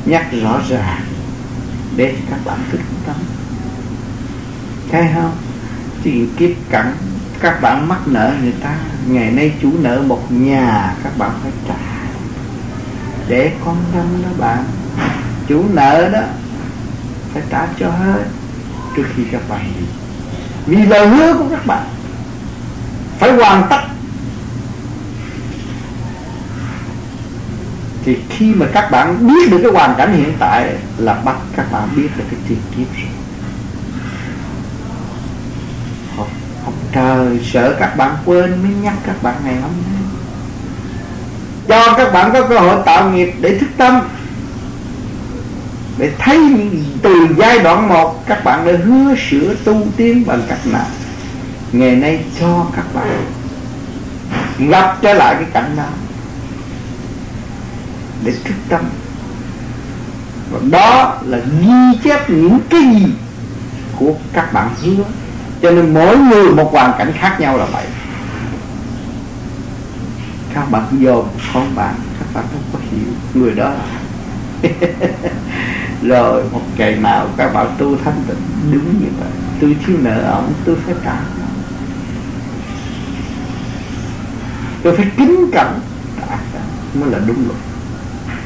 nhắc 0.06 0.26
rõ 0.42 0.60
ràng 0.68 1.02
để 1.96 2.14
các 2.30 2.38
bạn 2.44 2.58
thức 2.70 2.80
tâm 3.06 3.16
thấy 4.90 5.04
không? 5.14 5.32
Thì 6.02 6.26
kiếp 6.36 6.50
cặn 6.70 6.92
các 7.40 7.60
bạn 7.62 7.88
mắc 7.88 7.98
nợ 8.06 8.34
người 8.42 8.54
ta, 8.62 8.74
ngày 9.08 9.30
nay 9.30 9.52
chủ 9.62 9.72
nợ 9.78 10.02
một 10.06 10.32
nhà, 10.32 10.94
các 11.04 11.18
bạn 11.18 11.30
phải 11.42 11.52
trả. 11.68 11.74
Để 13.28 13.52
con 13.64 13.76
tâm 13.92 14.22
đó 14.22 14.28
bạn, 14.38 14.64
chủ 15.48 15.64
nợ 15.72 16.08
đó, 16.08 16.20
phải 17.32 17.42
trả 17.50 17.66
cho 17.78 17.90
hết 17.90 18.24
trước 18.96 19.04
khi 19.16 19.22
các 19.32 19.48
bạn 19.48 19.72
đi. 19.78 19.84
Vì 20.66 20.86
lời 20.86 21.08
hứa 21.08 21.34
của 21.38 21.46
các 21.50 21.66
bạn, 21.66 21.86
phải 23.18 23.32
hoàn 23.32 23.66
tất 23.70 23.80
thì 28.04 28.18
khi 28.30 28.54
mà 28.54 28.66
các 28.72 28.90
bạn 28.90 29.26
biết 29.26 29.50
được 29.50 29.58
cái 29.62 29.72
hoàn 29.72 29.94
cảnh 29.98 30.16
hiện 30.16 30.32
tại 30.38 30.68
là 30.98 31.14
bắt 31.14 31.36
các 31.56 31.72
bạn 31.72 31.88
biết 31.96 32.08
được 32.16 32.24
cái 32.30 32.40
tiền 32.48 32.58
kiếp 32.76 32.96
rồi. 32.96 33.10
Học, 36.16 36.28
học 36.64 36.74
trời 36.92 37.40
sợ 37.52 37.76
các 37.80 37.96
bạn 37.96 38.16
quên 38.24 38.62
mới 38.62 38.72
nhắc 38.82 38.94
các 39.06 39.22
bạn 39.22 39.34
ngày 39.44 39.54
hôm 39.54 39.70
nay. 39.70 40.02
Cho 41.68 41.94
các 41.96 42.12
bạn 42.12 42.32
có 42.32 42.48
cơ 42.48 42.58
hội 42.58 42.82
tạo 42.86 43.10
nghiệp 43.10 43.32
để 43.40 43.58
thức 43.58 43.68
tâm 43.76 44.00
để 45.98 46.12
thấy 46.18 46.70
từ 47.02 47.26
giai 47.38 47.58
đoạn 47.58 47.88
một 47.88 48.26
các 48.26 48.44
bạn 48.44 48.66
đã 48.66 48.72
hứa 48.84 49.14
sửa 49.30 49.54
tu 49.64 49.86
tiến 49.96 50.26
bằng 50.26 50.42
cách 50.48 50.66
nào? 50.66 50.86
Ngày 51.72 51.96
nay 51.96 52.24
cho 52.40 52.66
các 52.76 52.84
bạn 52.94 53.24
gặp 54.70 54.98
trở 55.02 55.14
lại 55.14 55.34
cái 55.34 55.46
cảnh 55.52 55.76
đó 55.76 55.84
để 58.24 58.32
thức 58.44 58.54
tâm. 58.68 58.80
Và 60.50 60.58
đó 60.70 61.18
là 61.24 61.38
ghi 61.38 61.98
chép 62.04 62.30
những 62.30 62.58
cái 62.70 62.80
gì 62.80 63.06
của 63.96 64.14
các 64.32 64.52
bạn 64.52 64.68
hứa 64.82 65.04
cho 65.62 65.70
nên 65.70 65.94
mỗi 65.94 66.18
người 66.18 66.52
một 66.52 66.72
hoàn 66.72 66.92
cảnh 66.98 67.12
khác 67.14 67.37
nhau 67.40 67.56
là 67.58 67.64
vậy. 67.64 67.84
Các 70.54 70.70
bạn 70.70 70.84
dồn 70.98 71.28
con 71.54 71.74
bạn, 71.74 71.94
các 72.18 72.27
bạn 72.35 72.44
không 72.52 72.62
có 72.72 72.79
hiểu. 72.90 73.12
Người 73.35 73.54
đó 73.54 73.72
rồi, 76.02 76.44
một 76.52 76.62
ngày 76.77 76.96
nào 76.96 77.29
các 77.37 77.52
bạn 77.52 77.66
tu 77.79 77.96
thanh 78.04 78.22
tịnh, 78.29 78.72
đúng 78.72 79.00
như 79.00 79.08
vậy. 79.20 79.31
Tôi 79.60 79.77
thiếu 79.87 79.96
nợ 80.02 80.22
ông, 80.31 80.52
tôi 80.64 80.77
phải 80.87 80.94
trả. 81.04 81.16
Tôi 84.83 84.96
phải 84.96 85.06
kính 85.16 85.50
cẩn 85.52 85.81
trả. 86.20 86.38
Mới 86.94 87.10
là 87.10 87.18
đúng 87.27 87.46
luật. 87.46 87.73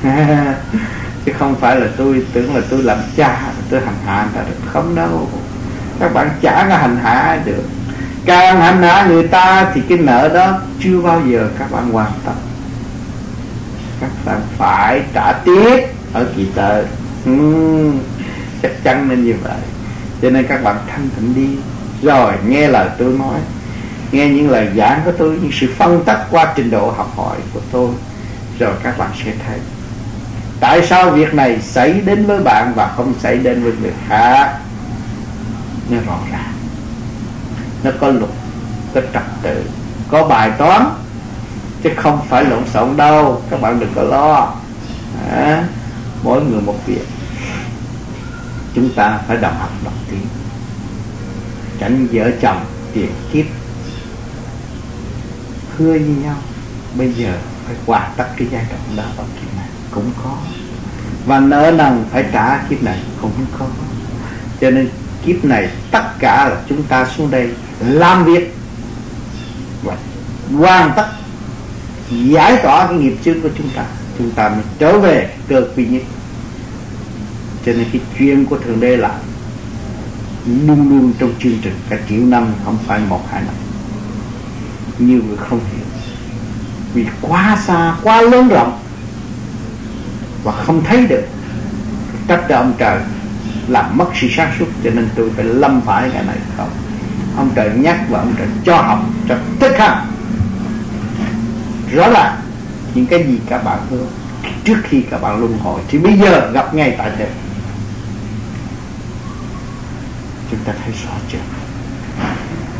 chứ 1.24 1.32
không 1.38 1.54
phải 1.60 1.76
là 1.76 1.86
tôi 1.96 2.26
tưởng 2.32 2.54
là 2.56 2.60
tôi 2.70 2.82
làm 2.82 2.98
cha 3.16 3.52
tôi 3.70 3.80
hành 3.80 3.96
hạ 4.06 4.22
người 4.22 4.42
ta 4.42 4.48
được. 4.48 4.70
Không 4.72 4.94
đâu. 4.94 5.28
Các 6.00 6.14
bạn 6.14 6.30
chả 6.42 6.66
có 6.68 6.76
hành 6.76 6.96
hạ 7.02 7.38
được. 7.44 7.64
Càng 8.24 8.60
hành 8.60 8.82
hạ 8.82 9.06
người 9.08 9.28
ta 9.28 9.70
thì 9.74 9.80
cái 9.88 9.98
nợ 9.98 10.28
đó 10.28 10.60
chưa 10.80 11.00
bao 11.00 11.22
giờ 11.26 11.48
các 11.58 11.72
bạn 11.72 11.90
hoàn 11.90 12.12
tất. 12.26 12.32
Các 14.00 14.10
bạn 14.24 14.40
phải 14.58 15.02
trả 15.14 15.32
tiếp 15.32 15.86
ở 16.12 16.26
kỳ 16.36 16.46
tờ. 16.54 16.82
Uhm, 17.30 17.98
chắc 18.62 18.72
chắn 18.84 19.08
nên 19.08 19.24
như 19.24 19.34
vậy. 19.42 19.60
Cho 20.22 20.30
nên 20.30 20.46
các 20.46 20.64
bạn 20.64 20.76
thanh 20.88 21.08
tịnh 21.16 21.34
đi. 21.34 21.58
Rồi 22.02 22.32
nghe 22.46 22.68
lời 22.68 22.88
tôi 22.98 23.12
nói. 23.12 23.40
Nghe 24.12 24.28
những 24.28 24.50
lời 24.50 24.68
giảng 24.76 25.00
của 25.04 25.12
tôi 25.18 25.38
những 25.42 25.52
sự 25.52 25.74
phân 25.76 26.04
tích 26.04 26.18
qua 26.30 26.52
trình 26.56 26.70
độ 26.70 26.90
học 26.90 27.12
hỏi 27.16 27.36
của 27.54 27.60
tôi. 27.72 27.88
Rồi 28.58 28.74
các 28.82 28.98
bạn 28.98 29.10
sẽ 29.24 29.32
thấy 29.46 29.58
tại 30.60 30.86
sao 30.86 31.10
việc 31.10 31.34
này 31.34 31.60
xảy 31.62 32.00
đến 32.00 32.26
với 32.26 32.40
bạn 32.40 32.72
và 32.76 32.92
không 32.96 33.14
xảy 33.20 33.38
đến 33.38 33.62
với 33.62 33.72
người 33.80 33.92
khác? 34.08 34.58
Nó 35.90 35.98
rõ 36.06 36.18
ràng. 36.32 36.52
Nó 37.82 37.90
có 38.00 38.08
luật 38.08 38.30
có 38.94 39.00
trật 39.12 39.22
tự 39.42 39.64
có 40.08 40.28
bài 40.28 40.50
toán. 40.58 40.90
Chứ 41.82 41.90
không 41.96 42.20
phải 42.28 42.44
lộn 42.44 42.68
xộn 42.72 42.96
đâu. 42.96 43.42
Các 43.50 43.60
bạn 43.60 43.80
đừng 43.80 43.92
có 43.94 44.02
lo. 44.02 44.54
À, 45.30 45.64
mỗi 46.22 46.44
người 46.44 46.60
một 46.60 46.76
việc. 46.86 47.06
Chúng 48.74 48.90
ta 48.94 49.18
phải 49.28 49.36
đồng 49.36 49.56
học 49.58 49.70
đồng 49.84 49.98
tiến. 50.10 50.26
Tránh 51.78 52.06
vợ 52.12 52.30
chồng 52.40 52.64
tiền 52.94 53.10
kiếp. 53.32 53.44
Thưa 55.78 55.90
với 55.90 56.00
nhau 56.00 56.36
bây 56.94 57.12
giờ 57.12 57.32
phải 57.66 57.76
hoàn 57.86 58.10
tất 58.16 58.26
cái 58.36 58.48
giai 58.50 58.64
đoạn 58.70 58.96
đó 58.96 59.04
vào 59.16 59.26
kiếp 59.40 59.57
cũng 59.98 60.10
có. 60.24 60.36
Và 61.26 61.40
nợ 61.40 61.72
nần 61.76 62.04
phải 62.12 62.24
trả 62.32 62.58
kiếp 62.58 62.82
này 62.82 62.98
cũng 63.22 63.30
có. 63.58 63.66
Cho 64.60 64.70
nên 64.70 64.88
kiếp 65.26 65.44
này 65.44 65.68
tất 65.90 66.04
cả 66.18 66.48
là 66.48 66.56
chúng 66.68 66.82
ta 66.82 67.06
xuống 67.16 67.30
đây 67.30 67.50
làm 67.80 68.24
việc. 68.24 68.54
Và 69.82 69.96
hoàn 70.58 70.92
tất, 70.96 71.06
giải 72.10 72.60
tỏa 72.62 72.86
cái 72.86 72.96
nghiệp 72.96 73.16
chướng 73.24 73.40
của 73.40 73.48
chúng 73.58 73.68
ta. 73.76 73.84
Chúng 74.18 74.30
ta 74.30 74.48
mới 74.48 74.62
trở 74.78 74.98
về 74.98 75.34
cơ 75.48 75.62
quy 75.76 75.86
nhất. 75.86 76.02
Cho 77.66 77.72
nên 77.72 77.86
cái 77.92 78.00
chuyên 78.18 78.44
của 78.44 78.58
thượng 78.58 78.80
đế 78.80 78.96
là 78.96 79.18
luôn 80.46 80.88
luôn 80.88 81.12
trong 81.18 81.32
chương 81.42 81.58
trình 81.62 81.74
cả 81.88 81.96
triệu 82.08 82.20
năm, 82.20 82.46
không 82.64 82.78
phải 82.86 83.00
một, 83.08 83.20
hai 83.30 83.42
năm. 83.42 83.54
Nhiều 84.98 85.20
người 85.28 85.36
không 85.36 85.60
hiểu. 85.72 85.86
Vì 86.94 87.06
quá 87.20 87.58
xa, 87.66 87.96
quá 88.02 88.22
lớn 88.22 88.48
rộng 88.48 88.78
và 90.48 90.64
không 90.64 90.84
thấy 90.84 91.06
được 91.06 91.24
trách 92.28 92.44
cho 92.48 92.56
ông 92.56 92.72
trời 92.78 93.00
làm 93.68 93.96
mất 93.96 94.06
sự 94.20 94.28
sáng 94.36 94.52
suốt. 94.58 94.66
Cho 94.84 94.90
nên 94.90 95.08
tôi 95.14 95.30
phải 95.36 95.44
lâm 95.44 95.80
phải 95.80 96.10
cái 96.14 96.24
này, 96.24 96.36
không. 96.56 96.70
Ông 97.36 97.50
trời 97.54 97.70
nhắc 97.76 98.00
và 98.08 98.18
ông 98.18 98.34
trời 98.38 98.48
cho 98.64 98.76
học 98.76 99.02
cho 99.28 99.36
tất 99.60 99.68
cả 99.78 100.04
rõ 101.94 102.06
là 102.06 102.38
những 102.94 103.06
cái 103.06 103.26
gì 103.26 103.38
các 103.46 103.64
bạn 103.64 103.78
hứa 103.90 104.04
trước 104.64 104.76
khi 104.84 105.02
các 105.10 105.22
bạn 105.22 105.40
luân 105.40 105.58
hồi, 105.58 105.80
thì 105.88 105.98
bây 105.98 106.18
giờ 106.18 106.50
gặp 106.50 106.74
ngay 106.74 106.94
tại 106.98 107.10
đây. 107.18 107.28
Chúng 110.50 110.60
ta 110.64 110.72
thấy 110.84 110.94
rõ 111.04 111.12
chưa? 111.32 111.38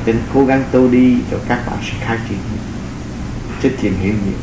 Nên 0.07 0.17
cố 0.35 0.45
gắng 0.45 0.65
tu 0.71 0.89
đi 0.89 1.17
cho 1.31 1.37
các 1.49 1.67
bạn 1.67 1.79
sẽ 1.83 2.07
khai 2.07 2.19
triển, 2.29 2.39
sẽ 3.63 3.69
tìm 3.83 3.95
hiểu 4.01 4.13
nhiều. 4.13 4.39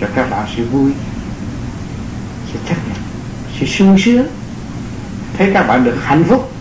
Cho 0.00 0.06
các 0.14 0.30
bạn 0.30 0.46
sẽ 0.56 0.62
vui 0.62 0.92
sự 2.52 2.58
chấp 2.68 2.74
nhận 2.88 2.96
sẽ 3.60 3.66
sung 3.66 3.96
sướng. 3.98 4.26
Thấy 5.38 5.50
các 5.54 5.62
bạn 5.62 5.84
được 5.84 5.96
hạnh 6.02 6.24
phúc. 6.24 6.52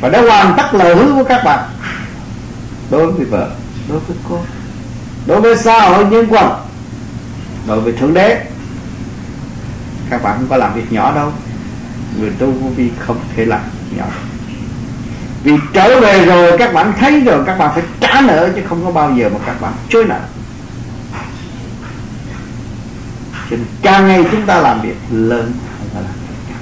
Và 0.00 0.08
đã 0.08 0.20
hoàn 0.20 0.54
tất 0.56 0.74
lời 0.74 0.96
hứa 0.96 1.12
của 1.14 1.24
các 1.24 1.44
bạn 1.44 1.68
đối 2.90 3.12
với 3.12 3.24
vợ, 3.24 3.50
đối 3.88 3.98
với 3.98 4.16
con, 4.30 4.44
đối 5.26 5.40
với 5.40 5.56
xã 5.56 5.80
hội 5.80 6.04
nhân 6.04 6.26
quân 6.30 6.52
đối 7.66 7.80
với 7.80 7.92
thượng 7.92 8.14
đế. 8.14 8.44
Các 10.10 10.22
bạn 10.22 10.36
không 10.36 10.46
có 10.48 10.56
làm 10.56 10.74
việc 10.74 10.92
nhỏ 10.92 11.14
đâu. 11.14 11.32
Người 12.20 12.30
tu 12.38 12.50
vô 12.50 12.68
vi 12.76 12.90
không 13.06 13.18
thể 13.36 13.44
làm 13.44 13.60
nhỏ 13.96 14.06
vì 15.46 15.52
trở 15.72 16.00
về 16.00 16.24
rồi 16.24 16.58
các 16.58 16.74
bạn 16.74 16.92
thấy 17.00 17.20
rồi, 17.20 17.42
các 17.46 17.58
bạn 17.58 17.70
phải 17.74 17.82
trả 18.00 18.20
nợ 18.20 18.50
chứ 18.56 18.62
không 18.68 18.84
có 18.84 18.90
bao 18.90 19.12
giờ 19.16 19.28
mà 19.28 19.38
các 19.46 19.60
bạn 19.60 19.72
chối 19.88 20.04
nợ. 20.04 20.18
Cho 23.50 23.56
nên 23.56 23.66
càng 23.82 24.08
ngày 24.08 24.24
chúng 24.30 24.46
ta 24.46 24.60
làm 24.60 24.80
việc, 24.82 24.96
lớn 25.10 25.52
hơn 25.78 25.88
phải 25.92 26.02
làm 26.02 26.12
việc 26.12 26.54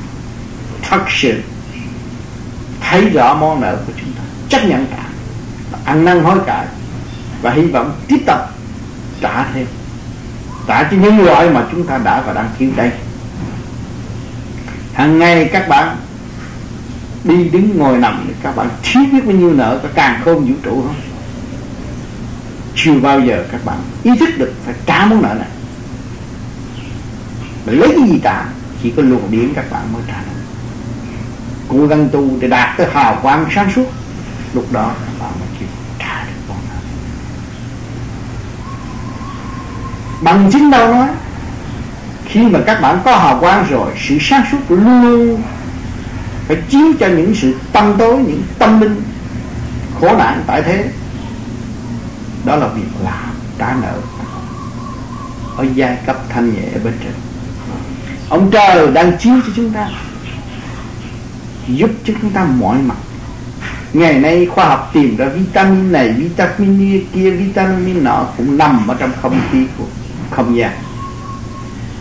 thật 0.82 1.04
sự, 1.08 1.42
thấy 2.80 3.08
rõ 3.08 3.34
món 3.34 3.60
nợ 3.60 3.76
của 3.86 3.92
chúng 4.00 4.12
ta, 4.12 4.22
chấp 4.48 4.64
nhận 4.64 4.86
cả, 4.86 5.04
ăn 5.84 6.04
năn 6.04 6.24
hối 6.24 6.38
cải, 6.46 6.66
và 7.42 7.50
hy 7.50 7.62
vọng 7.62 7.92
tiếp 8.08 8.18
tục 8.26 8.38
trả 9.20 9.44
thêm. 9.52 9.66
Trả 10.66 10.82
cho 10.82 10.96
những 10.96 11.20
loại 11.20 11.50
mà 11.50 11.66
chúng 11.70 11.86
ta 11.86 11.98
đã 11.98 12.20
và 12.26 12.32
đang 12.32 12.48
thiếu 12.58 12.70
đây. 12.76 12.90
Hàng 14.94 15.18
ngày 15.18 15.50
các 15.52 15.68
bạn 15.68 15.96
đi 17.24 17.48
đứng 17.48 17.78
ngồi 17.78 17.98
nằm, 17.98 18.30
các 18.42 18.56
bạn 18.56 18.68
thiếu 18.82 19.02
biết 19.12 19.20
bao 19.26 19.36
nhiêu 19.36 19.52
nợ 19.52 19.80
cả 19.82 19.88
càng 19.94 20.20
khôn 20.24 20.44
vũ 20.44 20.54
trụ 20.62 20.82
không? 20.82 20.96
Chưa 22.74 22.94
bao 23.00 23.20
giờ 23.20 23.44
các 23.52 23.64
bạn 23.64 23.76
ý 24.02 24.10
thức 24.20 24.28
được 24.38 24.52
phải 24.64 24.74
trả 24.86 25.06
món 25.06 25.22
nợ 25.22 25.34
này 25.34 25.48
lấy 27.72 27.88
cái 27.88 28.08
gì 28.08 28.20
trả 28.24 28.44
chỉ 28.82 28.92
có 28.96 29.02
luồng 29.02 29.30
điển 29.30 29.54
các 29.54 29.70
bạn 29.70 29.92
mới 29.92 30.02
trả 30.06 30.14
được 30.14 30.40
cố 31.68 31.86
gắng 31.86 32.08
tu 32.12 32.30
để 32.40 32.48
đạt 32.48 32.76
tới 32.76 32.86
hào 32.92 33.18
quang 33.22 33.46
sáng 33.54 33.72
suốt. 33.74 33.86
Lúc 34.52 34.72
đó 34.72 34.92
các 35.06 35.24
bạn 35.24 35.32
mới 35.40 35.48
chịu 35.58 35.68
trả 35.98 36.24
được 36.24 36.32
con 36.48 36.56
nợ 36.68 36.76
bằng 40.22 40.50
chính 40.52 40.70
đâu 40.70 40.94
nói, 40.94 41.08
khi 42.24 42.42
mà 42.42 42.58
các 42.66 42.80
bạn 42.80 43.00
có 43.04 43.16
hào 43.16 43.40
quang 43.40 43.66
rồi, 43.70 43.92
sự 44.08 44.18
sáng 44.20 44.44
suốt 44.52 44.58
luôn 44.68 45.42
phải 46.46 46.56
chiếu 46.68 46.86
cho 47.00 47.06
những 47.06 47.34
sự 47.34 47.54
tâm 47.72 47.94
tối, 47.98 48.16
những 48.16 48.42
tâm 48.58 48.80
linh 48.80 49.02
khổ 50.00 50.16
nạn 50.18 50.42
tại 50.46 50.62
thế. 50.62 50.88
Đó 52.44 52.56
là 52.56 52.68
việc 52.68 52.88
làm, 53.04 53.34
trả 53.58 53.74
nợ. 53.82 53.94
Ở 55.56 55.66
giai 55.74 55.98
cấp 56.06 56.16
thanh 56.28 56.54
nhẹ 56.54 56.68
bên 56.84 56.94
trên 57.02 57.12
ông 58.28 58.50
trời 58.50 58.90
đang 58.92 59.18
chiếu 59.18 59.34
cho 59.46 59.52
chúng 59.56 59.70
ta, 59.70 59.90
giúp 61.68 61.90
cho 62.04 62.14
chúng 62.22 62.30
ta 62.30 62.44
mọi 62.44 62.78
mặt. 62.78 62.96
Ngày 63.92 64.18
nay 64.18 64.46
khoa 64.46 64.68
học 64.68 64.90
tìm 64.92 65.16
ra 65.16 65.28
vitamin 65.28 65.92
này, 65.92 66.12
vitamin 66.12 67.06
kia 67.12 67.30
vitamin 67.30 68.04
nọ 68.04 68.26
cũng 68.36 68.58
nằm 68.58 68.88
ở 68.88 68.96
trong 68.98 69.10
không 69.22 69.40
khí 69.52 69.66
của 69.78 69.84
không 70.30 70.56
gian. 70.56 70.72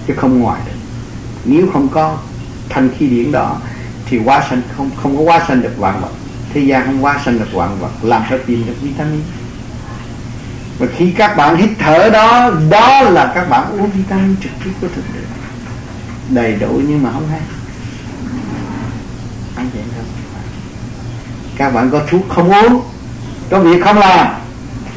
Chứ 0.08 0.14
không 0.18 0.40
ngoài 0.40 0.62
được. 0.66 0.72
Nếu 1.46 1.68
không 1.74 1.88
có 1.90 2.18
thanh 2.70 2.90
khí 2.98 3.08
điển 3.08 3.32
đó, 3.32 3.58
thì 4.06 4.20
quá 4.26 4.44
sanh 4.50 4.62
không 4.78 4.90
không 5.04 5.18
có 5.18 5.24
quá 5.24 5.46
sanh 5.48 5.62
được 5.62 5.78
vạn 5.78 6.02
vật. 6.02 6.12
Thế 6.54 6.62
gian 6.62 6.86
không 6.86 7.04
quá 7.04 7.22
sanh 7.26 7.40
được 7.40 7.54
vạn 7.54 7.78
vật, 7.80 7.92
làm 8.02 8.24
sao 8.30 8.38
tìm 8.46 8.66
được 8.68 8.82
vitamin? 8.82 9.22
Và 10.80 10.88
khi 10.98 11.12
các 11.12 11.38
bạn 11.38 11.56
hít 11.56 11.70
thở 11.80 12.10
đó 12.10 12.52
đó 12.70 13.02
là 13.02 13.32
các 13.36 13.50
bạn 13.50 13.72
uống 13.72 13.92
vitamin 13.92 14.36
trực 14.44 14.52
tiếp 14.64 14.72
của 14.82 14.88
thực 14.96 15.14
tế 15.14 15.20
đầy 16.30 16.56
đủ 16.56 16.82
nhưng 16.88 17.04
mà 17.04 17.12
không 17.12 17.28
hay 17.30 17.40
anh 19.56 19.70
vậy 19.74 19.84
không 19.96 20.06
các 21.58 21.74
bạn 21.74 21.90
có 21.92 22.02
thuốc 22.10 22.22
không 22.30 22.52
uống, 22.52 22.82
có 23.50 23.60
việc 23.60 23.84
không 23.84 23.98
làm, 23.98 24.28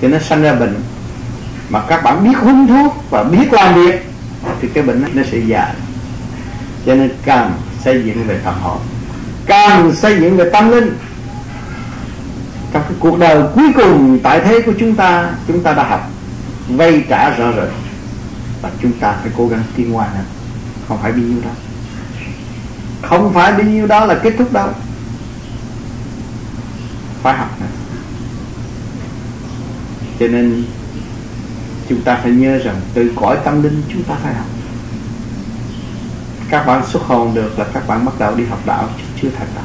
thì 0.00 0.08
nó 0.08 0.18
sanh 0.18 0.42
ra 0.42 0.54
bệnh. 0.54 0.74
Mà 1.68 1.82
các 1.88 2.02
bạn 2.02 2.24
biết 2.24 2.38
uống 2.42 2.66
thuốc 2.66 3.04
và 3.10 3.22
biết 3.22 3.52
làm 3.52 3.74
việc, 3.74 4.06
thì 4.60 4.68
cái 4.74 4.84
bệnh 4.84 5.04
nó 5.14 5.22
sẽ 5.30 5.38
già. 5.38 5.74
Cho 6.86 6.94
nên 6.94 7.10
càng 7.24 7.52
xây 7.84 8.02
dựng 8.04 8.24
về 8.26 8.40
tâm 8.44 8.54
hồn, 8.62 8.78
càng 9.46 9.92
xây 9.94 10.20
dựng 10.20 10.36
về 10.36 10.50
tâm 10.52 10.70
linh. 10.70 10.98
Trong 12.72 12.82
cái 12.82 12.96
cuộc 13.00 13.18
đời 13.18 13.42
cuối 13.54 13.72
cùng 13.74 14.18
tại 14.22 14.40
thế 14.40 14.60
của 14.60 14.72
chúng 14.78 14.94
ta 14.94 15.30
chúng 15.48 15.62
ta 15.62 15.72
đã 15.72 15.88
học 15.88 16.10
vay 16.68 17.04
trả 17.08 17.30
rõ 17.30 17.50
rồi 17.50 17.68
và 18.62 18.70
chúng 18.82 18.92
ta 18.92 19.14
phải 19.22 19.32
cố 19.36 19.48
gắng 19.48 19.62
tiến 19.76 19.92
hóa 19.92 20.06
nữa 20.14 20.24
không 20.88 20.98
phải 21.02 21.12
bao 21.12 21.20
nhiêu 21.20 21.40
đó 21.44 21.50
không 23.08 23.32
phải 23.34 23.52
bao 23.52 23.62
nhiêu 23.62 23.86
đó 23.86 24.04
là 24.04 24.20
kết 24.22 24.34
thúc 24.38 24.52
đâu. 24.52 24.68
Phải 27.22 27.38
học 27.38 27.60
này. 27.60 27.68
cho 30.20 30.28
nên 30.28 30.64
chúng 31.88 32.02
ta 32.02 32.18
phải 32.22 32.32
nhớ 32.32 32.58
rằng 32.58 32.80
từ 32.94 33.12
cõi 33.16 33.36
tâm 33.44 33.62
linh 33.62 33.82
chúng 33.92 34.02
ta 34.02 34.14
phải 34.22 34.34
học. 34.34 34.46
Các 36.50 36.66
bạn 36.66 36.86
xuất 36.86 37.02
hồn 37.02 37.34
được 37.34 37.58
là 37.58 37.64
các 37.74 37.88
bạn 37.88 38.04
bắt 38.04 38.12
đầu 38.18 38.34
đi 38.34 38.44
học 38.44 38.60
đạo 38.66 38.88
chứ 38.96 39.02
chưa 39.22 39.28
thành 39.38 39.48
đạo. 39.54 39.64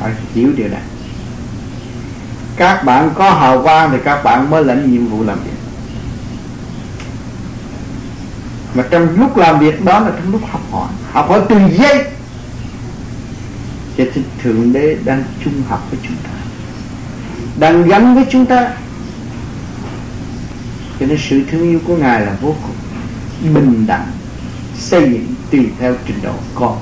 Phải 0.00 0.12
hiểu 0.34 0.52
điều 0.56 0.68
này. 0.68 0.82
Các 2.56 2.84
bạn 2.84 3.10
có 3.14 3.30
hào 3.30 3.62
quang 3.62 3.90
thì 3.90 3.98
các 4.04 4.22
bạn 4.24 4.50
mới 4.50 4.64
lãnh 4.64 4.92
nhiệm 4.92 5.06
vụ 5.06 5.24
làm 5.24 5.40
việc. 5.40 5.57
Mà 8.74 8.84
trong 8.90 9.20
lúc 9.20 9.36
làm 9.36 9.58
việc 9.58 9.84
đó 9.84 10.00
là 10.00 10.10
trong 10.10 10.32
lúc 10.32 10.40
học 10.50 10.60
hỏi. 10.70 10.88
Học 11.12 11.28
hỏi 11.28 11.40
từng 11.48 11.70
giây. 11.78 12.04
Cho 13.96 14.04
thì 14.14 14.22
thượng 14.42 14.72
đế 14.72 14.96
đang 15.04 15.24
chung 15.44 15.62
học 15.68 15.86
với 15.90 16.00
chúng 16.02 16.16
ta. 16.22 16.30
Đang 17.58 17.88
gắn 17.88 18.14
với 18.14 18.24
chúng 18.30 18.46
ta. 18.46 18.72
Cho 21.00 21.06
nên 21.06 21.18
sự 21.28 21.42
thương 21.50 21.62
yêu 21.62 21.80
của 21.86 21.96
ngài 21.96 22.20
là 22.20 22.36
vô 22.40 22.54
cùng 22.62 23.54
bình 23.54 23.86
đẳng, 23.86 24.06
xây 24.78 25.02
dựng 25.02 25.34
tùy 25.50 25.68
theo 25.78 25.94
trình 26.06 26.18
độ 26.22 26.34
con. 26.54 26.78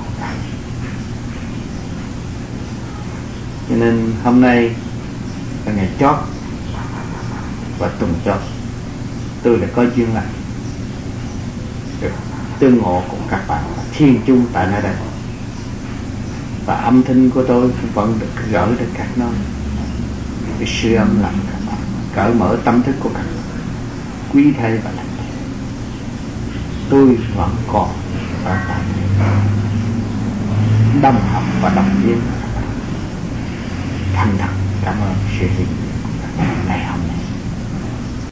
Cho 3.68 3.76
nên 3.76 4.12
hôm 4.24 4.40
nay 4.40 4.70
là 5.66 5.72
ngày 5.72 5.88
chót 6.00 6.16
và 7.78 7.88
tuần 7.88 8.14
chót. 8.24 8.38
Tôi 9.42 9.58
đã 9.58 9.66
có 9.76 9.84
duyên 9.96 10.14
lành 10.14 10.28
tương 12.58 12.78
ngộ 12.78 13.02
cùng 13.10 13.20
các 13.30 13.40
bạn 13.48 13.64
thiên 13.92 14.20
chung 14.26 14.46
tại 14.52 14.66
nơi 14.70 14.82
đây. 14.82 14.94
Và 16.66 16.74
âm 16.74 17.02
thanh 17.02 17.30
của 17.30 17.44
tôi 17.48 17.70
cũng 17.80 17.90
vẫn 17.94 18.18
được 18.20 18.42
gửi 18.52 18.68
đến 18.78 18.88
các 18.94 19.06
nơi. 19.16 19.32
Cái 20.58 20.68
sự 20.82 20.94
âm 20.94 21.22
lặng 21.22 21.38
các 21.52 21.60
bạn, 21.66 21.78
cởi 22.14 22.34
mở 22.34 22.56
tâm 22.64 22.82
thức 22.82 22.94
của 23.00 23.10
các 23.14 23.22
bạn, 23.22 23.36
quý 24.32 24.52
thầy 24.60 24.78
và 24.78 24.90
lặng 24.96 25.06
tôi 26.90 27.18
vẫn 27.36 27.50
còn 27.72 27.88
ở 28.44 28.58
tại 28.68 28.80
đồng 31.02 31.20
học 31.32 31.42
và 31.62 31.72
đồng 31.76 31.90
viên 32.02 32.20
thành 34.14 34.36
thật 34.38 34.48
cảm 34.84 34.94
ơn 35.00 35.14
sự 35.40 35.46
hiện 35.56 35.66